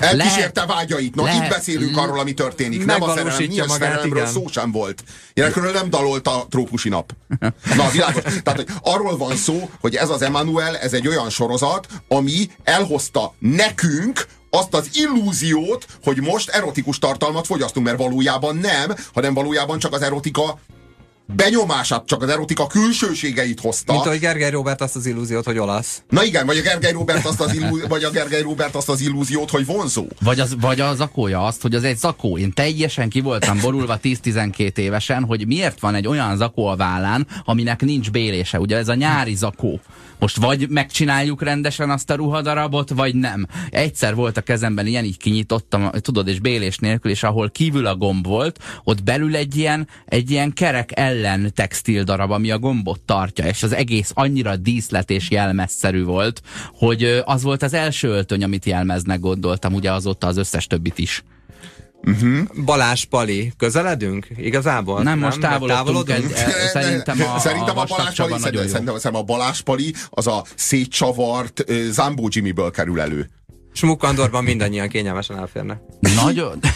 Elkísérte 0.00 0.66
vágyait. 0.66 1.14
Na, 1.14 1.22
lehet- 1.22 1.42
itt 1.42 1.48
beszélünk 1.48 1.96
arról, 1.96 2.18
ami 2.18 2.34
történik. 2.34 2.84
Nem 2.84 3.02
a 3.02 3.08
szerelem, 3.14 3.36
milyen 3.48 3.66
magát, 3.66 3.88
szerelemről 3.88 4.18
igen. 4.20 4.32
szó 4.32 4.46
sem 4.50 4.72
volt. 4.72 5.04
Ilyenekről 5.34 5.72
nem 5.72 5.90
dalolt 5.90 6.28
a 6.28 6.46
trópusi 6.50 6.88
nap. 6.88 7.12
Na, 7.76 7.90
világos. 7.92 8.22
Tehát, 8.44 8.58
hogy 8.58 8.68
arról 8.82 9.16
van 9.16 9.36
szó, 9.36 9.70
hogy 9.80 9.94
ez 9.94 10.10
az 10.10 10.22
Emanuel, 10.22 10.76
ez 10.76 10.92
egy 10.92 11.08
olyan 11.08 11.30
sorozat, 11.30 11.86
ami 12.08 12.50
elhozta 12.64 13.34
nekünk 13.38 14.26
azt 14.50 14.74
az 14.74 14.90
illúziót, 14.92 15.86
hogy 16.04 16.20
most 16.20 16.48
erotikus 16.48 16.98
tartalmat 16.98 17.46
fogyasztunk, 17.46 17.86
mert 17.86 17.98
valójában 17.98 18.56
nem, 18.56 18.94
hanem 19.14 19.34
valójában 19.34 19.78
csak 19.78 19.92
az 19.92 20.02
erotika 20.02 20.58
benyomását, 21.26 22.06
csak 22.06 22.22
az 22.22 22.28
erotika 22.28 22.66
külsőségeit 22.66 23.60
hozta. 23.60 23.92
Mint 23.92 24.06
ahogy 24.06 24.18
Gergely 24.18 24.50
Robert 24.50 24.80
azt 24.80 24.96
az 24.96 25.06
illúziót, 25.06 25.44
hogy 25.44 25.58
olasz. 25.58 26.02
Na 26.08 26.24
igen, 26.24 26.46
vagy 26.46 26.58
a 26.58 26.62
Gergely 26.62 26.92
Robert 26.92 27.26
azt 27.26 27.40
az, 27.40 27.54
illú, 27.54 27.78
vagy 27.88 28.04
a 28.04 28.10
Gergely 28.10 28.42
Robert 28.42 28.74
azt 28.74 28.88
az 28.88 29.00
illúziót, 29.00 29.50
hogy 29.50 29.66
vonzó. 29.66 30.06
Vagy, 30.20 30.40
az, 30.40 30.56
vagy 30.60 30.80
a 30.80 30.94
zakója 30.94 31.44
azt, 31.44 31.62
hogy 31.62 31.74
az 31.74 31.84
egy 31.84 31.96
zakó. 31.96 32.38
Én 32.38 32.52
teljesen 32.52 33.08
ki 33.08 33.20
voltam 33.20 33.60
borulva 33.60 33.98
10-12 34.02 34.76
évesen, 34.76 35.24
hogy 35.24 35.46
miért 35.46 35.80
van 35.80 35.94
egy 35.94 36.06
olyan 36.06 36.36
zakó 36.36 36.66
a 36.66 36.76
vállán, 36.76 37.26
aminek 37.44 37.80
nincs 37.80 38.10
bélése. 38.10 38.58
Ugye 38.58 38.76
ez 38.76 38.88
a 38.88 38.94
nyári 38.94 39.34
zakó. 39.34 39.80
Most 40.18 40.36
vagy 40.36 40.68
megcsináljuk 40.68 41.42
rendesen 41.42 41.90
azt 41.90 42.10
a 42.10 42.14
ruhadarabot, 42.14 42.90
vagy 42.90 43.14
nem. 43.14 43.46
Egyszer 43.70 44.14
volt 44.14 44.36
a 44.36 44.40
kezemben 44.40 44.86
ilyen, 44.86 45.04
így 45.04 45.16
kinyitottam, 45.16 45.90
tudod, 45.90 46.28
és 46.28 46.40
bélés 46.40 46.78
nélkül, 46.78 47.10
és 47.10 47.22
ahol 47.22 47.50
kívül 47.50 47.86
a 47.86 47.96
gomb 47.96 48.26
volt, 48.26 48.58
ott 48.84 49.02
belül 49.02 49.36
egy 49.36 49.56
ilyen, 49.56 49.88
egy 50.06 50.30
ilyen 50.30 50.52
kerek 50.52 50.98
ellen 51.16 51.52
textil 51.54 52.02
darab, 52.02 52.30
ami 52.30 52.50
a 52.50 52.58
gombot 52.58 53.00
tartja, 53.00 53.44
és 53.46 53.62
az 53.62 53.72
egész 53.72 54.10
annyira 54.14 54.56
díszlet 54.56 55.10
és 55.10 55.30
jelmezszerű 55.30 56.04
volt, 56.04 56.42
hogy 56.72 57.22
az 57.24 57.42
volt 57.42 57.62
az 57.62 57.74
első 57.74 58.08
öltöny, 58.08 58.44
amit 58.44 58.64
jelmeznek 58.64 59.20
gondoltam, 59.20 59.74
ugye 59.74 59.92
azóta 59.92 60.26
az 60.26 60.36
összes 60.36 60.66
többit 60.66 60.98
is. 60.98 61.24
Balázs 62.64 63.04
Pali, 63.04 63.52
közeledünk 63.56 64.26
igazából? 64.36 65.02
Nem, 65.02 65.18
most 65.18 65.40
Vagy 65.40 65.50
távolodtunk 65.50 66.10
egy- 66.10 66.32
E, 66.34 66.68
szerintem 66.72 67.20
a- 67.34 67.38
szerintem 67.38 67.78
a 67.78 67.80
a, 67.80 67.84
Balázs 67.84 68.16
Pali, 68.16 68.32
nagyon 68.40 68.62
jó. 68.62 68.68
szerintem, 68.68 68.98
szerintem 68.98 69.14
a 69.14 69.22
Balázs 69.22 69.60
Pali 69.60 69.94
az 70.10 70.26
a 70.26 70.44
szétcsavart 70.54 71.64
Zambó 71.90 72.28
Jimmyből 72.32 72.70
kerül 72.70 73.00
elő. 73.00 73.28
Smuk 73.76 74.02
Andorban 74.02 74.44
mindannyian 74.44 74.88
kényelmesen 74.88 75.38
elférnek. 75.38 75.78
Nagyon, 76.24 76.58
de, 76.60 76.74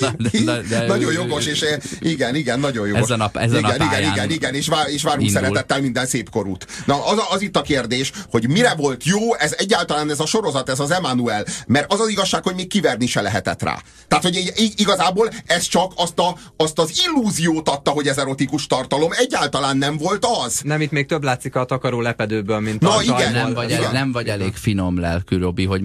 de, 0.00 0.30
de, 0.40 0.60
de, 0.68 0.86
nagyon 0.86 1.12
jogos, 1.12 1.46
és 1.46 1.60
eh, 1.62 1.78
igen, 2.00 2.34
igen, 2.34 2.60
nagyon 2.60 2.86
jogos. 2.86 3.02
Ezen 3.02 3.20
a- 3.20 3.30
ezen 3.32 3.58
igen, 3.58 3.80
a 3.80 3.84
igen, 3.84 4.12
igen, 4.12 4.30
igen, 4.30 4.54
és, 4.54 4.66
vár, 4.68 4.88
és 4.88 5.02
várunk 5.02 5.26
indul. 5.26 5.40
szeretettel 5.42 5.80
minden 5.80 6.06
szép 6.06 6.30
korút. 6.30 6.66
Na, 6.86 7.06
az, 7.06 7.18
az 7.30 7.40
itt 7.42 7.56
a 7.56 7.62
kérdés, 7.62 8.12
hogy 8.30 8.48
mire 8.48 8.74
volt 8.74 9.04
jó, 9.04 9.34
ez 9.34 9.54
egyáltalán 9.58 10.10
ez 10.10 10.20
a 10.20 10.26
sorozat, 10.26 10.68
ez 10.68 10.80
az 10.80 10.90
Emanuel, 10.90 11.44
mert 11.66 11.92
az 11.92 12.00
az 12.00 12.08
igazság, 12.08 12.42
hogy 12.42 12.54
még 12.54 12.66
kiverni 12.68 13.06
se 13.06 13.20
lehetett 13.20 13.62
rá. 13.62 13.78
Tehát, 14.08 14.24
hogy 14.24 14.36
i- 14.56 14.72
igazából 14.76 15.30
ez 15.46 15.66
csak 15.66 15.92
azt, 15.96 16.18
a, 16.18 16.36
azt 16.56 16.78
az 16.78 17.02
illúziót 17.06 17.68
adta, 17.68 17.90
hogy 17.90 18.06
ez 18.06 18.18
erotikus 18.18 18.66
tartalom, 18.66 19.10
egyáltalán 19.12 19.76
nem 19.76 19.96
volt 19.96 20.26
az. 20.44 20.60
Nem, 20.64 20.80
itt 20.80 20.90
még 20.90 21.06
több 21.06 21.24
látszik 21.24 21.54
a 21.54 21.64
takaró 21.64 22.00
lepedőből, 22.00 22.60
mint 22.60 22.80
Na, 22.80 22.96
a 22.96 23.02
igen, 23.02 23.32
nem 23.32 23.52
vagy, 23.54 23.70
Igen. 23.70 23.82
el, 23.84 23.92
nem 23.92 24.12
vagy 24.12 24.28
elég 24.28 24.54
finom 24.54 24.98
lelkű, 25.00 25.38
Robi, 25.38 25.64
hogy 25.64 25.80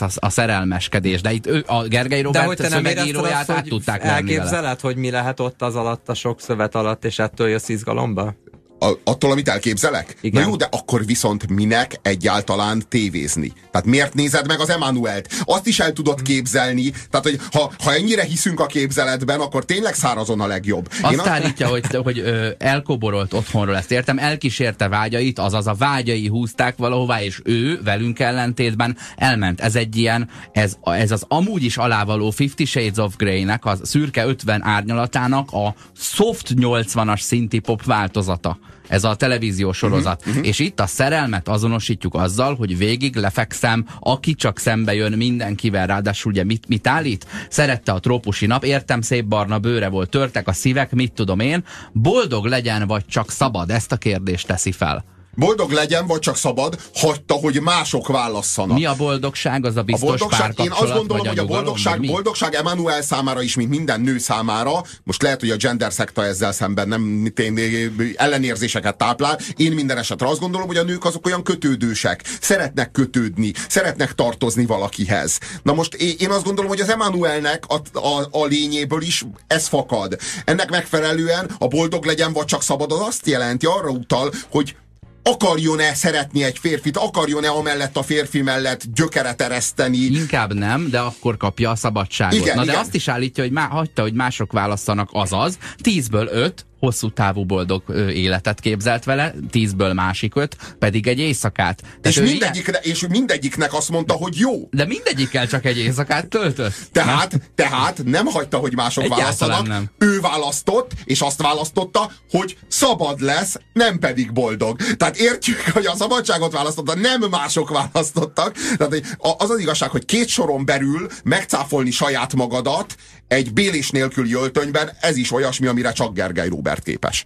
megértesz 0.00 0.22
a, 0.22 0.26
a 0.26 0.30
szerelmeskedés. 0.30 1.20
De 1.20 1.32
itt 1.32 1.46
ő, 1.46 1.64
a 1.66 1.82
Gergely 1.82 2.22
Robert 2.22 2.62
szövegíróját 2.62 3.38
azt, 3.38 3.50
át 3.50 3.64
tudták 3.64 4.00
hogy 4.00 4.10
venni 4.10 4.22
vele. 4.22 4.38
elképzeled, 4.38 4.80
hogy 4.80 4.96
mi 4.96 5.10
lehet 5.10 5.40
ott 5.40 5.62
az 5.62 5.76
alatt, 5.76 6.08
a 6.08 6.14
sok 6.14 6.40
szövet 6.40 6.74
alatt, 6.74 7.04
és 7.04 7.18
ettől 7.18 7.48
jössz 7.48 7.68
izgalomba? 7.68 8.34
A, 8.82 8.92
attól, 9.04 9.30
amit 9.30 9.48
elképzelek? 9.48 10.16
Igen. 10.20 10.42
Na 10.42 10.48
jó, 10.48 10.56
de 10.56 10.68
akkor 10.70 11.04
viszont 11.06 11.48
minek 11.48 11.98
egyáltalán 12.02 12.82
tévézni? 12.88 13.52
Tehát 13.70 13.86
miért 13.86 14.14
nézed 14.14 14.46
meg 14.46 14.60
az 14.60 14.70
Emanuelt? 14.70 15.28
Azt 15.44 15.66
is 15.66 15.80
el 15.80 15.92
tudod 15.92 16.22
képzelni, 16.22 16.90
tehát 16.90 17.26
hogy 17.26 17.40
ha, 17.52 17.72
ha 17.84 17.94
ennyire 17.94 18.22
hiszünk 18.24 18.60
a 18.60 18.66
képzeletben, 18.66 19.40
akkor 19.40 19.64
tényleg 19.64 19.94
szárazon 19.94 20.40
a 20.40 20.46
legjobb. 20.46 20.88
Azt 21.02 21.18
azt- 21.18 21.28
állítja, 21.28 21.68
hogy, 21.68 21.84
hogy 22.02 22.18
ö, 22.18 22.48
elkoborolt 22.58 23.32
otthonról, 23.32 23.76
ezt 23.76 23.90
értem, 23.90 24.18
elkísérte 24.18 24.88
vágyait, 24.88 25.38
azaz 25.38 25.66
a 25.66 25.74
vágyai 25.74 26.28
húzták 26.28 26.76
valahová, 26.76 27.22
és 27.22 27.40
ő 27.44 27.80
velünk 27.84 28.18
ellentétben 28.18 28.96
elment. 29.16 29.60
Ez 29.60 29.74
egy 29.76 29.96
ilyen, 29.96 30.28
ez, 30.52 30.76
ez 30.82 31.10
az 31.10 31.24
amúgy 31.28 31.62
is 31.64 31.76
alávaló 31.76 32.30
Fifty 32.30 32.64
Shades 32.64 32.96
of 32.96 33.16
Grey-nek, 33.16 33.64
a 33.64 33.76
szürke 33.82 34.26
50 34.26 34.62
árnyalatának 34.64 35.50
a 35.52 35.74
soft 35.96 36.48
80-as 36.56 37.20
szinti 37.20 37.58
pop 37.58 37.84
változata. 37.84 38.58
Ez 38.90 39.04
a 39.04 39.14
televíziós 39.14 39.76
sorozat. 39.76 40.22
Uh-huh, 40.26 40.46
És 40.46 40.58
itt 40.58 40.80
a 40.80 40.86
szerelmet 40.86 41.48
azonosítjuk 41.48 42.14
azzal, 42.14 42.54
hogy 42.54 42.78
végig 42.78 43.16
lefekszem, 43.16 43.86
aki 44.00 44.34
csak 44.34 44.58
szembe 44.58 44.94
jön 44.94 45.12
mindenkivel, 45.12 45.86
ráadásul 45.86 46.32
ugye 46.32 46.44
mit, 46.44 46.68
mit 46.68 46.86
állít? 46.86 47.26
Szerette 47.48 47.92
a 47.92 47.98
trópusi 47.98 48.46
nap, 48.46 48.64
értem, 48.64 49.00
szép 49.00 49.24
barna 49.24 49.58
bőre 49.58 49.88
volt, 49.88 50.10
törtek 50.10 50.48
a 50.48 50.52
szívek, 50.52 50.92
mit 50.92 51.12
tudom 51.12 51.40
én. 51.40 51.64
Boldog 51.92 52.44
legyen, 52.44 52.86
vagy 52.86 53.06
csak 53.06 53.30
szabad? 53.30 53.70
Ezt 53.70 53.92
a 53.92 53.96
kérdést 53.96 54.46
teszi 54.46 54.72
fel. 54.72 55.04
Boldog 55.34 55.70
legyen, 55.70 56.06
vagy 56.06 56.18
csak 56.18 56.36
szabad, 56.36 56.80
hagyta, 56.94 57.34
hogy 57.34 57.60
mások 57.60 58.08
válasszanak. 58.08 58.76
Mi 58.76 58.84
a 58.84 58.94
boldogság? 58.96 59.64
Az 59.64 59.76
a 59.76 59.80
a 59.80 59.82
biztos 59.82 60.08
boldogság, 60.08 60.54
én 60.58 60.70
azt 60.70 60.92
gondolom, 60.92 61.18
hogy 61.18 61.28
a 61.28 61.30
nyugalom, 61.30 61.64
boldogság, 61.64 62.00
mi? 62.00 62.06
boldogság 62.06 62.54
Emanuel 62.54 63.02
számára 63.02 63.42
is, 63.42 63.54
mint 63.54 63.68
minden 63.68 64.00
nő 64.00 64.18
számára, 64.18 64.82
most 65.02 65.22
lehet, 65.22 65.40
hogy 65.40 65.50
a 65.50 65.56
gender 65.56 65.92
szekta 65.92 66.24
ezzel 66.24 66.52
szemben 66.52 66.88
nem 66.88 67.32
én, 67.36 68.14
ellenérzéseket 68.16 68.96
táplál. 68.96 69.38
Én 69.56 69.72
minden 69.72 69.98
esetre 69.98 70.28
azt 70.28 70.40
gondolom, 70.40 70.66
hogy 70.66 70.76
a 70.76 70.82
nők 70.82 71.04
azok 71.04 71.26
olyan 71.26 71.42
kötődősek, 71.42 72.22
szeretnek 72.40 72.90
kötődni, 72.90 73.52
szeretnek 73.68 74.14
tartozni 74.14 74.66
valakihez. 74.66 75.38
Na 75.62 75.72
most 75.72 75.94
én, 75.94 76.30
azt 76.30 76.44
gondolom, 76.44 76.70
hogy 76.70 76.80
az 76.80 76.88
Emanuelnek 76.90 77.64
a, 77.66 77.98
a, 77.98 78.28
a 78.30 78.44
lényéből 78.44 79.02
is 79.02 79.24
ez 79.46 79.66
fakad. 79.66 80.16
Ennek 80.44 80.70
megfelelően 80.70 81.50
a 81.58 81.66
boldog 81.66 82.04
legyen, 82.04 82.32
vagy 82.32 82.44
csak 82.44 82.62
szabad, 82.62 82.92
az 82.92 83.00
azt 83.00 83.26
jelenti, 83.26 83.66
arra 83.66 83.88
utal, 83.88 84.32
hogy 84.50 84.76
akarjon-e 85.22 85.94
szeretni 85.94 86.42
egy 86.42 86.58
férfit, 86.58 86.96
akarjon-e 86.96 87.48
amellett 87.48 87.96
a 87.96 88.02
férfi 88.02 88.42
mellett 88.42 88.82
gyökeret 88.94 89.42
ereszteni. 89.42 89.96
Inkább 89.96 90.54
nem, 90.54 90.88
de 90.90 90.98
akkor 90.98 91.36
kapja 91.36 91.70
a 91.70 91.76
szabadságot. 91.76 92.38
Igen, 92.38 92.56
Na 92.56 92.64
de 92.64 92.70
igen. 92.70 92.80
azt 92.82 92.94
is 92.94 93.08
állítja, 93.08 93.42
hogy 93.42 93.52
má, 93.52 93.66
hagyta, 93.66 94.02
hogy 94.02 94.14
mások 94.14 94.52
választanak, 94.52 95.08
azaz, 95.12 95.58
tízből 95.76 96.28
öt 96.32 96.66
hosszú 96.80 97.10
távú 97.10 97.44
boldog 97.44 97.82
életet 98.14 98.60
képzelt 98.60 99.04
vele, 99.04 99.34
tízből 99.50 99.92
másik 99.92 100.36
öt, 100.36 100.56
pedig 100.78 101.06
egy 101.06 101.18
éjszakát. 101.18 101.82
És, 102.02 102.20
mindegyikre, 102.20 102.80
ilyen... 102.82 102.96
és 102.96 103.06
mindegyiknek 103.08 103.74
azt 103.74 103.90
mondta, 103.90 104.12
hogy 104.12 104.36
jó. 104.36 104.68
De 104.70 104.86
mindegyikkel 104.86 105.46
csak 105.46 105.64
egy 105.64 105.78
éjszakát 105.78 106.28
töltött. 106.28 106.74
Tehát, 106.92 107.30
nem? 107.30 107.40
tehát 107.54 108.04
nem 108.04 108.26
hagyta, 108.26 108.56
hogy 108.56 108.74
mások 108.74 109.04
Egyáltalán 109.04 109.28
választanak. 109.28 109.66
Nem. 109.66 109.90
Ő 110.08 110.20
választott, 110.20 110.90
és 111.04 111.20
azt 111.20 111.42
választotta, 111.42 112.10
hogy 112.30 112.56
szabad 112.68 113.20
lesz, 113.20 113.56
nem 113.72 113.98
pedig 113.98 114.32
boldog. 114.32 114.78
Tehát 114.96 115.16
értjük, 115.16 115.60
hogy 115.72 115.86
a 115.86 115.96
szabadságot 115.96 116.52
választotta, 116.52 116.94
nem 116.94 117.20
mások 117.30 117.70
választottak. 117.70 118.56
Tehát 118.76 119.16
az 119.18 119.50
az 119.50 119.58
igazság, 119.58 119.90
hogy 119.90 120.04
két 120.04 120.28
soron 120.28 120.64
belül 120.64 121.08
megcáfolni 121.24 121.90
saját 121.90 122.34
magadat, 122.34 122.96
egy 123.30 123.52
bélés 123.52 123.90
nélküli 123.90 124.34
öltönyben, 124.34 124.90
ez 125.00 125.16
is 125.16 125.32
olyasmi, 125.32 125.66
amire 125.66 125.92
csak 125.92 126.14
Gergely 126.14 126.48
Robert 126.48 126.82
képes. 126.82 127.24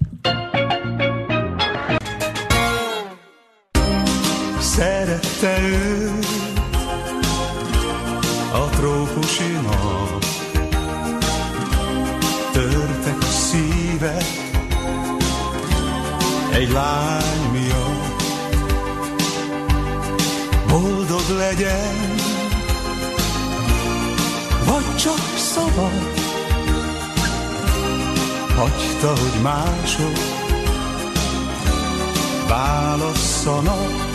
Szerette 4.61 5.59
ő 5.63 6.11
a 8.53 8.69
trópusi 8.69 9.53
nap 9.53 10.25
Törtek 12.53 13.19
a 13.21 13.31
szívek 13.31 14.25
egy 16.53 16.71
lány 16.71 17.51
miatt 17.53 18.23
Boldog 20.69 21.29
legyen 21.39 22.24
vagy 24.67 24.97
csak 24.97 25.37
szabad. 25.37 26.23
Hagyta, 28.57 29.09
hogy 29.09 29.43
mások 29.43 30.43
válasszanak. 32.49 34.13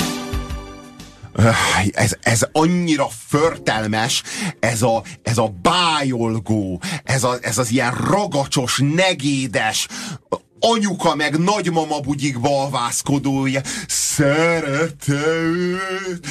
Ez, 1.92 2.16
ez 2.22 2.48
annyira 2.52 3.08
förtelmes, 3.28 4.24
ez 4.60 4.82
a, 4.82 5.04
ez 5.24 5.38
a 5.38 5.54
bájolgó, 5.62 6.82
ez, 7.04 7.24
a, 7.24 7.38
ez 7.42 7.58
az 7.58 7.72
ilyen 7.72 7.94
ragacsos, 7.94 8.82
negédes, 8.96 9.88
anyuka 10.60 11.16
meg 11.16 11.38
nagymama 11.38 12.00
bugyikba 12.00 12.64
alvászkodója. 12.64 13.62
Szerette 13.88 15.22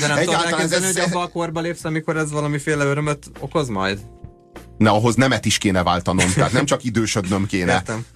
De 0.00 0.06
nem 0.06 0.18
tudom 0.24 0.34
elkezdeni, 0.34 0.84
hogy 0.84 0.98
abba 0.98 1.20
a 1.20 1.28
korba 1.28 1.60
lépsz, 1.60 1.84
amikor 1.84 2.16
ez 2.16 2.30
valamiféle 2.30 2.84
örömöt 2.84 3.30
okoz 3.40 3.68
majd? 3.68 4.00
Na, 4.78 4.92
ahhoz 4.92 5.14
nemet 5.14 5.44
is 5.44 5.58
kéne 5.58 5.82
váltanom, 5.82 6.32
tehát 6.34 6.52
nem 6.52 6.64
csak 6.64 6.84
idősödnöm 6.84 7.46
kéne. 7.46 7.72
Értem. 7.72 8.06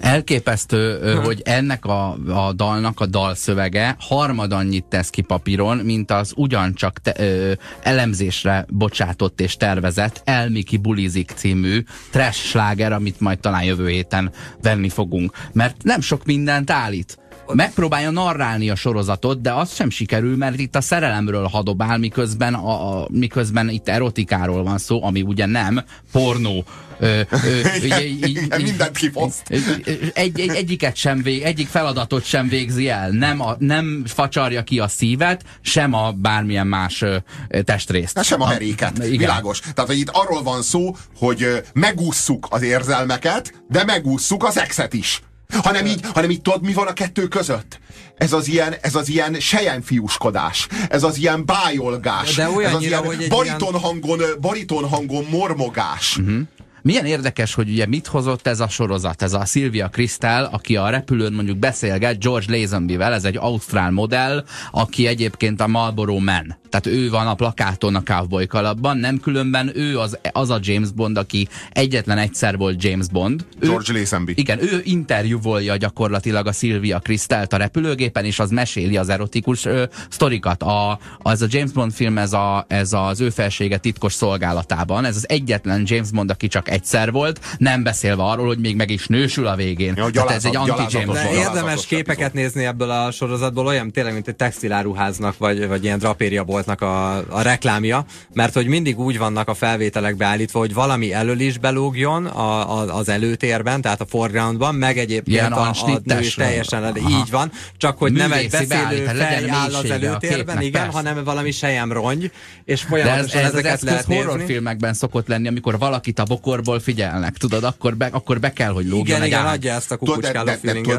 Elképesztő, 0.00 1.14
hogy 1.24 1.42
ennek 1.44 1.84
a, 1.84 2.12
a 2.12 2.52
dalnak 2.52 3.00
a 3.00 3.06
dalszövege 3.06 3.96
harmad 3.98 4.52
annyit 4.52 4.84
tesz 4.84 5.10
ki 5.10 5.22
papíron, 5.22 5.76
mint 5.76 6.10
az 6.10 6.32
ugyancsak 6.36 6.98
te, 6.98 7.14
ö, 7.18 7.52
elemzésre 7.82 8.66
bocsátott 8.68 9.40
és 9.40 9.56
tervezett 9.56 10.22
Elmiki 10.24 10.76
Bulizik 10.76 11.32
című 11.34 11.84
trash 12.10 12.38
sláger, 12.38 12.92
amit 12.92 13.20
majd 13.20 13.38
talán 13.38 13.64
jövő 13.64 13.88
héten 13.88 14.32
venni 14.62 14.88
fogunk. 14.88 15.32
Mert 15.52 15.82
nem 15.82 16.00
sok 16.00 16.24
mindent 16.24 16.70
állít 16.70 17.18
megpróbálja 17.52 18.10
narrálni 18.10 18.70
a 18.70 18.74
sorozatot, 18.74 19.40
de 19.40 19.52
az 19.52 19.74
sem 19.74 19.90
sikerül, 19.90 20.36
mert 20.36 20.58
itt 20.58 20.76
a 20.76 20.80
szerelemről 20.80 21.46
hadobál, 21.46 21.98
miközben, 21.98 22.54
a, 22.54 23.00
a, 23.02 23.08
miközben 23.10 23.68
itt 23.68 23.88
erotikáról 23.88 24.62
van 24.62 24.78
szó, 24.78 25.04
ami 25.04 25.22
ugye 25.22 25.46
nem 25.46 25.84
pornó. 26.12 26.64
Ö, 26.98 27.20
ö, 27.30 27.60
ugye, 27.84 28.06
így, 28.06 28.28
igen, 28.28 28.60
mindent 28.62 28.96
kiposzt. 28.96 29.42
Egy, 29.48 30.40
egy, 30.40 30.40
egyiket 30.40 30.96
sem 30.96 31.22
vég, 31.22 31.42
egyik 31.42 31.68
feladatot 31.68 32.24
sem 32.24 32.48
végzi 32.48 32.88
el. 32.88 33.10
Nem, 33.10 33.40
a, 33.40 33.56
nem 33.58 34.02
facsarja 34.06 34.62
ki 34.62 34.78
a 34.78 34.88
szívet, 34.88 35.44
sem 35.60 35.92
a 35.92 36.12
bármilyen 36.12 36.66
más 36.66 37.02
ö, 37.02 37.16
testrészt. 37.64 38.16
Hát 38.16 38.24
sem 38.24 38.40
a 38.40 38.46
heréket. 38.46 38.98
Igen. 38.98 39.10
Világos. 39.10 39.60
Tehát, 39.60 39.90
hogy 39.90 39.98
itt 39.98 40.10
arról 40.12 40.42
van 40.42 40.62
szó, 40.62 40.96
hogy 41.16 41.62
megússzuk 41.72 42.46
az 42.50 42.62
érzelmeket, 42.62 43.62
de 43.68 43.84
megússzuk 43.84 44.44
az 44.44 44.58
exet 44.58 44.92
is. 44.92 45.22
Hanem 45.62 45.86
így, 45.86 46.00
hanem 46.14 46.30
így 46.30 46.42
tudod, 46.42 46.62
mi 46.62 46.72
van 46.72 46.86
a 46.86 46.92
kettő 46.92 47.28
között? 47.28 47.78
Ez 48.16 48.32
az 48.32 48.48
ilyen, 48.48 48.74
ez 48.80 48.94
az 48.94 49.08
ilyen 49.08 49.40
sejenfiúskodás, 49.40 50.66
ez 50.88 51.02
az 51.02 51.16
ilyen 51.16 51.44
bájolgás, 51.46 52.34
De 52.34 52.42
ez 52.42 52.74
az 52.74 52.82
ilyen 52.82 53.02
bariton, 53.28 53.80
hangon, 53.80 54.20
bariton 54.40 54.88
hangon 54.88 55.26
mormogás. 55.30 56.16
Uh-huh. 56.16 56.40
Milyen 56.84 57.06
érdekes, 57.06 57.54
hogy 57.54 57.70
ugye 57.70 57.86
mit 57.86 58.06
hozott 58.06 58.46
ez 58.46 58.60
a 58.60 58.68
sorozat, 58.68 59.22
ez 59.22 59.32
a 59.32 59.44
Sylvia 59.44 59.88
Crystal, 59.88 60.44
aki 60.44 60.76
a 60.76 60.88
repülőn 60.88 61.32
mondjuk 61.32 61.58
beszélget 61.58 62.18
George 62.18 62.58
Lazenby-vel, 62.58 63.12
ez 63.12 63.24
egy 63.24 63.36
ausztrál 63.36 63.90
modell, 63.90 64.44
aki 64.70 65.06
egyébként 65.06 65.60
a 65.60 65.66
Marlboro 65.66 66.18
Man. 66.18 66.56
Tehát 66.74 66.98
ő 66.98 67.10
van 67.10 67.26
a 67.26 67.34
plakáton 67.34 67.94
a 67.94 68.02
Cowboy 68.02 68.46
kalapban, 68.46 68.96
nem 68.96 69.20
különben 69.20 69.70
ő 69.74 69.98
az, 69.98 70.18
az 70.32 70.50
a 70.50 70.58
James 70.62 70.90
Bond, 70.90 71.16
aki 71.16 71.48
egyetlen 71.70 72.18
egyszer 72.18 72.56
volt 72.56 72.82
James 72.82 73.06
Bond. 73.08 73.44
Ő, 73.58 73.66
George 73.66 73.92
Lazenby. 73.92 74.32
Igen, 74.36 74.62
ő 74.62 74.80
interjúvolja 74.84 75.76
gyakorlatilag 75.76 76.46
a 76.46 76.52
Sylvia 76.52 76.98
Crystal 76.98 77.46
a 77.50 77.56
repülőgépen, 77.56 78.24
és 78.24 78.38
az 78.38 78.50
meséli 78.50 78.96
az 78.96 79.08
erotikus 79.08 79.64
ö, 79.64 79.84
sztorikat. 80.08 80.62
A, 80.62 80.98
az 81.18 81.42
a 81.42 81.46
James 81.48 81.72
Bond 81.72 81.92
film, 81.92 82.18
ez, 82.18 82.32
a, 82.32 82.64
ez 82.68 82.92
az 82.92 83.20
ő 83.20 83.30
felsége 83.30 83.76
titkos 83.76 84.12
szolgálatában. 84.12 85.04
Ez 85.04 85.16
az 85.16 85.28
egyetlen 85.28 85.82
James 85.86 86.10
Bond, 86.10 86.30
aki 86.30 86.46
csak 86.46 86.70
egyszer 86.74 87.12
volt, 87.12 87.40
nem 87.58 87.82
beszélve 87.82 88.22
arról, 88.22 88.46
hogy 88.46 88.58
még 88.58 88.76
meg 88.76 88.90
is 88.90 89.06
nősül 89.06 89.46
a 89.46 89.56
végén. 89.56 89.94
Ja, 89.96 90.10
Tehát 90.10 90.30
ez 90.30 90.44
egy 90.44 90.56
anti-James 90.56 91.06
Bond. 91.06 91.34
Érdemes 91.34 91.86
képeket 91.86 92.32
nézni 92.32 92.64
ebből 92.64 92.90
a 92.90 93.10
sorozatból, 93.10 93.66
olyan 93.66 93.90
tényleg, 93.90 94.12
mint 94.12 94.28
egy 94.28 94.36
textiláruháznak, 94.36 95.38
vagy, 95.38 95.68
vagy 95.68 95.84
ilyen 95.84 95.98
drapériaboltnak 95.98 96.80
a, 96.80 97.16
a 97.16 97.42
reklámja, 97.42 98.04
mert 98.32 98.54
hogy 98.54 98.66
mindig 98.66 98.98
úgy 98.98 99.18
vannak 99.18 99.48
a 99.48 99.54
felvételek 99.54 100.16
beállítva, 100.16 100.58
hogy 100.58 100.74
valami 100.74 101.12
elől 101.12 101.40
is 101.40 101.58
belógjon 101.58 102.26
a, 102.26 102.78
a, 102.78 102.96
az 102.96 103.08
előtérben, 103.08 103.80
tehát 103.80 104.00
a 104.00 104.06
foregroundban, 104.06 104.74
meg 104.74 104.98
egyébként 104.98 105.52
a, 105.52 105.68
a 105.68 106.00
nő 106.04 106.20
is 106.20 106.34
teljesen 106.34 106.84
elő, 106.84 107.00
így 107.08 107.30
van, 107.30 107.52
csak 107.76 107.98
hogy 107.98 108.12
nem 108.12 108.32
egy 108.32 108.50
beszélő 108.50 109.04
fej 109.04 109.50
áll 109.50 109.74
az 109.74 109.90
előtérben, 109.90 110.60
igen, 110.60 110.82
persze. 110.82 110.96
hanem 110.96 111.24
valami 111.24 111.50
sejem 111.50 111.92
rongy, 111.92 112.30
és 112.64 112.82
folyamatosan 112.82 113.40
ez, 113.40 113.44
ez 113.44 113.52
ezeket 113.54 113.72
az 113.72 113.82
lehet 113.82 114.04
horrorfilmekben 114.04 114.94
szokott 114.94 115.28
lenni, 115.28 115.48
amikor 115.48 115.78
valakit 115.78 116.18
a 116.18 116.24
bokor 116.24 116.63
távol 116.64 116.80
figyelnek, 116.80 117.36
tudod, 117.36 117.64
akkor 117.64 117.96
be, 117.96 118.08
akkor 118.12 118.40
be 118.40 118.52
kell, 118.52 118.72
hogy 118.72 118.84
lógjon 118.84 119.06
Igen, 119.06 119.22
egy 119.22 119.26
igen, 119.26 119.46
adja 119.46 119.74
ezt 119.74 119.90
a 119.90 119.96
kukucskáló 119.96 120.50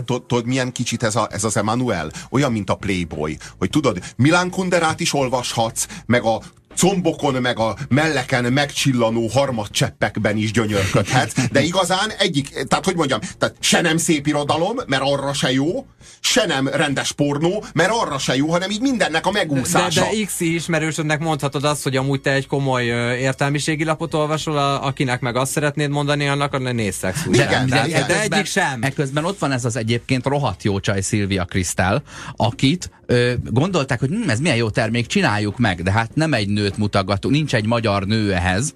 Tudod, 0.06 0.46
milyen 0.46 0.72
kicsit 0.72 1.04
ez, 1.04 1.16
a, 1.16 1.28
ez 1.32 1.44
az 1.44 1.58
Emanuel? 1.58 2.12
Olyan, 2.30 2.52
mint 2.52 2.70
a 2.70 2.76
Playboy, 2.76 3.38
hogy 3.58 3.70
tudod, 3.70 4.00
Milán 4.16 4.50
Kunderát 4.50 5.00
is 5.00 5.14
olvashatsz, 5.14 5.88
meg 6.06 6.24
a 6.24 6.42
combokon 6.76 7.34
meg 7.34 7.60
a 7.60 7.76
melleken 7.90 8.54
megcsillanó 8.54 9.28
harmadcseppekben 9.28 10.38
is 10.38 10.52
gyönyörködhet, 10.52 11.52
de 11.52 11.62
igazán 11.62 12.12
egyik, 12.18 12.50
tehát 12.50 12.86
hogy 12.86 12.96
mondjam, 12.96 13.20
tehát 13.38 13.56
se 13.60 13.82
nem 13.82 13.98
szép 13.98 14.28
irodalom, 14.28 14.76
mert 14.88 15.04
arra 15.06 15.34
se 15.34 15.52
jó, 15.52 15.86
se 16.20 16.46
nem 16.46 16.68
rendes 16.68 17.12
pornó, 17.12 17.64
mert 17.74 17.92
arra 17.92 18.18
se 18.18 18.36
jó, 18.36 18.50
hanem 18.50 18.70
így 18.70 18.82
mindennek 18.82 19.26
a 19.26 19.32
megúszása. 19.32 20.02
De, 20.02 20.10
de 20.10 20.26
X 20.26 20.40
ismerősödnek 20.40 21.20
mondhatod 21.20 21.64
azt, 21.64 21.84
hogy 21.84 21.96
amúgy 21.96 22.22
te 22.22 22.32
egy 22.32 22.48
komoly 22.48 22.86
értelmiségi 23.20 23.84
lapot 23.84 24.14
olvasol, 24.14 24.58
a, 24.58 24.86
akinek 24.86 25.20
meg 25.20 25.36
azt 25.36 25.52
szeretnéd 25.52 25.90
mondani, 25.90 26.28
annak 26.28 26.54
a 26.54 26.58
néz 26.58 26.96
szexú. 26.96 27.32
De, 27.32 27.44
igen, 27.44 27.68
de, 27.68 27.88
de, 27.88 28.06
de 28.08 28.22
egyik 28.22 28.46
sem. 28.46 28.84
Ekközben 28.84 29.26
ott 29.26 29.40
van 29.40 29.52
ez 29.52 29.66
az 29.66 29.76
egyébként 29.76 30.26
rohadt 30.26 30.64
jó 30.64 30.80
csaj 30.80 31.02
Szilvia 31.02 31.46
Krisztál, 31.46 32.04
akit 32.36 32.90
ö, 33.06 33.34
gondolták, 33.44 34.00
hogy 34.00 34.10
hm, 34.10 34.30
ez 34.30 34.40
milyen 34.40 34.58
jó 34.58 34.70
termék, 34.70 35.08
csináljuk 35.08 35.58
meg, 35.58 35.84
de 35.84 35.92
hát 35.92 36.16
nem 36.16 36.34
egy 36.34 36.48
nőt 36.66 36.78
mutogatunk, 36.78 37.34
nincs 37.34 37.56
egy 37.56 37.66
magyar 37.66 38.06
nő 38.06 38.34
ehhez, 38.34 38.76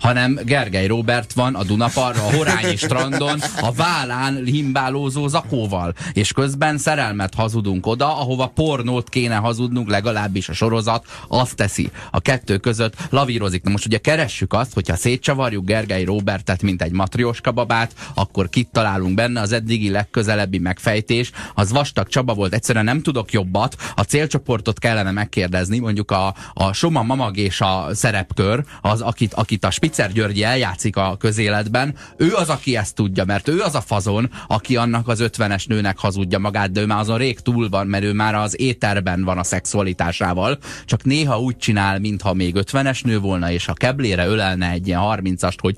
hanem 0.00 0.38
Gergely 0.44 0.86
Robert 0.86 1.32
van 1.32 1.54
a 1.54 1.64
Dunaparra, 1.64 2.26
a 2.26 2.36
Horányi 2.36 2.76
strandon, 2.76 3.40
a 3.60 3.72
vállán 3.72 4.44
himbálózó 4.44 5.28
zakóval, 5.28 5.94
és 6.12 6.32
közben 6.32 6.78
szerelmet 6.78 7.34
hazudunk 7.34 7.86
oda, 7.86 8.20
ahova 8.20 8.46
pornót 8.46 9.08
kéne 9.08 9.34
hazudnunk, 9.34 9.90
legalábbis 9.90 10.48
a 10.48 10.52
sorozat 10.52 11.06
azt 11.28 11.56
teszi. 11.56 11.90
A 12.10 12.20
kettő 12.20 12.56
között 12.56 12.94
lavírozik. 13.10 13.62
Na 13.62 13.70
most 13.70 13.86
ugye 13.86 13.98
keressük 13.98 14.52
azt, 14.52 14.74
hogyha 14.74 14.96
szétcsavarjuk 14.96 15.64
Gergely 15.64 16.04
Robertet, 16.04 16.62
mint 16.62 16.82
egy 16.82 16.92
matrioska 16.92 17.52
babát, 17.52 17.94
akkor 18.14 18.48
kit 18.48 18.68
találunk 18.72 19.14
benne, 19.14 19.40
az 19.40 19.52
eddigi 19.52 19.90
legközelebbi 19.90 20.58
megfejtés, 20.58 21.30
az 21.54 21.72
vastag 21.72 22.08
Csaba 22.08 22.34
volt, 22.34 22.54
egyszerűen 22.54 22.84
nem 22.84 23.02
tudok 23.02 23.32
jobbat, 23.32 23.76
a 23.94 24.02
célcsoportot 24.02 24.78
kellene 24.78 25.10
megkérdezni, 25.10 25.78
mondjuk 25.78 26.10
a, 26.10 26.34
a 26.54 26.72
Soma 26.72 27.02
Mamag 27.02 27.36
és 27.36 27.60
a 27.60 27.88
szerepkör, 27.92 28.64
az, 28.80 29.00
akit, 29.00 29.34
akit 29.34 29.64
a 29.64 29.70
Spicer 29.88 30.12
Györgyi 30.12 30.42
eljátszik 30.42 30.96
a 30.96 31.16
közéletben, 31.18 31.94
ő 32.16 32.34
az, 32.34 32.48
aki 32.48 32.76
ezt 32.76 32.94
tudja, 32.94 33.24
mert 33.24 33.48
ő 33.48 33.60
az 33.60 33.74
a 33.74 33.80
fazon, 33.80 34.30
aki 34.46 34.76
annak 34.76 35.08
az 35.08 35.20
ötvenes 35.20 35.66
nőnek 35.66 35.98
hazudja 35.98 36.38
magát, 36.38 36.72
de 36.72 36.80
ő 36.80 36.86
már 36.86 36.98
azon 36.98 37.18
rég 37.18 37.40
túl 37.40 37.68
van, 37.68 37.86
mert 37.86 38.04
ő 38.04 38.12
már 38.12 38.34
az 38.34 38.60
éterben 38.60 39.24
van 39.24 39.38
a 39.38 39.42
szexualitásával, 39.42 40.58
csak 40.84 41.04
néha 41.04 41.40
úgy 41.40 41.56
csinál, 41.56 41.98
mintha 41.98 42.34
még 42.34 42.54
ötvenes 42.54 43.02
nő 43.02 43.18
volna, 43.18 43.50
és 43.50 43.68
a 43.68 43.72
keblére 43.72 44.26
ölelne 44.26 44.70
egy 44.70 44.86
ilyen 44.86 45.00
harmincast, 45.00 45.60
hogy 45.60 45.76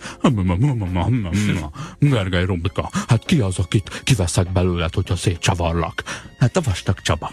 Gergely 1.99 2.45
Rombika, 2.45 2.91
hát 3.09 3.25
ki 3.25 3.41
az, 3.41 3.59
akit 3.59 4.01
kiveszek 4.05 4.53
belőled, 4.53 4.95
hogyha 4.95 5.17
szétcsavarlak? 5.17 6.03
Hát 6.39 6.57
a 6.57 6.61
vastag 6.61 7.01
Csaba. 7.01 7.33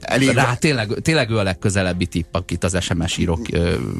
Elég 0.00 0.30
Rá 0.30 0.54
tényleg, 0.54 0.88
tényleg 1.02 1.30
ő 1.30 1.38
a 1.38 1.42
legközelebbi 1.42 2.06
tipp, 2.06 2.34
akit 2.34 2.64
az 2.64 2.76
SMS 2.80 3.16
írók 3.16 3.46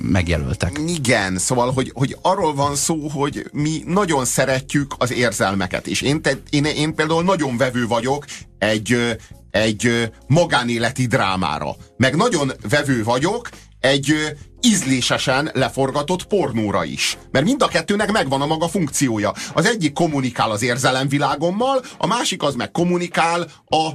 megjelöltek. 0.03 0.81
Igen, 0.87 1.39
szóval, 1.39 1.72
hogy, 1.72 1.91
hogy 1.95 2.16
arról 2.22 2.55
van 2.55 2.77
szó, 2.77 3.09
hogy 3.09 3.47
mi 3.53 3.83
nagyon 3.87 4.24
szeretjük 4.24 4.95
az 4.99 5.12
érzelmeket, 5.12 5.87
és 5.87 6.01
én, 6.01 6.22
te, 6.22 6.33
én, 6.51 6.64
én 6.64 6.95
például 6.95 7.22
nagyon 7.22 7.57
vevő 7.57 7.87
vagyok 7.87 8.24
egy, 8.59 9.16
egy 9.51 10.11
magánéleti 10.27 11.07
drámára, 11.07 11.77
meg 11.97 12.16
nagyon 12.16 12.53
vevő 12.68 13.05
vagyok 13.05 13.49
egy 13.81 14.37
ízlésesen 14.61 15.51
leforgatott 15.53 16.27
pornóra 16.27 16.85
is. 16.85 17.18
Mert 17.31 17.45
mind 17.45 17.62
a 17.62 17.66
kettőnek 17.66 18.12
megvan 18.12 18.41
a 18.41 18.47
maga 18.47 18.68
funkciója. 18.68 19.33
Az 19.55 19.66
egyik 19.66 19.93
kommunikál 19.93 20.51
az 20.51 20.62
érzelemvilágommal, 20.62 21.83
a 21.99 22.07
másik 22.07 22.43
az 22.43 22.55
meg 22.55 22.70
kommunikál 22.70 23.47
a, 23.66 23.91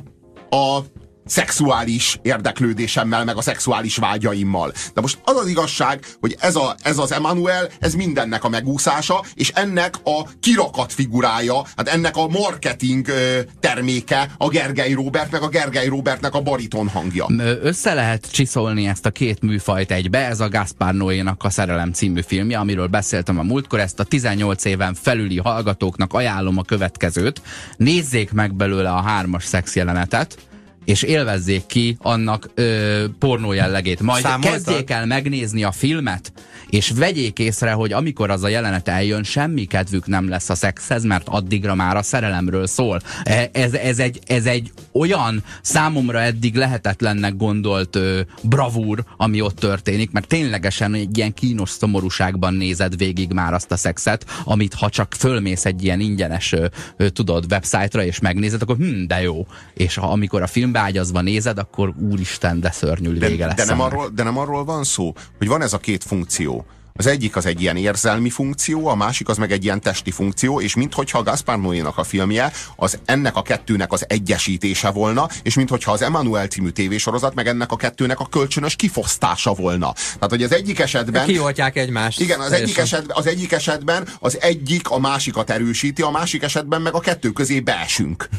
a 0.56 0.84
szexuális 1.26 2.20
érdeklődésemmel, 2.22 3.26
meg 3.26 3.38
a 3.38 3.42
szexuális 3.42 3.98
vágyaimmal. 3.98 4.72
De 4.94 5.02
most 5.02 5.20
az 5.24 5.36
az 5.36 5.48
igazság, 5.48 6.06
hogy 6.20 6.36
ez, 6.40 6.56
a, 6.56 6.76
ez 6.84 6.98
az 6.98 7.12
Emanuel, 7.12 7.70
ez 7.80 7.94
mindennek 7.94 8.44
a 8.44 8.50
megúszása, 8.50 9.24
és 9.34 9.50
ennek 9.50 9.96
a 10.04 10.28
kirakat 10.40 10.94
figurája, 10.94 11.64
hát 11.76 11.88
ennek 11.88 12.16
a 12.18 12.28
marketing 12.28 13.08
ö, 13.08 13.40
terméke 13.60 14.30
a 14.38 14.48
Gergely 14.48 14.94
Robert, 14.94 15.32
meg 15.32 15.42
a 15.42 15.48
Gergely 15.48 15.88
Robertnek 15.88 16.34
a 16.34 16.42
bariton 16.42 16.88
hangja. 16.88 17.26
Össze 17.62 17.94
lehet 17.94 18.32
csiszolni 18.32 18.88
ezt 18.88 19.06
a 19.06 19.12
két 19.12 19.42
műfajt 19.42 19.92
egybe, 19.92 20.28
ez 20.28 20.40
a 20.40 20.50
Gaspar 20.50 20.94
Noé-nak 20.94 21.44
a 21.44 21.50
Szerelem 21.50 21.92
című 21.92 22.22
filmje, 22.22 22.58
amiről 22.58 22.88
beszéltem 22.88 23.40
a 23.40 23.44
múltkor, 23.44 23.80
ezt 23.80 24.00
a 24.00 24.04
18 24.04 24.66
éven 24.66 24.94
felüli 24.94 25.38
hallgatóknak 25.38 26.14
ajánlom 26.14 26.58
a 26.58 26.64
következőt. 26.64 27.42
Nézzék 27.78 28.32
meg 28.32 28.56
belőle 28.56 28.92
a 28.92 29.02
hármas 29.02 29.46
szexjelenetet, 29.46 30.38
és 30.86 31.04
élvezzék 31.04 31.66
ki 31.66 31.98
annak 32.00 32.50
ö, 32.54 33.06
pornó 33.20 33.52
jellegét. 33.52 34.02
Majd 34.02 34.24
Számolta? 34.24 34.52
kezdjék 34.52 34.90
el 34.90 35.06
megnézni 35.06 35.64
a 35.64 35.72
filmet, 35.72 36.34
és 36.72 36.92
vegyék 36.96 37.40
észre, 37.40 37.72
hogy 37.72 37.94
amikor 37.94 38.30
az 38.30 38.44
a 38.44 38.48
jelenet 38.48 38.88
eljön, 38.88 39.24
semmi 39.24 39.66
kedvük 39.66 40.08
nem 40.08 40.30
lesz 40.30 40.50
a 40.50 40.56
szexhez, 40.56 41.04
mert 41.04 41.28
addigra 41.28 41.76
már 41.76 41.98
a 41.98 42.02
szerelemről 42.02 42.68
szól. 42.68 43.02
E, 43.24 43.50
ez, 43.54 43.74
ez, 43.74 44.00
egy, 44.00 44.20
ez 44.28 44.46
egy 44.46 44.72
olyan 44.92 45.44
számomra 45.62 46.20
eddig 46.20 46.56
lehetetlennek 46.56 47.36
gondolt 47.36 47.96
ö, 47.96 48.22
bravúr, 48.44 49.04
ami 49.18 49.42
ott 49.42 49.56
történik, 49.56 50.12
mert 50.12 50.28
ténylegesen 50.28 50.94
egy 50.94 51.18
ilyen 51.18 51.34
kínos 51.34 51.70
szomorúságban 51.70 52.54
nézed 52.54 52.98
végig 52.98 53.34
már 53.34 53.54
azt 53.54 53.72
a 53.72 53.78
szexet, 53.78 54.26
amit 54.44 54.74
ha 54.74 54.90
csak 54.90 55.14
fölmész 55.18 55.66
egy 55.66 55.84
ilyen 55.84 56.00
ingyenes, 56.00 56.52
ö, 56.52 56.66
ö, 56.98 57.10
tudod, 57.10 57.46
websájtra 57.50 58.04
és 58.04 58.20
megnézed, 58.20 58.62
akkor 58.62 58.76
hm, 58.76 59.06
de 59.08 59.22
jó. 59.22 59.48
És 59.74 59.96
ha, 59.96 60.12
amikor 60.12 60.42
a 60.42 60.48
filmbe 60.48 60.80
ágyazva 60.80 61.22
nézed, 61.22 61.58
akkor 61.58 61.94
úristen, 62.10 62.60
de 62.60 62.72
szörnyű 62.72 63.12
vége 63.12 63.36
de, 63.36 63.46
lesz. 63.46 63.56
De 63.56 63.66
nem, 63.66 63.82
arról, 63.82 64.10
de 64.16 64.24
nem 64.24 64.38
arról 64.38 64.66
van 64.66 64.84
szó, 64.84 65.14
hogy 65.38 65.48
van 65.48 65.62
ez 65.62 65.74
a 65.74 65.78
két 65.78 66.04
funkció 66.04 66.61
az 66.94 67.08
egyik 67.08 67.36
az 67.36 67.46
egy 67.46 67.62
ilyen 67.62 67.78
érzelmi 67.78 68.30
funkció, 68.30 68.88
a 68.88 68.96
másik 68.96 69.30
az 69.30 69.38
meg 69.38 69.52
egy 69.52 69.64
ilyen 69.64 69.82
testi 69.82 70.12
funkció, 70.12 70.62
és 70.62 70.76
minthogyha 70.76 71.18
a 71.18 71.24
Gaspar 71.24 71.60
Noé-nak 71.60 71.98
a 71.98 72.04
filmje 72.04 72.52
az 72.76 73.00
ennek 73.06 73.36
a 73.36 73.42
kettőnek 73.42 73.92
az 73.92 74.06
egyesítése 74.08 74.90
volna, 74.90 75.30
és 75.44 75.56
minthogyha 75.56 75.92
az 75.92 76.02
Emmanuel 76.02 76.48
című 76.48 76.70
tévésorozat 76.70 77.36
meg 77.36 77.48
ennek 77.48 77.72
a 77.72 77.76
kettőnek 77.76 78.20
a 78.20 78.26
kölcsönös 78.26 78.76
kifosztása 78.76 79.54
volna. 79.54 79.94
Tehát, 79.94 80.30
hogy 80.30 80.44
az 80.44 80.54
egyik 80.54 80.80
esetben... 80.80 81.26
Kioltják 81.26 81.78
egymást. 81.78 82.20
Igen, 82.20 82.40
az 82.40 82.52
egyik, 82.52 82.78
esetben, 82.78 83.18
az 83.18 83.28
egyik 83.28 83.52
esetben 83.52 84.08
az 84.20 84.42
egyik 84.42 84.90
a 84.90 85.00
másikat 85.00 85.50
erősíti, 85.50 86.02
a 86.02 86.10
másik 86.10 86.44
esetben 86.44 86.82
meg 86.82 86.94
a 86.94 87.00
kettő 87.00 87.30
közé 87.30 87.60
beesünk. 87.60 88.30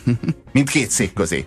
Mint 0.53 0.71
két 0.71 0.91
szék 0.91 1.13
közé. 1.13 1.47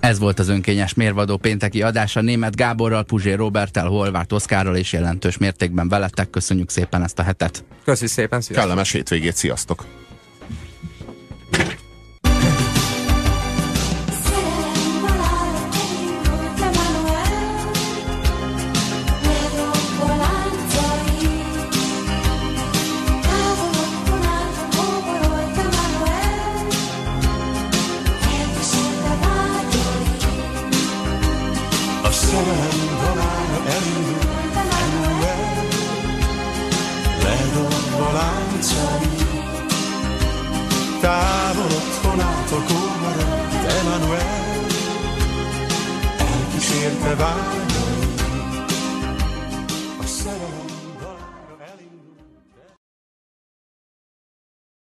Ez 0.00 0.18
volt 0.18 0.38
az 0.38 0.48
önkényes 0.48 0.94
mérvadó 0.94 1.36
pénteki 1.36 1.82
adása 1.82 2.20
német 2.20 2.56
Gáborral, 2.56 3.04
Puzsé 3.04 3.32
Robertel, 3.32 3.86
Horváth 3.86 4.34
Oszkárral 4.34 4.76
és 4.76 4.92
jelentős 4.92 5.38
mértékben 5.38 5.88
veletek. 5.88 6.30
Köszönjük 6.30 6.70
szépen 6.70 7.02
ezt 7.02 7.18
a 7.18 7.22
hetet. 7.22 7.64
Köszönjük 7.84 8.14
szépen, 8.14 8.40
sziasztok. 8.40 8.66
Kellemes 8.66 8.92
hétvégét, 8.92 9.36
sziasztok. 9.36 9.84